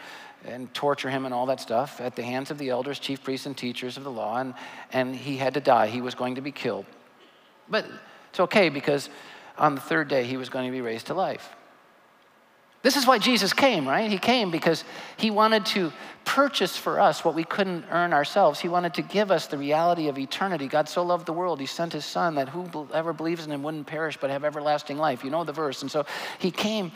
and 0.46 0.72
torture 0.74 1.10
him 1.10 1.24
and 1.24 1.34
all 1.34 1.46
that 1.46 1.60
stuff 1.60 2.00
at 2.00 2.16
the 2.16 2.22
hands 2.22 2.50
of 2.50 2.58
the 2.58 2.70
elders, 2.70 2.98
chief 2.98 3.22
priests, 3.22 3.46
and 3.46 3.56
teachers 3.56 3.96
of 3.96 4.04
the 4.04 4.10
law. 4.10 4.38
And, 4.38 4.54
and 4.92 5.14
he 5.14 5.36
had 5.36 5.54
to 5.54 5.60
die. 5.60 5.86
He 5.86 6.00
was 6.00 6.14
going 6.14 6.36
to 6.36 6.40
be 6.40 6.52
killed. 6.52 6.86
But 7.68 7.86
it's 8.30 8.40
okay 8.40 8.68
because 8.68 9.08
on 9.56 9.74
the 9.74 9.80
third 9.80 10.08
day 10.08 10.24
he 10.24 10.36
was 10.36 10.48
going 10.48 10.66
to 10.66 10.72
be 10.72 10.80
raised 10.80 11.06
to 11.06 11.14
life. 11.14 11.54
This 12.84 12.96
is 12.98 13.06
why 13.06 13.16
Jesus 13.16 13.54
came, 13.54 13.88
right? 13.88 14.10
He 14.10 14.18
came 14.18 14.50
because 14.50 14.84
he 15.16 15.30
wanted 15.30 15.64
to 15.66 15.90
purchase 16.26 16.76
for 16.76 17.00
us 17.00 17.24
what 17.24 17.34
we 17.34 17.42
couldn't 17.42 17.86
earn 17.90 18.12
ourselves. 18.12 18.60
He 18.60 18.68
wanted 18.68 18.92
to 18.94 19.02
give 19.02 19.30
us 19.30 19.46
the 19.46 19.56
reality 19.56 20.08
of 20.08 20.18
eternity. 20.18 20.68
God 20.68 20.86
so 20.90 21.02
loved 21.02 21.24
the 21.24 21.32
world, 21.32 21.60
he 21.60 21.66
sent 21.66 21.94
his 21.94 22.04
son 22.04 22.34
that 22.34 22.50
whoever 22.50 23.14
believes 23.14 23.46
in 23.46 23.52
him 23.52 23.62
wouldn't 23.62 23.86
perish 23.86 24.18
but 24.18 24.28
have 24.28 24.44
everlasting 24.44 24.98
life. 24.98 25.24
You 25.24 25.30
know 25.30 25.44
the 25.44 25.52
verse. 25.52 25.80
And 25.80 25.90
so 25.90 26.04
he 26.38 26.50
came 26.50 26.92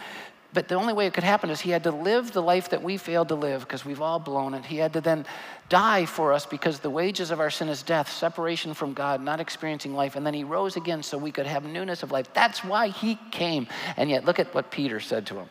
but 0.55 0.67
the 0.67 0.77
only 0.77 0.95
way 0.95 1.07
it 1.07 1.13
could 1.13 1.25
happen 1.25 1.51
is 1.51 1.61
he 1.61 1.71
had 1.71 1.85
to 1.85 1.91
live 1.91 2.33
the 2.33 2.41
life 2.41 2.71
that 2.71 2.83
we 2.83 2.97
failed 2.97 3.29
to 3.29 3.35
live 3.35 3.61
because 3.61 3.85
we've 3.85 4.01
all 4.01 4.19
blown 4.19 4.55
it. 4.55 4.65
He 4.65 4.79
had 4.79 4.95
to 4.95 5.01
then 5.03 5.27
die 5.69 6.07
for 6.07 6.33
us 6.33 6.47
because 6.47 6.79
the 6.79 6.89
wages 6.89 7.31
of 7.31 7.39
our 7.39 7.51
sin 7.51 7.69
is 7.69 7.83
death, 7.83 8.11
separation 8.11 8.73
from 8.73 8.95
God, 8.95 9.21
not 9.23 9.41
experiencing 9.41 9.95
life. 9.95 10.17
And 10.17 10.25
then 10.25 10.33
he 10.33 10.45
rose 10.45 10.77
again 10.77 11.03
so 11.03 11.19
we 11.19 11.33
could 11.33 11.47
have 11.47 11.65
newness 11.65 12.03
of 12.03 12.13
life. 12.13 12.33
That's 12.33 12.65
why 12.65 12.89
he 12.89 13.19
came. 13.31 13.67
And 13.99 14.09
yet, 14.09 14.25
look 14.25 14.39
at 14.39 14.55
what 14.55 14.71
Peter 14.71 15.01
said 15.01 15.27
to 15.27 15.35
him. 15.35 15.49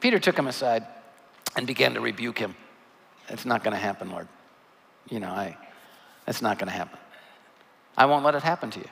Peter 0.00 0.18
took 0.18 0.38
him 0.38 0.48
aside 0.48 0.86
and 1.56 1.66
began 1.66 1.94
to 1.94 2.00
rebuke 2.00 2.38
him. 2.38 2.54
It's 3.30 3.46
not 3.46 3.64
going 3.64 3.72
to 3.74 3.80
happen, 3.80 4.10
Lord. 4.10 4.28
You 5.08 5.20
know, 5.20 5.30
I, 5.30 5.56
it's 6.26 6.42
not 6.42 6.58
going 6.58 6.68
to 6.68 6.76
happen. 6.76 6.98
I 7.96 8.04
won't 8.04 8.22
let 8.22 8.34
it 8.34 8.42
happen 8.42 8.70
to 8.72 8.80
you. 8.80 8.88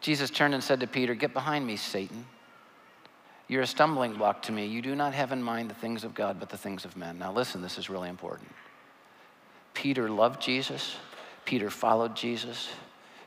Jesus 0.00 0.30
turned 0.30 0.54
and 0.54 0.62
said 0.62 0.78
to 0.80 0.86
Peter, 0.86 1.14
Get 1.14 1.34
behind 1.34 1.66
me, 1.66 1.76
Satan. 1.76 2.24
You're 3.52 3.60
a 3.60 3.66
stumbling 3.66 4.14
block 4.14 4.40
to 4.44 4.52
me. 4.52 4.64
You 4.64 4.80
do 4.80 4.94
not 4.94 5.12
have 5.12 5.30
in 5.30 5.42
mind 5.42 5.68
the 5.68 5.74
things 5.74 6.04
of 6.04 6.14
God, 6.14 6.40
but 6.40 6.48
the 6.48 6.56
things 6.56 6.86
of 6.86 6.96
men. 6.96 7.18
Now, 7.18 7.34
listen, 7.34 7.60
this 7.60 7.76
is 7.76 7.90
really 7.90 8.08
important. 8.08 8.48
Peter 9.74 10.08
loved 10.08 10.40
Jesus, 10.40 10.96
Peter 11.44 11.68
followed 11.68 12.16
Jesus, 12.16 12.70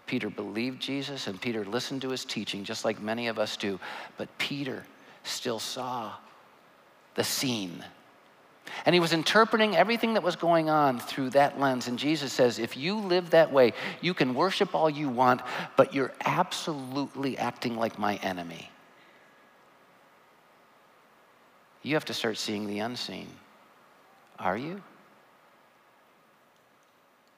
Peter 0.07 0.32
believed 0.32 0.82
Jesus, 0.82 1.28
and 1.28 1.39
Peter 1.39 1.63
listened 1.63 2.01
to 2.01 2.09
his 2.09 2.26
teaching, 2.26 2.63
just 2.63 2.84
like 2.84 2.99
many 2.99 3.28
of 3.28 3.38
us 3.38 3.55
do. 3.55 3.80
But 4.17 4.36
Peter 4.39 4.84
still 5.21 5.59
saw 5.59 6.13
the 7.13 7.23
seen. 7.23 7.86
And 8.88 8.95
he 8.95 8.99
was 8.99 9.13
interpreting 9.13 9.76
everything 9.76 10.15
that 10.15 10.23
was 10.23 10.36
going 10.36 10.71
on 10.71 10.99
through 10.99 11.30
that 11.32 11.59
lens. 11.59 11.88
And 11.88 11.99
Jesus 11.99 12.34
says, 12.34 12.57
if 12.57 12.76
you 12.76 12.97
live 12.97 13.30
that 13.30 13.51
way, 13.51 13.73
you 14.01 14.15
can 14.15 14.34
worship 14.34 14.73
all 14.73 14.89
you 14.89 15.07
want, 15.07 15.41
but 15.78 15.93
you're 15.93 16.13
absolutely 16.26 17.38
acting 17.38 17.78
like 17.78 17.99
my 17.99 18.15
enemy. 18.23 18.71
You 21.86 21.94
have 21.94 22.06
to 22.06 22.16
start 22.16 22.40
seeing 22.40 22.66
the 22.66 22.80
unseen. 22.80 23.28
Are 24.40 24.58
you? 24.58 24.82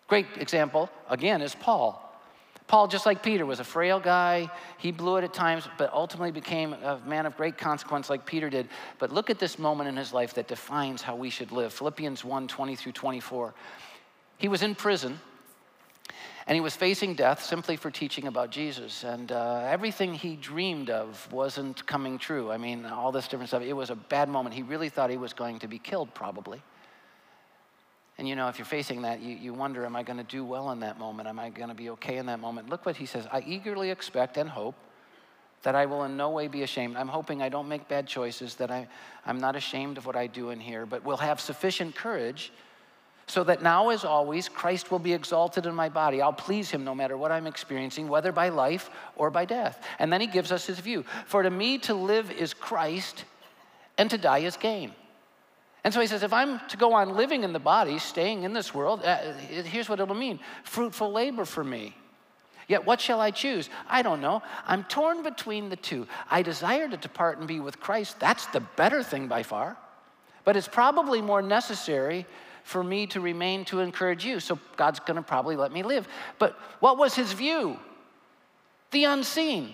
Great 0.08 0.26
example, 0.38 0.90
again, 1.10 1.42
is 1.42 1.54
Paul. 1.54 2.02
Paul, 2.68 2.88
just 2.88 3.06
like 3.06 3.22
Peter, 3.22 3.46
was 3.46 3.60
a 3.60 3.66
frail 3.66 4.00
guy. 4.00 4.50
He 4.78 4.94
blew 4.94 5.18
it 5.18 5.26
at 5.26 5.34
times, 5.34 5.68
but 5.78 5.92
ultimately 5.92 6.32
became 6.32 6.72
a 6.72 6.98
man 7.06 7.26
of 7.26 7.36
great 7.36 7.58
consequence 7.58 8.10
like 8.10 8.26
Peter 8.26 8.50
did. 8.50 8.70
But 9.00 9.12
look 9.12 9.30
at 9.30 9.38
this 9.38 9.60
moment 9.60 9.90
in 9.90 9.98
his 9.98 10.14
life 10.14 10.34
that 10.36 10.48
defines 10.48 11.02
how 11.02 11.18
we 11.18 11.30
should 11.30 11.52
live. 11.52 11.74
Philippians 11.74 12.24
1 12.24 12.48
20 12.48 12.76
through 12.78 12.94
24. 12.94 13.54
He 14.38 14.48
was 14.48 14.64
in 14.64 14.76
prison 14.76 15.20
and 16.48 16.56
he 16.56 16.62
was 16.62 16.76
facing 16.76 17.14
death 17.14 17.44
simply 17.44 17.76
for 17.76 17.92
teaching 17.92 18.26
about 18.28 18.52
Jesus. 18.52 19.04
And 19.04 19.34
uh, 19.34 19.68
everything 19.68 20.14
he 20.14 20.38
dreamed 20.38 20.90
of 20.90 21.32
wasn't 21.32 21.86
coming 21.86 22.18
true. 22.18 22.50
I 22.50 22.58
mean, 22.58 22.86
all 22.86 23.12
this 23.12 23.28
different 23.28 23.50
stuff. 23.50 23.64
It 23.64 23.74
was 23.74 23.90
a 23.90 23.96
bad 23.96 24.30
moment. 24.30 24.56
He 24.56 24.64
really 24.64 24.88
thought 24.88 25.10
he 25.10 25.18
was 25.18 25.34
going 25.34 25.60
to 25.60 25.68
be 25.68 25.78
killed, 25.78 26.14
probably. 26.14 26.62
And 28.18 28.30
you 28.30 28.38
know, 28.38 28.48
if 28.48 28.58
you're 28.58 28.66
facing 28.66 29.02
that, 29.02 29.20
you, 29.20 29.36
you 29.36 29.54
wonder, 29.54 29.86
am 29.86 29.98
I 29.98 30.04
going 30.04 30.18
to 30.18 30.24
do 30.24 30.46
well 30.46 30.72
in 30.72 30.80
that 30.80 30.98
moment? 30.98 31.28
Am 31.28 31.38
I 31.38 31.50
going 31.50 31.68
to 31.68 31.76
be 31.76 31.90
okay 31.92 32.16
in 32.16 32.28
that 32.28 32.40
moment? 32.40 32.70
Look 32.70 32.86
what 32.86 32.96
he 32.96 33.06
says 33.06 33.28
I 33.32 33.44
eagerly 33.46 33.92
expect 33.92 34.38
and 34.38 34.50
hope 34.50 34.76
that 35.64 35.76
I 35.76 35.86
will 35.86 36.06
in 36.06 36.16
no 36.16 36.30
way 36.30 36.48
be 36.48 36.64
ashamed. 36.64 36.96
I'm 36.96 37.10
hoping 37.10 37.42
I 37.42 37.50
don't 37.50 37.68
make 37.68 37.90
bad 37.90 38.08
choices, 38.08 38.56
that 38.56 38.72
I, 38.72 38.88
I'm 39.26 39.40
not 39.40 39.58
ashamed 39.58 39.98
of 39.98 40.06
what 40.06 40.16
I 40.16 40.28
do 40.28 40.52
in 40.52 40.62
here, 40.62 40.86
but 40.86 41.04
will 41.04 41.18
have 41.18 41.42
sufficient 41.42 41.94
courage 41.94 42.54
so 43.28 43.44
that 43.44 43.62
now, 43.62 43.90
as 43.90 44.06
always, 44.06 44.48
Christ 44.48 44.90
will 44.90 45.00
be 45.00 45.12
exalted 45.12 45.66
in 45.66 45.76
my 45.76 45.90
body. 45.90 46.22
I'll 46.22 46.32
please 46.32 46.72
him 46.72 46.86
no 46.86 46.96
matter 46.96 47.18
what 47.18 47.32
I'm 47.32 47.46
experiencing, 47.46 48.08
whether 48.08 48.32
by 48.32 48.50
life 48.50 48.90
or 49.18 49.30
by 49.30 49.44
death. 49.44 49.84
And 50.00 50.12
then 50.12 50.22
he 50.22 50.28
gives 50.28 50.52
us 50.52 50.66
his 50.66 50.80
view 50.80 51.04
For 51.26 51.44
to 51.44 51.50
me 51.50 51.78
to 51.80 51.94
live 51.94 52.32
is 52.32 52.54
Christ, 52.54 53.26
and 53.98 54.10
to 54.10 54.18
die 54.18 54.40
is 54.40 54.56
gain. 54.56 54.94
And 55.84 55.94
so 55.94 56.00
he 56.00 56.08
says, 56.08 56.24
if 56.24 56.34
I'm 56.34 56.60
to 56.70 56.78
go 56.78 56.94
on 56.94 57.16
living 57.16 57.44
in 57.44 57.54
the 57.54 57.60
body, 57.60 58.00
staying 58.00 58.44
in 58.44 58.54
this 58.54 58.74
world, 58.74 59.04
uh, 59.04 59.34
here's 59.34 59.90
what 59.90 60.00
it'll 60.00 60.16
mean 60.16 60.40
fruitful 60.64 61.12
labor 61.12 61.46
for 61.46 61.64
me. 61.64 61.96
Yet 62.68 62.86
what 62.86 63.00
shall 63.00 63.22
I 63.22 63.32
choose? 63.32 63.70
I 63.88 64.02
don't 64.02 64.20
know. 64.20 64.42
I'm 64.66 64.84
torn 64.86 65.24
between 65.24 65.70
the 65.70 65.78
two. 65.78 66.08
I 66.30 66.42
desire 66.42 66.90
to 66.90 66.98
depart 66.98 67.38
and 67.40 67.48
be 67.48 67.62
with 67.62 67.80
Christ. 67.80 68.20
That's 68.20 68.46
the 68.48 68.60
better 68.60 69.04
thing 69.04 69.28
by 69.28 69.44
far. 69.44 69.78
But 70.44 70.58
it's 70.58 70.68
probably 70.68 71.22
more 71.22 71.42
necessary 71.42 72.26
for 72.68 72.84
me 72.84 73.08
to 73.08 73.22
remain 73.22 73.64
to 73.64 73.80
encourage 73.80 74.26
you. 74.26 74.42
So 74.42 74.60
God's 74.76 75.00
going 75.00 75.16
to 75.16 75.22
probably 75.22 75.56
let 75.56 75.72
me 75.72 75.84
live. 75.84 76.06
But 76.38 76.60
what 76.82 76.98
was 76.98 77.16
his 77.16 77.32
view? 77.32 77.80
The 78.92 79.06
unseen. 79.06 79.74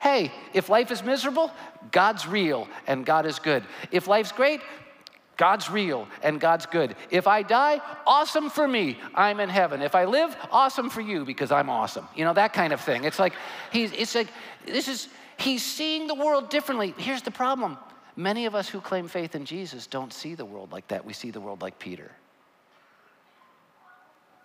Hey, 0.00 0.30
if 0.54 0.68
life 0.68 0.92
is 0.92 1.02
miserable, 1.02 1.50
God's 1.90 2.24
real 2.24 2.68
and 2.86 3.04
God 3.04 3.26
is 3.26 3.40
good. 3.40 3.64
If 3.90 4.06
life's 4.06 4.30
great, 4.30 4.60
God's 5.36 5.68
real 5.68 6.06
and 6.22 6.40
God's 6.40 6.64
good. 6.66 6.94
If 7.10 7.26
I 7.26 7.42
die, 7.42 7.80
awesome 8.06 8.50
for 8.50 8.68
me, 8.68 8.98
I'm 9.12 9.40
in 9.40 9.48
heaven. 9.48 9.82
If 9.82 9.96
I 9.96 10.04
live, 10.04 10.36
awesome 10.52 10.90
for 10.90 11.00
you 11.00 11.24
because 11.24 11.50
I'm 11.50 11.68
awesome. 11.68 12.06
You 12.14 12.24
know, 12.24 12.34
that 12.34 12.52
kind 12.52 12.72
of 12.72 12.80
thing. 12.80 13.02
It's 13.02 13.18
like, 13.18 13.32
he's, 13.72 13.90
it's 13.92 14.14
like, 14.14 14.28
this 14.64 14.86
is, 14.86 15.08
he's 15.38 15.64
seeing 15.64 16.06
the 16.06 16.14
world 16.14 16.50
differently. 16.50 16.94
Here's 16.98 17.22
the 17.22 17.32
problem 17.32 17.78
many 18.16 18.46
of 18.46 18.54
us 18.54 18.68
who 18.68 18.80
claim 18.80 19.06
faith 19.08 19.34
in 19.34 19.44
Jesus 19.44 19.86
don't 19.86 20.12
see 20.12 20.34
the 20.34 20.44
world 20.44 20.72
like 20.72 20.88
that. 20.88 21.04
We 21.04 21.12
see 21.12 21.30
the 21.30 21.40
world 21.40 21.62
like 21.62 21.78
Peter. 21.78 22.10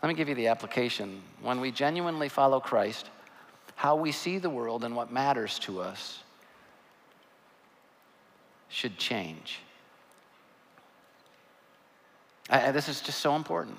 Let 0.02 0.10
me 0.10 0.16
give 0.16 0.30
you 0.30 0.36
the 0.36 0.48
application. 0.48 1.22
When 1.42 1.62
we 1.62 1.72
genuinely 1.72 2.30
follow 2.30 2.60
Christ, 2.60 3.10
how 3.76 3.96
we 3.96 4.12
see 4.12 4.38
the 4.38 4.50
world 4.50 4.84
and 4.84 4.96
what 4.96 5.12
matters 5.12 5.60
to 5.60 5.82
us 5.82 6.20
should 8.70 8.98
change. 8.98 9.60
I, 12.50 12.72
this 12.72 12.90
is 12.90 13.02
just 13.02 13.20
so 13.20 13.36
important. 13.36 13.78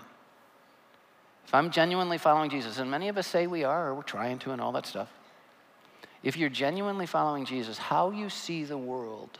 If 1.47 1.55
I'm 1.55 1.71
genuinely 1.71 2.19
following 2.19 2.51
Jesus, 2.51 2.79
and 2.79 2.91
many 2.91 3.09
of 3.09 3.19
us 3.19 3.27
say 3.27 3.47
we 3.47 3.65
are, 3.65 3.89
or 3.89 3.95
we're 3.95 4.03
trying 4.03 4.39
to, 4.41 4.53
and 4.53 4.61
all 4.61 4.73
that 4.73 4.87
stuff. 4.87 5.09
If 6.23 6.37
you're 6.37 6.49
genuinely 6.49 7.07
following 7.07 7.45
Jesus, 7.45 7.79
how 7.79 8.11
you 8.11 8.29
see 8.29 8.65
the 8.65 8.79
world 8.79 9.39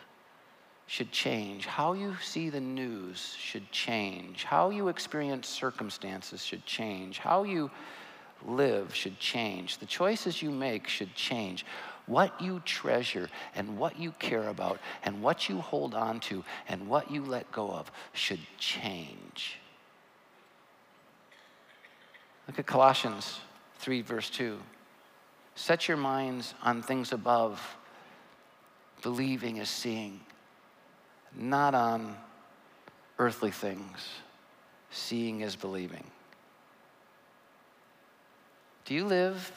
should 0.93 1.11
change. 1.11 1.65
How 1.65 1.95
you 1.95 2.15
see 2.21 2.51
the 2.51 2.61
news 2.61 3.35
should 3.39 3.73
change. 3.73 4.45
How 4.45 4.69
you 4.69 4.89
experience 4.89 5.49
circumstances 5.49 6.45
should 6.45 6.67
change. 6.67 7.19
How 7.19 7.45
you 7.45 7.71
live 8.45 8.95
should 8.95 9.19
change. 9.19 9.79
The 9.79 9.87
choices 9.87 10.43
you 10.43 10.51
make 10.51 10.87
should 10.87 11.15
change 11.15 11.65
what 12.05 12.39
you 12.39 12.61
treasure 12.67 13.31
and 13.55 13.79
what 13.79 13.99
you 13.99 14.13
care 14.19 14.49
about 14.49 14.81
and 15.03 15.23
what 15.23 15.49
you 15.49 15.63
hold 15.63 15.95
on 15.95 16.21
to 16.21 16.45
and 16.69 16.87
what 16.87 17.11
you 17.11 17.25
let 17.25 17.51
go 17.53 17.71
of 17.71 17.91
should 18.13 18.41
change. 18.59 19.57
Look 22.47 22.59
at 22.59 22.67
Colossians 22.67 23.41
3, 23.79 24.03
verse 24.03 24.29
2. 24.29 24.59
Set 25.55 25.89
your 25.89 25.97
minds 25.97 26.53
on 26.63 26.83
things 26.83 27.13
above, 27.13 27.79
believing 29.01 29.57
is 29.57 29.71
seeing, 29.71 30.21
not 31.37 31.75
on 31.75 32.17
earthly 33.19 33.51
things. 33.51 34.09
Seeing 34.91 35.41
is 35.41 35.57
believing. 35.57 36.05
Do 38.85 38.95
you 38.95 39.05
live 39.05 39.53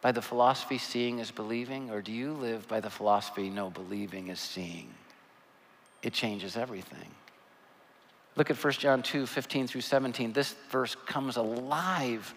by 0.00 0.12
the 0.12 0.22
philosophy 0.22 0.78
seeing 0.78 1.18
is 1.18 1.30
believing, 1.30 1.90
or 1.90 2.02
do 2.02 2.12
you 2.12 2.32
live 2.32 2.68
by 2.68 2.80
the 2.80 2.90
philosophy 2.90 3.50
no, 3.50 3.70
believing 3.70 4.28
is 4.28 4.40
seeing? 4.40 4.88
It 6.02 6.12
changes 6.12 6.56
everything. 6.56 7.08
Look 8.36 8.50
at 8.50 8.62
1 8.62 8.72
John 8.74 9.02
2 9.02 9.26
15 9.26 9.66
through 9.66 9.80
17. 9.80 10.32
This 10.32 10.54
verse 10.70 10.96
comes 11.06 11.36
alive 11.36 12.34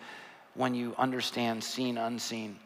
when 0.53 0.73
you 0.73 0.95
understand 0.97 1.63
seen, 1.63 1.97
unseen. 1.97 2.57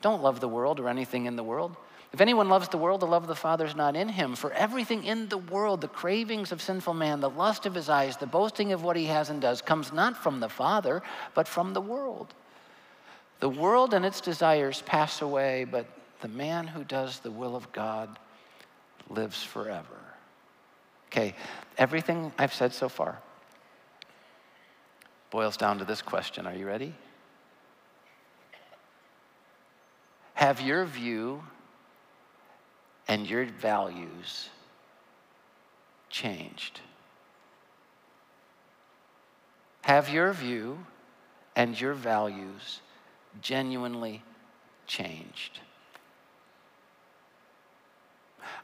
Don't 0.00 0.22
love 0.22 0.40
the 0.40 0.48
world 0.48 0.80
or 0.80 0.88
anything 0.88 1.26
in 1.26 1.36
the 1.36 1.42
world. 1.42 1.76
If 2.12 2.22
anyone 2.22 2.48
loves 2.48 2.68
the 2.68 2.78
world, 2.78 3.00
the 3.00 3.06
love 3.06 3.22
of 3.22 3.28
the 3.28 3.34
Father 3.34 3.66
is 3.66 3.76
not 3.76 3.94
in 3.94 4.08
him. 4.08 4.34
For 4.34 4.50
everything 4.52 5.04
in 5.04 5.28
the 5.28 5.38
world, 5.38 5.82
the 5.82 5.88
cravings 5.88 6.52
of 6.52 6.62
sinful 6.62 6.94
man, 6.94 7.20
the 7.20 7.28
lust 7.28 7.66
of 7.66 7.74
his 7.74 7.90
eyes, 7.90 8.16
the 8.16 8.26
boasting 8.26 8.72
of 8.72 8.82
what 8.82 8.96
he 8.96 9.06
has 9.06 9.28
and 9.28 9.42
does, 9.42 9.60
comes 9.60 9.92
not 9.92 10.16
from 10.16 10.40
the 10.40 10.48
Father, 10.48 11.02
but 11.34 11.46
from 11.46 11.74
the 11.74 11.80
world. 11.80 12.32
The 13.40 13.48
world 13.48 13.92
and 13.92 14.06
its 14.06 14.20
desires 14.20 14.82
pass 14.82 15.20
away, 15.20 15.64
but 15.64 15.86
the 16.20 16.28
man 16.28 16.66
who 16.66 16.82
does 16.82 17.20
the 17.20 17.30
will 17.30 17.54
of 17.54 17.70
God 17.72 18.18
lives 19.10 19.42
forever. 19.42 19.98
Okay, 21.08 21.34
everything 21.76 22.32
I've 22.38 22.54
said 22.54 22.72
so 22.72 22.88
far 22.88 23.18
boils 25.30 25.56
down 25.56 25.78
to 25.78 25.84
this 25.84 26.02
question 26.02 26.46
Are 26.46 26.54
you 26.54 26.66
ready? 26.66 26.94
Have 30.34 30.60
your 30.60 30.84
view 30.84 31.42
and 33.08 33.28
your 33.28 33.46
values 33.46 34.50
changed? 36.10 36.80
Have 39.82 40.10
your 40.10 40.32
view 40.32 40.78
and 41.56 41.80
your 41.80 41.94
values 41.94 42.80
genuinely 43.40 44.22
changed? 44.86 45.60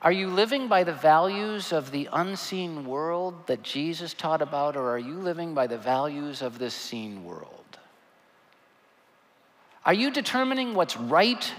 Are 0.03 0.13
you 0.13 0.29
living 0.29 0.69
by 0.69 0.85
the 0.85 0.93
values 0.93 1.73
of 1.73 1.91
the 1.91 2.11
unseen 2.13 2.85
world 2.85 3.47
that 3.47 3.63
Jesus 3.63 4.13
taught 4.13 4.43
about, 4.43 4.77
or 4.77 4.91
are 4.91 4.99
you 4.99 5.15
living 5.15 5.55
by 5.55 5.67
the 5.67 5.79
values 5.79 6.43
of 6.43 6.59
this 6.59 6.75
seen 6.75 7.25
world? 7.25 7.79
Are 9.87 9.95
you 9.95 10.11
determining 10.11 10.75
what's 10.75 10.97
right 10.97 11.53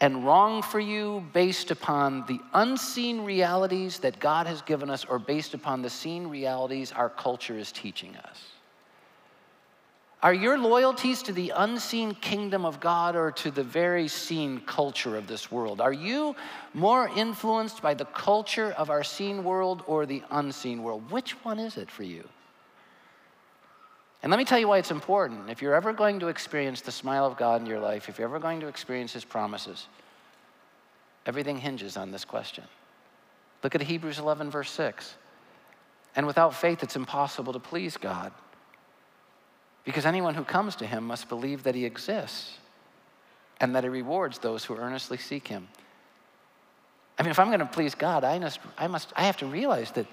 and 0.00 0.24
wrong 0.24 0.62
for 0.62 0.80
you 0.80 1.24
based 1.32 1.70
upon 1.70 2.24
the 2.26 2.40
unseen 2.52 3.22
realities 3.22 3.98
that 4.00 4.18
God 4.20 4.46
has 4.46 4.60
given 4.62 4.90
us, 4.90 5.04
or 5.04 5.18
based 5.18 5.54
upon 5.54 5.82
the 5.82 5.90
seen 5.90 6.26
realities 6.26 6.92
our 6.92 7.08
culture 7.08 7.56
is 7.56 7.72
teaching 7.72 8.16
us? 8.16 8.42
Are 10.22 10.34
your 10.34 10.58
loyalties 10.58 11.22
to 11.24 11.32
the 11.32 11.52
unseen 11.54 12.14
kingdom 12.14 12.64
of 12.64 12.80
God 12.80 13.16
or 13.16 13.30
to 13.32 13.50
the 13.50 13.62
very 13.62 14.08
seen 14.08 14.60
culture 14.66 15.16
of 15.16 15.26
this 15.26 15.52
world? 15.52 15.80
Are 15.80 15.92
you 15.92 16.34
more 16.74 17.08
influenced 17.14 17.80
by 17.80 17.94
the 17.94 18.06
culture 18.06 18.72
of 18.72 18.90
our 18.90 19.04
seen 19.04 19.44
world 19.44 19.82
or 19.86 20.04
the 20.04 20.22
unseen 20.30 20.82
world? 20.82 21.10
Which 21.10 21.32
one 21.44 21.58
is 21.58 21.76
it 21.76 21.90
for 21.90 22.02
you? 22.02 22.26
And 24.26 24.30
let 24.32 24.38
me 24.38 24.44
tell 24.44 24.58
you 24.58 24.66
why 24.66 24.78
it's 24.78 24.90
important. 24.90 25.50
If 25.50 25.62
you're 25.62 25.76
ever 25.76 25.92
going 25.92 26.18
to 26.18 26.26
experience 26.26 26.80
the 26.80 26.90
smile 26.90 27.24
of 27.26 27.36
God 27.36 27.60
in 27.60 27.66
your 27.68 27.78
life, 27.78 28.08
if 28.08 28.18
you're 28.18 28.26
ever 28.26 28.40
going 28.40 28.58
to 28.58 28.66
experience 28.66 29.12
His 29.12 29.24
promises, 29.24 29.86
everything 31.26 31.58
hinges 31.58 31.96
on 31.96 32.10
this 32.10 32.24
question. 32.24 32.64
Look 33.62 33.76
at 33.76 33.82
Hebrews 33.82 34.18
11, 34.18 34.50
verse 34.50 34.72
6. 34.72 35.14
And 36.16 36.26
without 36.26 36.56
faith, 36.56 36.82
it's 36.82 36.96
impossible 36.96 37.52
to 37.52 37.60
please 37.60 37.96
God. 37.96 38.32
Because 39.84 40.04
anyone 40.04 40.34
who 40.34 40.42
comes 40.42 40.74
to 40.74 40.86
him 40.88 41.06
must 41.06 41.28
believe 41.28 41.62
that 41.62 41.76
he 41.76 41.84
exists 41.84 42.58
and 43.60 43.76
that 43.76 43.84
he 43.84 43.90
rewards 43.90 44.40
those 44.40 44.64
who 44.64 44.74
earnestly 44.76 45.18
seek 45.18 45.46
him. 45.46 45.68
I 47.16 47.22
mean, 47.22 47.30
if 47.30 47.38
I'm 47.38 47.46
going 47.46 47.60
to 47.60 47.66
please 47.66 47.94
God, 47.94 48.24
I 48.24 48.40
must, 48.40 48.58
I 48.76 48.88
must, 48.88 49.12
I 49.14 49.22
have 49.22 49.36
to 49.36 49.46
realize 49.46 49.92
that 49.92 50.08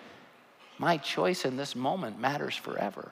my 0.78 0.98
choice 0.98 1.46
in 1.46 1.58
this 1.58 1.76
moment 1.76 2.20
matters 2.20 2.56
forever. 2.56 3.12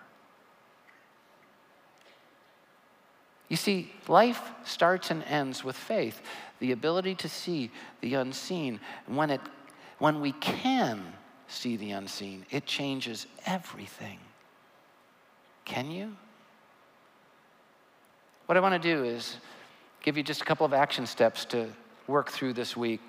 You 3.52 3.58
see, 3.58 3.92
life 4.08 4.42
starts 4.64 5.12
and 5.12 5.26
ends 5.26 5.62
with 5.62 5.76
faith, 5.76 6.22
the 6.60 6.72
ability 6.72 7.16
to 7.16 7.28
see 7.28 7.70
the 8.00 8.14
unseen. 8.14 8.80
When, 9.08 9.30
it, 9.30 9.42
when 10.00 10.22
we 10.22 10.32
can 10.32 11.04
see 11.50 11.76
the 11.76 11.92
unseen, 11.92 12.46
it 12.50 12.66
changes 12.66 13.28
everything. 13.46 14.20
Can 15.66 15.92
you? 15.92 16.16
What 18.46 18.58
I 18.58 18.62
want 18.62 18.82
to 18.82 18.96
do 18.96 19.04
is 19.04 19.36
give 20.02 20.16
you 20.16 20.24
just 20.24 20.42
a 20.42 20.46
couple 20.46 20.66
of 20.66 20.74
action 20.74 21.06
steps 21.06 21.44
to 21.48 21.68
work 22.08 22.32
through 22.32 22.54
this 22.54 22.78
week. 22.78 23.02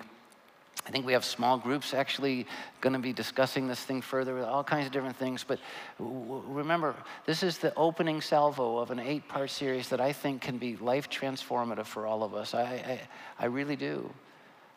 I 0.85 0.91
think 0.91 1.05
we 1.05 1.13
have 1.13 1.23
small 1.23 1.57
groups 1.57 1.93
actually 1.93 2.45
going 2.81 2.93
to 2.93 2.99
be 2.99 3.13
discussing 3.13 3.67
this 3.67 3.79
thing 3.79 4.01
further, 4.01 4.35
with 4.35 4.43
all 4.43 4.63
kinds 4.63 4.85
of 4.85 4.91
different 4.91 5.15
things. 5.15 5.43
But 5.43 5.59
remember, 5.97 6.93
this 7.25 7.41
is 7.41 7.57
the 7.57 7.73
opening 7.75 8.19
salvo 8.19 8.77
of 8.79 8.91
an 8.91 8.99
eight 8.99 9.27
part 9.29 9.49
series 9.49 9.87
that 9.89 10.01
I 10.01 10.11
think 10.11 10.41
can 10.41 10.57
be 10.57 10.75
life 10.75 11.09
transformative 11.09 11.85
for 11.85 12.05
all 12.05 12.21
of 12.21 12.35
us. 12.35 12.53
I, 12.53 12.63
I, 12.63 13.01
I 13.39 13.45
really 13.45 13.77
do. 13.77 14.09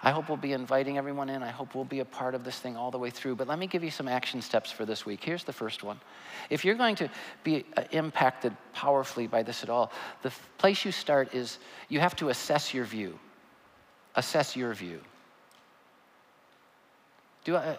I 0.03 0.11
hope 0.11 0.29
we'll 0.29 0.37
be 0.37 0.53
inviting 0.53 0.99
everyone 0.99 1.29
in. 1.31 1.43
I 1.43 1.51
hope 1.51 1.75
we'll 1.75 1.85
be 1.85 2.01
a 2.01 2.05
part 2.05 2.35
of 2.35 2.45
this 2.45 2.59
thing 2.59 2.77
all 2.77 2.91
the 2.91 2.99
way 2.99 3.11
through. 3.11 3.35
But 3.35 3.49
let 3.49 3.59
me 3.59 3.67
give 3.67 3.83
you 3.83 3.91
some 3.91 4.07
action 4.07 4.43
steps 4.43 4.71
for 4.71 4.85
this 4.85 5.07
week. 5.07 5.25
Here's 5.25 5.43
the 5.43 5.55
first 5.55 5.83
one. 5.83 5.99
If 6.51 6.65
you're 6.65 6.75
going 6.75 6.97
to 6.97 7.11
be 7.43 7.65
uh, 7.77 7.83
impacted 7.91 8.55
powerfully 8.75 9.27
by 9.27 9.43
this 9.43 9.63
at 9.63 9.71
all, 9.71 9.91
the 10.23 10.31
place 10.59 10.85
you 10.85 10.93
start 10.93 11.35
is 11.35 11.59
you 11.89 11.99
have 11.99 12.15
to 12.17 12.29
assess 12.29 12.75
your 12.75 12.85
view. 12.85 13.19
Assess 14.15 14.55
your 14.55 14.75
view. 14.75 15.01
Do 17.47 17.55
I, 17.55 17.79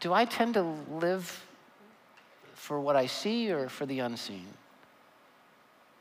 do 0.00 0.14
I 0.14 0.24
tend 0.24 0.54
to 0.54 0.62
live 0.90 1.44
for 2.54 2.80
what 2.80 2.96
I 2.96 3.04
see 3.04 3.52
or 3.52 3.68
for 3.68 3.84
the 3.84 3.98
unseen? 3.98 4.46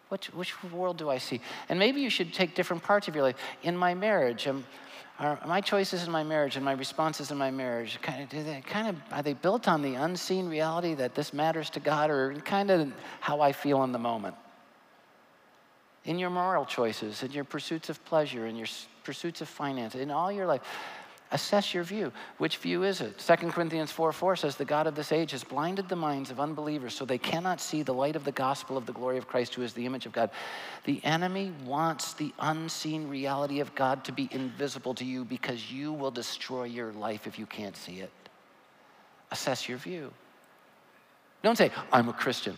Which, 0.07 0.27
which 0.33 0.63
world 0.63 0.95
do 0.95 1.09
I 1.09 1.17
see? 1.17 1.41
And 1.67 1.77
maybe 1.77 1.99
you 1.99 2.09
should 2.09 2.33
take 2.33 2.55
different 2.55 2.81
parts 2.81 3.09
of 3.09 3.15
your 3.15 3.25
life. 3.25 3.35
In 3.63 3.75
my 3.75 3.93
marriage, 3.95 4.47
um, 4.47 4.65
I'm, 5.19 5.37
are 5.41 5.45
my 5.45 5.59
choices 5.59 6.05
in 6.05 6.11
my 6.11 6.23
marriage 6.23 6.55
and 6.55 6.63
my 6.63 6.71
responses 6.71 7.31
in 7.31 7.37
my 7.37 7.51
marriage 7.51 7.99
kind 8.01 8.23
of, 8.23 8.29
do 8.29 8.41
they 8.41 8.61
kind 8.61 8.87
of 8.87 8.95
are 9.11 9.23
they 9.23 9.33
built 9.33 9.67
on 9.67 9.81
the 9.81 9.95
unseen 9.95 10.47
reality 10.47 10.93
that 10.93 11.15
this 11.15 11.33
matters 11.33 11.69
to 11.71 11.81
God, 11.81 12.09
or 12.09 12.33
kind 12.45 12.71
of 12.71 12.93
how 13.19 13.41
I 13.41 13.51
feel 13.51 13.83
in 13.83 13.91
the 13.91 13.99
moment? 13.99 14.35
In 16.05 16.17
your 16.17 16.29
moral 16.29 16.63
choices, 16.63 17.23
in 17.23 17.31
your 17.31 17.43
pursuits 17.43 17.89
of 17.89 18.03
pleasure, 18.05 18.45
in 18.45 18.55
your 18.55 18.67
pursuits 19.03 19.41
of 19.41 19.49
finance, 19.49 19.95
in 19.95 20.09
all 20.09 20.31
your 20.31 20.45
life, 20.45 20.61
Assess 21.31 21.75
your 21.75 21.83
view. 21.83 22.11
Which 22.39 22.57
view 22.57 22.83
is 22.83 23.01
it? 23.01 23.19
2 23.19 23.35
Corinthians 23.51 23.91
4 23.91 24.11
4 24.11 24.35
says, 24.35 24.55
The 24.55 24.65
God 24.65 24.87
of 24.87 24.95
this 24.95 25.11
age 25.11 25.31
has 25.31 25.43
blinded 25.43 25.87
the 25.87 25.95
minds 25.95 26.31
of 26.31 26.39
unbelievers 26.39 26.95
so 26.95 27.05
they 27.05 27.19
cannot 27.19 27.61
see 27.61 27.83
the 27.83 27.93
light 27.93 28.15
of 28.15 28.23
the 28.23 28.31
gospel 28.31 28.77
of 28.77 28.87
the 28.87 28.93
glory 28.93 29.19
of 29.19 29.27
Christ, 29.27 29.53
who 29.53 29.61
is 29.61 29.73
the 29.73 29.85
image 29.85 30.07
of 30.07 30.11
God. 30.11 30.31
The 30.85 30.99
enemy 31.03 31.51
wants 31.65 32.13
the 32.13 32.33
unseen 32.39 33.07
reality 33.07 33.59
of 33.59 33.75
God 33.75 34.03
to 34.05 34.11
be 34.11 34.27
invisible 34.31 34.95
to 34.95 35.05
you 35.05 35.23
because 35.23 35.71
you 35.71 35.93
will 35.93 36.09
destroy 36.09 36.63
your 36.63 36.93
life 36.93 37.27
if 37.27 37.37
you 37.37 37.45
can't 37.45 37.77
see 37.77 37.99
it. 37.99 38.11
Assess 39.29 39.69
your 39.69 39.77
view. 39.77 40.11
Don't 41.43 41.57
say, 41.57 41.71
I'm 41.93 42.09
a 42.09 42.13
Christian. 42.13 42.57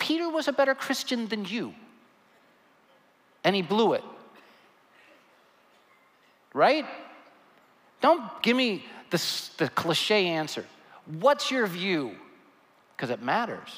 Peter 0.00 0.28
was 0.28 0.48
a 0.48 0.52
better 0.52 0.74
Christian 0.74 1.28
than 1.28 1.44
you, 1.44 1.74
and 3.44 3.54
he 3.54 3.62
blew 3.62 3.92
it. 3.92 4.02
Right? 6.52 6.84
Don't 8.00 8.22
give 8.42 8.56
me 8.56 8.84
the, 9.10 9.22
the 9.58 9.68
cliche 9.68 10.26
answer. 10.26 10.64
What's 11.06 11.50
your 11.50 11.66
view? 11.66 12.14
Because 12.96 13.10
it 13.10 13.22
matters. 13.22 13.68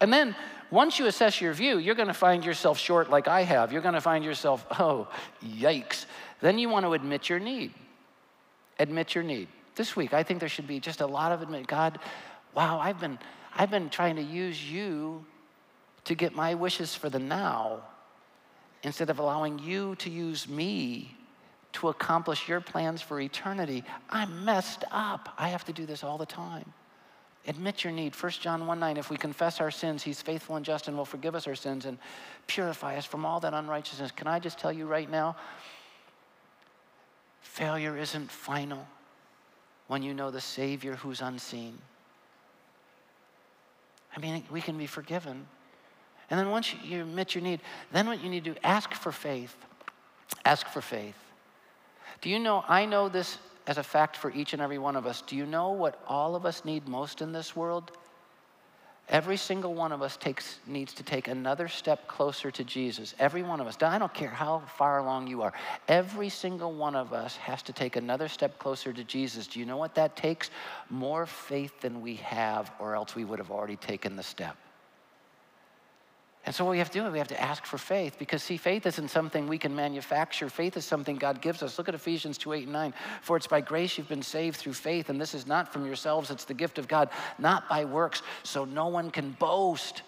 And 0.00 0.12
then 0.12 0.34
once 0.70 0.98
you 0.98 1.06
assess 1.06 1.40
your 1.40 1.52
view, 1.52 1.78
you're 1.78 1.94
going 1.94 2.08
to 2.08 2.14
find 2.14 2.44
yourself 2.44 2.78
short 2.78 3.10
like 3.10 3.28
I 3.28 3.42
have. 3.42 3.72
You're 3.72 3.82
going 3.82 3.94
to 3.94 4.00
find 4.00 4.24
yourself, 4.24 4.66
oh, 4.78 5.08
yikes. 5.44 6.06
Then 6.40 6.58
you 6.58 6.68
want 6.68 6.86
to 6.86 6.92
admit 6.94 7.28
your 7.28 7.38
need. 7.38 7.72
Admit 8.78 9.14
your 9.14 9.24
need. 9.24 9.48
This 9.74 9.94
week, 9.94 10.14
I 10.14 10.22
think 10.22 10.40
there 10.40 10.48
should 10.48 10.66
be 10.66 10.80
just 10.80 11.00
a 11.00 11.06
lot 11.06 11.32
of 11.32 11.42
admit, 11.42 11.66
God, 11.66 11.98
wow, 12.54 12.78
I've 12.78 13.00
been, 13.00 13.18
I've 13.54 13.70
been 13.70 13.90
trying 13.90 14.16
to 14.16 14.22
use 14.22 14.70
you 14.70 15.24
to 16.04 16.14
get 16.14 16.34
my 16.34 16.54
wishes 16.54 16.94
for 16.94 17.10
the 17.10 17.18
now 17.18 17.80
instead 18.82 19.10
of 19.10 19.18
allowing 19.18 19.58
you 19.58 19.94
to 19.96 20.08
use 20.08 20.48
me 20.48 21.14
to 21.72 21.88
accomplish 21.88 22.48
your 22.48 22.60
plans 22.60 23.00
for 23.00 23.20
eternity. 23.20 23.84
I'm 24.10 24.44
messed 24.44 24.84
up. 24.90 25.34
I 25.38 25.48
have 25.48 25.64
to 25.66 25.72
do 25.72 25.86
this 25.86 26.02
all 26.02 26.18
the 26.18 26.26
time. 26.26 26.72
Admit 27.46 27.84
your 27.84 27.92
need. 27.92 28.14
1 28.14 28.32
John 28.32 28.66
1 28.66 28.78
9, 28.78 28.96
if 28.96 29.10
we 29.10 29.16
confess 29.16 29.60
our 29.60 29.70
sins, 29.70 30.02
he's 30.02 30.20
faithful 30.20 30.56
and 30.56 30.64
just 30.64 30.88
and 30.88 30.96
will 30.96 31.04
forgive 31.04 31.34
us 31.34 31.46
our 31.46 31.54
sins 31.54 31.86
and 31.86 31.98
purify 32.46 32.96
us 32.96 33.06
from 33.06 33.24
all 33.24 33.40
that 33.40 33.54
unrighteousness. 33.54 34.10
Can 34.12 34.26
I 34.26 34.38
just 34.38 34.58
tell 34.58 34.72
you 34.72 34.86
right 34.86 35.10
now? 35.10 35.36
Failure 37.40 37.96
isn't 37.96 38.30
final 38.30 38.86
when 39.88 40.02
you 40.02 40.12
know 40.12 40.30
the 40.30 40.40
Savior 40.40 40.96
who's 40.96 41.20
unseen. 41.20 41.78
I 44.14 44.20
mean, 44.20 44.44
we 44.50 44.60
can 44.60 44.76
be 44.76 44.86
forgiven. 44.86 45.46
And 46.30 46.38
then 46.38 46.50
once 46.50 46.74
you 46.84 47.02
admit 47.02 47.34
your 47.34 47.42
need, 47.42 47.60
then 47.90 48.06
what 48.06 48.22
you 48.22 48.28
need 48.28 48.44
to 48.44 48.54
do, 48.54 48.60
ask 48.62 48.92
for 48.92 49.10
faith. 49.10 49.56
Ask 50.44 50.68
for 50.68 50.80
faith. 50.80 51.16
Do 52.20 52.28
you 52.30 52.38
know, 52.38 52.64
I 52.68 52.86
know 52.86 53.08
this 53.08 53.38
as 53.66 53.78
a 53.78 53.82
fact 53.82 54.16
for 54.16 54.30
each 54.32 54.52
and 54.52 54.60
every 54.60 54.78
one 54.78 54.96
of 54.96 55.06
us. 55.06 55.22
Do 55.22 55.36
you 55.36 55.46
know 55.46 55.70
what 55.70 56.02
all 56.06 56.34
of 56.34 56.44
us 56.44 56.64
need 56.64 56.88
most 56.88 57.22
in 57.22 57.32
this 57.32 57.54
world? 57.54 57.92
Every 59.08 59.36
single 59.36 59.74
one 59.74 59.90
of 59.90 60.02
us 60.02 60.16
takes, 60.16 60.60
needs 60.68 60.92
to 60.94 61.02
take 61.02 61.26
another 61.26 61.66
step 61.66 62.06
closer 62.06 62.50
to 62.52 62.62
Jesus. 62.62 63.14
Every 63.18 63.42
one 63.42 63.60
of 63.60 63.66
us. 63.66 63.76
I 63.82 63.98
don't 63.98 64.14
care 64.14 64.28
how 64.28 64.62
far 64.78 64.98
along 64.98 65.26
you 65.26 65.42
are. 65.42 65.52
Every 65.88 66.28
single 66.28 66.72
one 66.72 66.94
of 66.94 67.12
us 67.12 67.36
has 67.36 67.60
to 67.62 67.72
take 67.72 67.96
another 67.96 68.28
step 68.28 68.58
closer 68.60 68.92
to 68.92 69.02
Jesus. 69.02 69.48
Do 69.48 69.58
you 69.58 69.66
know 69.66 69.78
what 69.78 69.96
that 69.96 70.14
takes? 70.14 70.50
More 70.90 71.26
faith 71.26 71.80
than 71.80 72.02
we 72.02 72.16
have, 72.16 72.70
or 72.78 72.94
else 72.94 73.16
we 73.16 73.24
would 73.24 73.40
have 73.40 73.50
already 73.50 73.76
taken 73.76 74.14
the 74.14 74.22
step. 74.22 74.56
And 76.46 76.54
so 76.54 76.64
what 76.64 76.70
we 76.70 76.78
have 76.78 76.90
to 76.90 76.98
do 76.98 77.06
is 77.06 77.12
we 77.12 77.18
have 77.18 77.28
to 77.28 77.40
ask 77.40 77.66
for 77.66 77.76
faith 77.76 78.16
because 78.18 78.42
see, 78.42 78.56
faith 78.56 78.86
isn't 78.86 79.10
something 79.10 79.46
we 79.46 79.58
can 79.58 79.76
manufacture. 79.76 80.48
Faith 80.48 80.76
is 80.76 80.86
something 80.86 81.16
God 81.16 81.42
gives 81.42 81.62
us. 81.62 81.76
Look 81.76 81.88
at 81.88 81.94
Ephesians 81.94 82.38
2, 82.38 82.54
8, 82.54 82.62
and 82.64 82.72
9. 82.72 82.94
For 83.20 83.36
it's 83.36 83.46
by 83.46 83.60
grace 83.60 83.98
you've 83.98 84.08
been 84.08 84.22
saved 84.22 84.56
through 84.56 84.72
faith, 84.72 85.10
and 85.10 85.20
this 85.20 85.34
is 85.34 85.46
not 85.46 85.70
from 85.70 85.84
yourselves, 85.84 86.30
it's 86.30 86.46
the 86.46 86.54
gift 86.54 86.78
of 86.78 86.88
God, 86.88 87.10
not 87.38 87.68
by 87.68 87.84
works, 87.84 88.22
so 88.42 88.64
no 88.64 88.86
one 88.86 89.10
can 89.10 89.32
boast. 89.32 90.02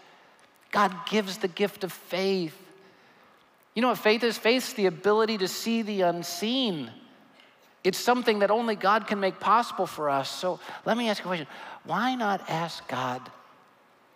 God 0.70 0.95
gives 1.11 1.37
the 1.37 1.49
gift 1.49 1.85
of 1.85 1.93
faith. 1.93 2.57
You 3.74 3.83
know 3.83 3.89
what 3.89 3.99
faith 3.99 4.24
is? 4.24 4.39
Faith's 4.39 4.72
the 4.72 4.87
ability 4.87 5.39
to 5.39 5.49
see 5.49 5.83
the 5.83 6.01
unseen. 6.03 6.91
It's 7.85 7.99
something 7.99 8.39
that 8.39 8.51
only 8.51 8.74
God 8.74 9.07
can 9.07 9.20
make 9.20 9.39
possible 9.39 9.87
for 9.87 10.09
us. 10.09 10.30
So 10.30 10.61
let 10.87 10.97
me 10.97 11.11
ask 11.11 11.20
you 11.20 11.24
a 11.24 11.28
question. 11.28 11.47
Why 11.85 12.14
not 12.14 12.49
ask 12.49 12.87
God 12.89 13.20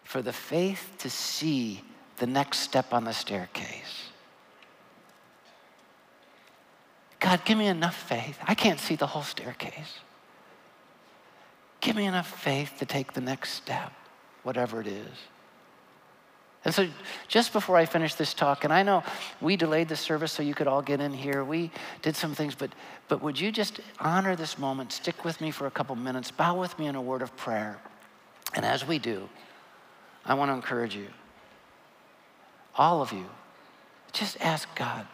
for 0.02 0.22
the 0.22 0.32
faith 0.32 0.92
to 0.98 1.10
see 1.10 1.82
the 2.16 2.26
next 2.26 2.58
step 2.58 2.92
on 2.92 3.04
the 3.04 3.12
staircase. 3.12 4.10
God, 7.20 7.44
give 7.44 7.58
me 7.58 7.66
enough 7.66 7.96
faith. 7.96 8.38
I 8.46 8.54
can't 8.54 8.78
see 8.78 8.94
the 8.94 9.06
whole 9.06 9.22
staircase. 9.22 10.00
Give 11.80 11.96
me 11.96 12.06
enough 12.06 12.28
faith 12.28 12.74
to 12.78 12.86
take 12.86 13.12
the 13.12 13.20
next 13.20 13.50
step, 13.50 13.92
whatever 14.42 14.80
it 14.80 14.86
is. 14.86 15.16
And 16.64 16.74
so, 16.74 16.88
just 17.28 17.52
before 17.52 17.76
I 17.76 17.86
finish 17.86 18.14
this 18.14 18.34
talk, 18.34 18.64
and 18.64 18.72
I 18.72 18.82
know 18.82 19.04
we 19.40 19.56
delayed 19.56 19.88
the 19.88 19.96
service 19.96 20.32
so 20.32 20.42
you 20.42 20.54
could 20.54 20.66
all 20.66 20.82
get 20.82 21.00
in 21.00 21.12
here, 21.12 21.44
we 21.44 21.70
did 22.02 22.16
some 22.16 22.34
things, 22.34 22.56
but, 22.56 22.70
but 23.06 23.22
would 23.22 23.38
you 23.38 23.52
just 23.52 23.78
honor 24.00 24.34
this 24.34 24.58
moment, 24.58 24.90
stick 24.90 25.24
with 25.24 25.40
me 25.40 25.52
for 25.52 25.68
a 25.68 25.70
couple 25.70 25.94
minutes, 25.94 26.32
bow 26.32 26.58
with 26.58 26.76
me 26.76 26.86
in 26.86 26.96
a 26.96 27.00
word 27.00 27.22
of 27.22 27.36
prayer. 27.36 27.78
And 28.54 28.64
as 28.64 28.84
we 28.84 28.98
do, 28.98 29.28
I 30.24 30.34
want 30.34 30.50
to 30.50 30.54
encourage 30.54 30.96
you 30.96 31.06
all 32.76 33.02
of 33.02 33.12
you, 33.12 33.26
just 34.12 34.40
ask 34.40 34.68
God 34.74 35.06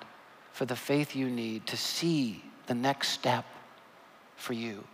for 0.52 0.64
the 0.64 0.76
faith 0.76 1.16
you 1.16 1.28
need 1.28 1.66
to 1.68 1.76
see 1.76 2.42
the 2.66 2.74
next 2.74 3.08
step 3.08 3.44
for 4.36 4.52
you. 4.52 4.84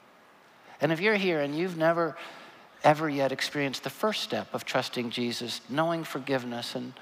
And 0.81 0.93
if 0.93 1.01
you're 1.01 1.17
here 1.17 1.41
and 1.41 1.57
you've 1.57 1.77
never 1.77 2.17
ever 2.85 3.09
yet 3.09 3.33
experienced 3.33 3.83
the 3.83 3.91
first 3.91 4.23
step 4.23 4.47
of 4.55 4.65
trusting 4.65 5.11
Jesus, 5.11 5.61
knowing 5.69 6.05
forgiveness 6.05 6.75
and 6.75 6.93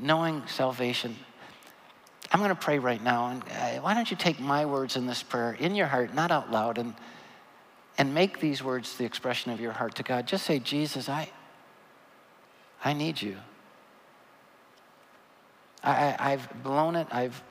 knowing 0.00 0.42
salvation, 0.46 1.16
I'm 2.32 2.40
going 2.40 2.50
to 2.50 2.56
pray 2.56 2.78
right 2.78 3.02
now. 3.02 3.28
And 3.28 3.42
uh, 3.42 3.80
why 3.80 3.94
don't 3.94 4.10
you 4.10 4.16
take 4.16 4.40
my 4.40 4.66
words 4.66 4.96
in 4.96 5.06
this 5.06 5.22
prayer 5.22 5.52
in 5.52 5.74
your 5.74 5.86
heart, 5.86 6.14
not 6.14 6.30
out 6.30 6.50
loud, 6.50 6.78
and, 6.78 6.94
and 7.96 8.12
make 8.12 8.40
these 8.40 8.62
words 8.62 8.96
the 8.96 9.04
expression 9.04 9.52
of 9.52 9.60
your 9.60 9.72
heart 9.72 9.94
to 9.96 10.02
God. 10.02 10.26
Just 10.26 10.44
say, 10.44 10.58
Jesus, 10.58 11.08
I, 11.08 11.30
I 12.84 12.92
need 12.92 13.22
you. 13.22 13.36
I, 15.84 16.30
have 16.30 16.62
blown 16.62 16.96
it. 16.96 17.06
I've 17.10 17.42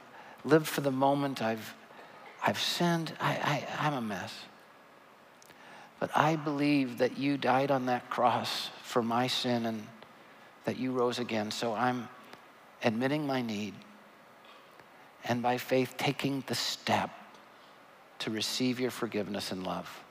lived 0.44 0.68
for 0.68 0.82
the 0.82 0.92
moment. 0.92 1.42
I've, 1.42 1.74
I've 2.46 2.60
sinned. 2.60 3.14
I, 3.20 3.66
I, 3.80 3.88
I'm 3.88 3.94
a 3.94 4.02
mess. 4.02 4.34
But 6.00 6.10
I 6.16 6.36
believe 6.36 6.98
that 6.98 7.18
you 7.18 7.38
died 7.38 7.72
on 7.72 7.86
that 7.86 8.10
cross 8.10 8.70
for 8.84 9.02
my 9.02 9.28
sin 9.28 9.66
and 9.66 9.88
that 10.66 10.78
you 10.78 10.92
rose 10.92 11.20
again. 11.20 11.52
So 11.52 11.74
I'm 11.74 12.10
admitting 12.84 13.26
my 13.26 13.42
need 13.42 13.74
and 15.24 15.42
by 15.42 15.58
faith 15.58 15.96
taking 15.98 16.44
the 16.48 16.56
step 16.56 17.10
to 18.20 18.32
receive 18.32 18.80
your 18.80 18.92
forgiveness 18.92 19.52
and 19.52 19.64
love. 19.64 20.04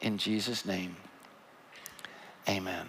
In 0.00 0.18
Jesus' 0.18 0.64
name, 0.64 0.96
amen. 2.48 2.86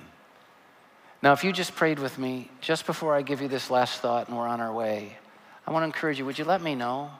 Now, 1.24 1.34
if 1.34 1.43
you 1.43 1.51
just 1.51 1.76
prayed 1.76 1.99
with 1.99 2.18
me 2.18 2.49
just 2.61 2.86
before 2.86 3.15
I 3.15 3.22
give 3.22 3.41
you 3.41 3.47
this 3.47 3.72
last 3.72 4.01
thought 4.01 4.28
and 4.28 4.38
we're 4.38 4.47
on 4.47 4.61
our 4.61 4.74
way, 4.74 5.18
I 5.65 5.72
want 5.72 5.82
to 5.84 5.86
encourage 5.88 6.20
you 6.20 6.26
would 6.26 6.38
you 6.38 6.45
let 6.45 6.61
me 6.61 6.76
know? 6.76 7.11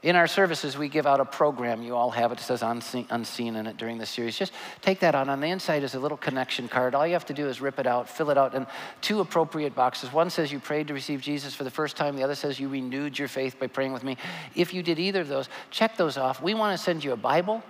In 0.00 0.14
our 0.14 0.28
services, 0.28 0.78
we 0.78 0.88
give 0.88 1.08
out 1.08 1.18
a 1.18 1.24
program. 1.24 1.82
You 1.82 1.96
all 1.96 2.10
have 2.10 2.30
it. 2.30 2.38
It 2.38 2.44
says 2.44 2.62
unseen, 2.62 3.56
in 3.56 3.66
it 3.66 3.76
during 3.76 3.98
the 3.98 4.06
series. 4.06 4.38
Just 4.38 4.52
take 4.80 5.00
that 5.00 5.16
out. 5.16 5.28
On 5.28 5.40
the 5.40 5.48
inside 5.48 5.82
is 5.82 5.96
a 5.96 5.98
little 5.98 6.16
connection 6.16 6.68
card. 6.68 6.94
All 6.94 7.04
you 7.04 7.14
have 7.14 7.26
to 7.26 7.34
do 7.34 7.48
is 7.48 7.60
rip 7.60 7.80
it 7.80 7.86
out, 7.86 8.08
fill 8.08 8.30
it 8.30 8.38
out 8.38 8.54
in 8.54 8.64
two 9.00 9.18
appropriate 9.18 9.74
boxes. 9.74 10.12
One 10.12 10.30
says 10.30 10.52
you 10.52 10.60
prayed 10.60 10.86
to 10.86 10.94
receive 10.94 11.20
Jesus 11.20 11.52
for 11.52 11.64
the 11.64 11.70
first 11.70 11.96
time, 11.96 12.14
the 12.14 12.22
other 12.22 12.36
says 12.36 12.60
you 12.60 12.68
renewed 12.68 13.18
your 13.18 13.26
faith 13.26 13.58
by 13.58 13.66
praying 13.66 13.92
with 13.92 14.04
me. 14.04 14.16
If 14.54 14.72
you 14.72 14.84
did 14.84 15.00
either 15.00 15.22
of 15.22 15.28
those, 15.28 15.48
check 15.72 15.96
those 15.96 16.16
off. 16.16 16.40
We 16.40 16.54
want 16.54 16.78
to 16.78 16.82
send 16.82 17.02
you 17.02 17.10
a 17.10 17.16
Bible 17.16 17.64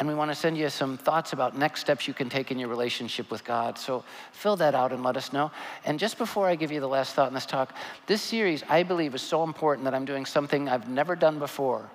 and 0.00 0.08
we 0.08 0.14
want 0.14 0.30
to 0.30 0.34
send 0.34 0.56
you 0.56 0.70
some 0.70 0.96
thoughts 0.96 1.34
about 1.34 1.58
next 1.58 1.82
steps 1.82 2.08
you 2.08 2.14
can 2.14 2.30
take 2.30 2.50
in 2.50 2.58
your 2.58 2.70
relationship 2.70 3.30
with 3.30 3.44
God. 3.44 3.78
So 3.78 4.02
fill 4.32 4.56
that 4.56 4.74
out 4.74 4.92
and 4.92 5.02
let 5.02 5.14
us 5.18 5.30
know. 5.30 5.50
And 5.84 5.98
just 5.98 6.16
before 6.16 6.48
I 6.48 6.54
give 6.56 6.72
you 6.72 6.80
the 6.80 6.88
last 6.88 7.14
thought 7.14 7.28
in 7.28 7.34
this 7.34 7.44
talk, 7.44 7.74
this 8.06 8.22
series, 8.22 8.64
I 8.66 8.82
believe, 8.82 9.14
is 9.14 9.20
so 9.20 9.42
important 9.44 9.84
that 9.84 9.94
I'm 9.94 10.06
doing 10.06 10.24
something 10.24 10.70
I've 10.70 10.88
never 10.88 11.14
done 11.14 11.38
before. 11.38 11.90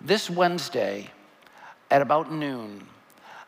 This 0.00 0.28
Wednesday 0.28 1.10
at 1.92 2.02
about 2.02 2.32
noon, 2.32 2.88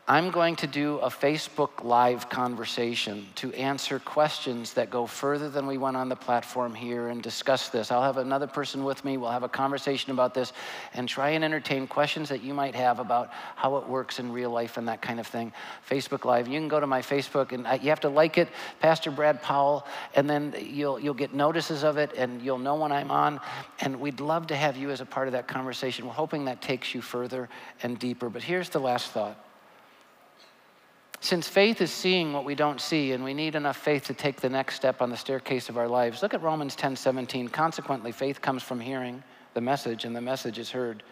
I'm 0.06 0.30
going 0.30 0.56
to 0.56 0.66
do 0.66 0.98
a 0.98 1.08
Facebook 1.08 1.82
Live 1.82 2.28
conversation 2.28 3.26
to 3.36 3.54
answer 3.54 3.98
questions 3.98 4.74
that 4.74 4.90
go 4.90 5.06
further 5.06 5.48
than 5.48 5.66
we 5.66 5.78
went 5.78 5.96
on 5.96 6.10
the 6.10 6.16
platform 6.16 6.74
here 6.74 7.08
and 7.08 7.22
discuss 7.22 7.70
this. 7.70 7.90
I'll 7.90 8.02
have 8.02 8.18
another 8.18 8.46
person 8.46 8.84
with 8.84 9.02
me. 9.02 9.16
We'll 9.16 9.30
have 9.30 9.44
a 9.44 9.48
conversation 9.48 10.10
about 10.10 10.34
this 10.34 10.52
and 10.92 11.08
try 11.08 11.30
and 11.30 11.42
entertain 11.42 11.86
questions 11.86 12.28
that 12.28 12.42
you 12.42 12.52
might 12.52 12.74
have 12.74 12.98
about 12.98 13.30
how 13.56 13.78
it 13.78 13.88
works 13.88 14.18
in 14.18 14.30
real 14.30 14.50
life 14.50 14.76
and 14.76 14.88
that 14.88 15.00
kind 15.00 15.18
of 15.18 15.26
thing. 15.26 15.54
Facebook 15.88 16.26
Live. 16.26 16.48
You 16.48 16.60
can 16.60 16.68
go 16.68 16.80
to 16.80 16.86
my 16.86 17.00
Facebook 17.00 17.52
and 17.52 17.66
uh, 17.66 17.78
you 17.80 17.88
have 17.88 18.00
to 18.00 18.10
like 18.10 18.36
it, 18.36 18.50
Pastor 18.80 19.10
Brad 19.10 19.40
Powell, 19.40 19.86
and 20.14 20.28
then 20.28 20.54
you'll, 20.60 21.00
you'll 21.00 21.14
get 21.14 21.32
notices 21.32 21.82
of 21.82 21.96
it 21.96 22.12
and 22.14 22.42
you'll 22.42 22.58
know 22.58 22.74
when 22.74 22.92
I'm 22.92 23.10
on. 23.10 23.40
And 23.80 23.98
we'd 23.98 24.20
love 24.20 24.48
to 24.48 24.56
have 24.56 24.76
you 24.76 24.90
as 24.90 25.00
a 25.00 25.06
part 25.06 25.28
of 25.28 25.32
that 25.32 25.48
conversation. 25.48 26.04
We're 26.04 26.12
hoping 26.12 26.44
that 26.44 26.60
takes 26.60 26.94
you 26.94 27.00
further 27.00 27.48
and 27.82 27.98
deeper. 27.98 28.28
But 28.28 28.42
here's 28.42 28.68
the 28.68 28.80
last 28.80 29.10
thought. 29.12 29.40
Since 31.24 31.48
faith 31.48 31.80
is 31.80 31.90
seeing 31.90 32.34
what 32.34 32.44
we 32.44 32.54
don't 32.54 32.78
see, 32.78 33.12
and 33.12 33.24
we 33.24 33.32
need 33.32 33.54
enough 33.54 33.78
faith 33.78 34.04
to 34.08 34.12
take 34.12 34.42
the 34.42 34.50
next 34.50 34.74
step 34.74 35.00
on 35.00 35.08
the 35.08 35.16
staircase 35.16 35.70
of 35.70 35.78
our 35.78 35.88
lives, 35.88 36.20
look 36.20 36.34
at 36.34 36.42
Romans 36.42 36.76
10 36.76 36.96
17. 36.96 37.48
Consequently, 37.48 38.12
faith 38.12 38.42
comes 38.42 38.62
from 38.62 38.78
hearing 38.78 39.22
the 39.54 39.60
message, 39.62 40.04
and 40.04 40.14
the 40.14 40.20
message 40.20 40.58
is 40.58 40.70
heard 40.70 41.02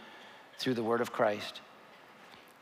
through 0.59 0.75
the 0.75 0.83
word 0.83 1.01
of 1.01 1.15
Christ. 1.15 1.63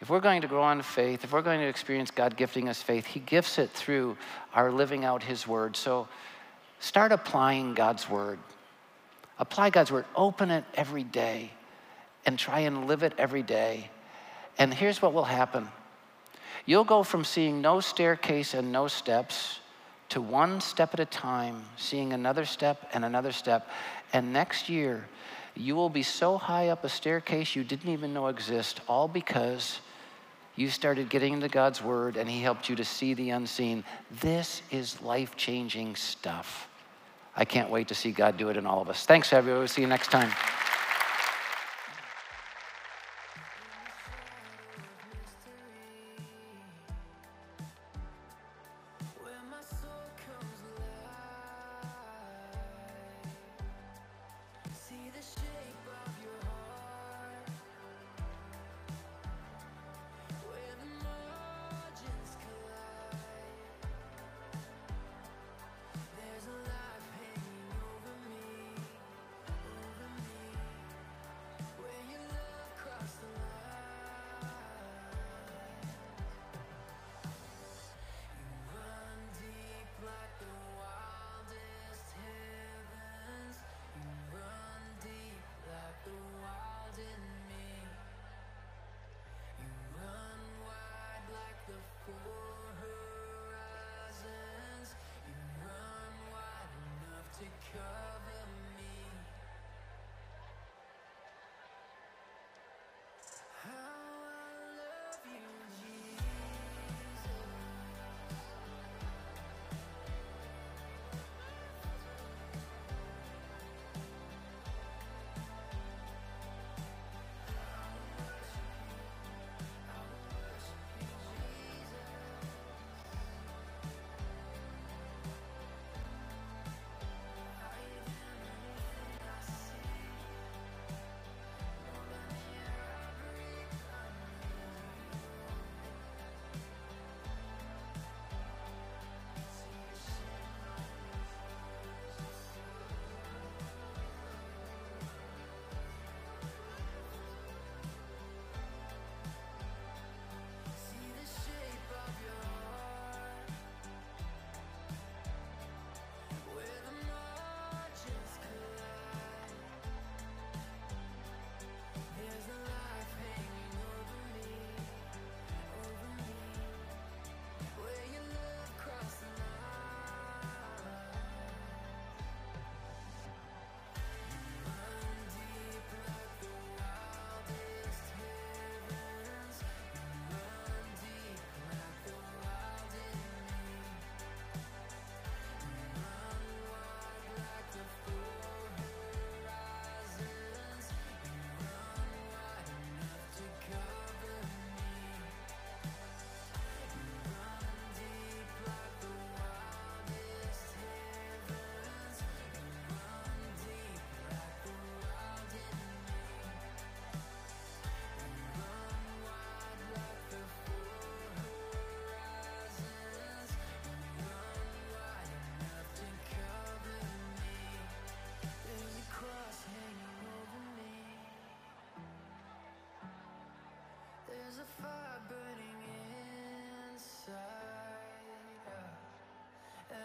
If 0.00 0.08
we're 0.08 0.20
going 0.20 0.42
to 0.42 0.46
grow 0.46 0.70
in 0.70 0.80
faith, 0.82 1.24
if 1.24 1.32
we're 1.32 1.42
going 1.42 1.58
to 1.58 1.66
experience 1.66 2.12
God 2.12 2.36
gifting 2.36 2.68
us 2.68 2.80
faith, 2.80 3.04
He 3.04 3.18
gifts 3.18 3.58
it 3.58 3.70
through 3.70 4.16
our 4.54 4.70
living 4.70 5.04
out 5.04 5.24
His 5.24 5.44
word. 5.44 5.74
So 5.74 6.06
start 6.78 7.10
applying 7.10 7.74
God's 7.74 8.08
word. 8.08 8.38
Apply 9.40 9.70
God's 9.70 9.90
word. 9.90 10.04
Open 10.14 10.52
it 10.52 10.62
every 10.74 11.02
day 11.02 11.50
and 12.24 12.38
try 12.38 12.60
and 12.60 12.86
live 12.86 13.02
it 13.02 13.14
every 13.18 13.42
day. 13.42 13.90
And 14.56 14.72
here's 14.72 15.02
what 15.02 15.12
will 15.12 15.24
happen 15.24 15.66
You'll 16.66 16.84
go 16.84 17.02
from 17.02 17.24
seeing 17.24 17.60
no 17.60 17.80
staircase 17.80 18.54
and 18.54 18.70
no 18.72 18.88
steps 18.88 19.60
to 20.10 20.20
one 20.20 20.60
step 20.60 20.92
at 20.94 21.00
a 21.00 21.04
time, 21.04 21.64
seeing 21.76 22.12
another 22.12 22.44
step 22.44 22.90
and 22.92 23.04
another 23.04 23.32
step. 23.32 23.68
And 24.12 24.32
next 24.32 24.68
year, 24.68 25.08
you 25.54 25.74
will 25.74 25.88
be 25.88 26.02
so 26.02 26.36
high 26.36 26.68
up 26.68 26.84
a 26.84 26.88
staircase 26.88 27.54
you 27.54 27.64
didn't 27.64 27.90
even 27.90 28.12
know 28.12 28.26
exist, 28.26 28.80
all 28.88 29.08
because 29.08 29.80
you 30.56 30.68
started 30.68 31.08
getting 31.08 31.32
into 31.32 31.48
God's 31.48 31.82
Word 31.82 32.16
and 32.16 32.28
He 32.28 32.40
helped 32.40 32.68
you 32.68 32.76
to 32.76 32.84
see 32.84 33.14
the 33.14 33.30
unseen. 33.30 33.84
This 34.20 34.62
is 34.70 35.00
life 35.00 35.36
changing 35.36 35.96
stuff. 35.96 36.68
I 37.36 37.44
can't 37.44 37.70
wait 37.70 37.88
to 37.88 37.94
see 37.94 38.10
God 38.10 38.36
do 38.36 38.48
it 38.48 38.56
in 38.56 38.66
all 38.66 38.82
of 38.82 38.88
us. 38.88 39.06
Thanks, 39.06 39.32
everyone. 39.32 39.60
We'll 39.60 39.68
see 39.68 39.82
you 39.82 39.88
next 39.88 40.10
time. 40.10 40.30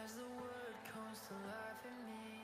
As 0.06 0.14
the 0.14 0.22
word 0.22 0.76
comes 0.94 1.20
to 1.28 1.34
life 1.50 1.82
in 1.84 1.98
me. 2.06 2.38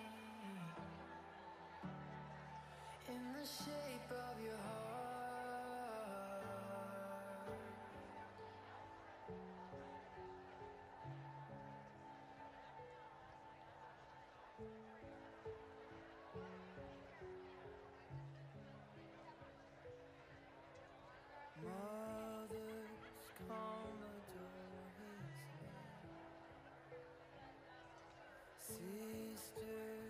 In 3.07 3.33
the 3.33 3.45
shape 3.45 4.09
of 4.09 4.41
your 4.43 4.57
heart. 4.57 4.80
Sisters, 28.81 30.00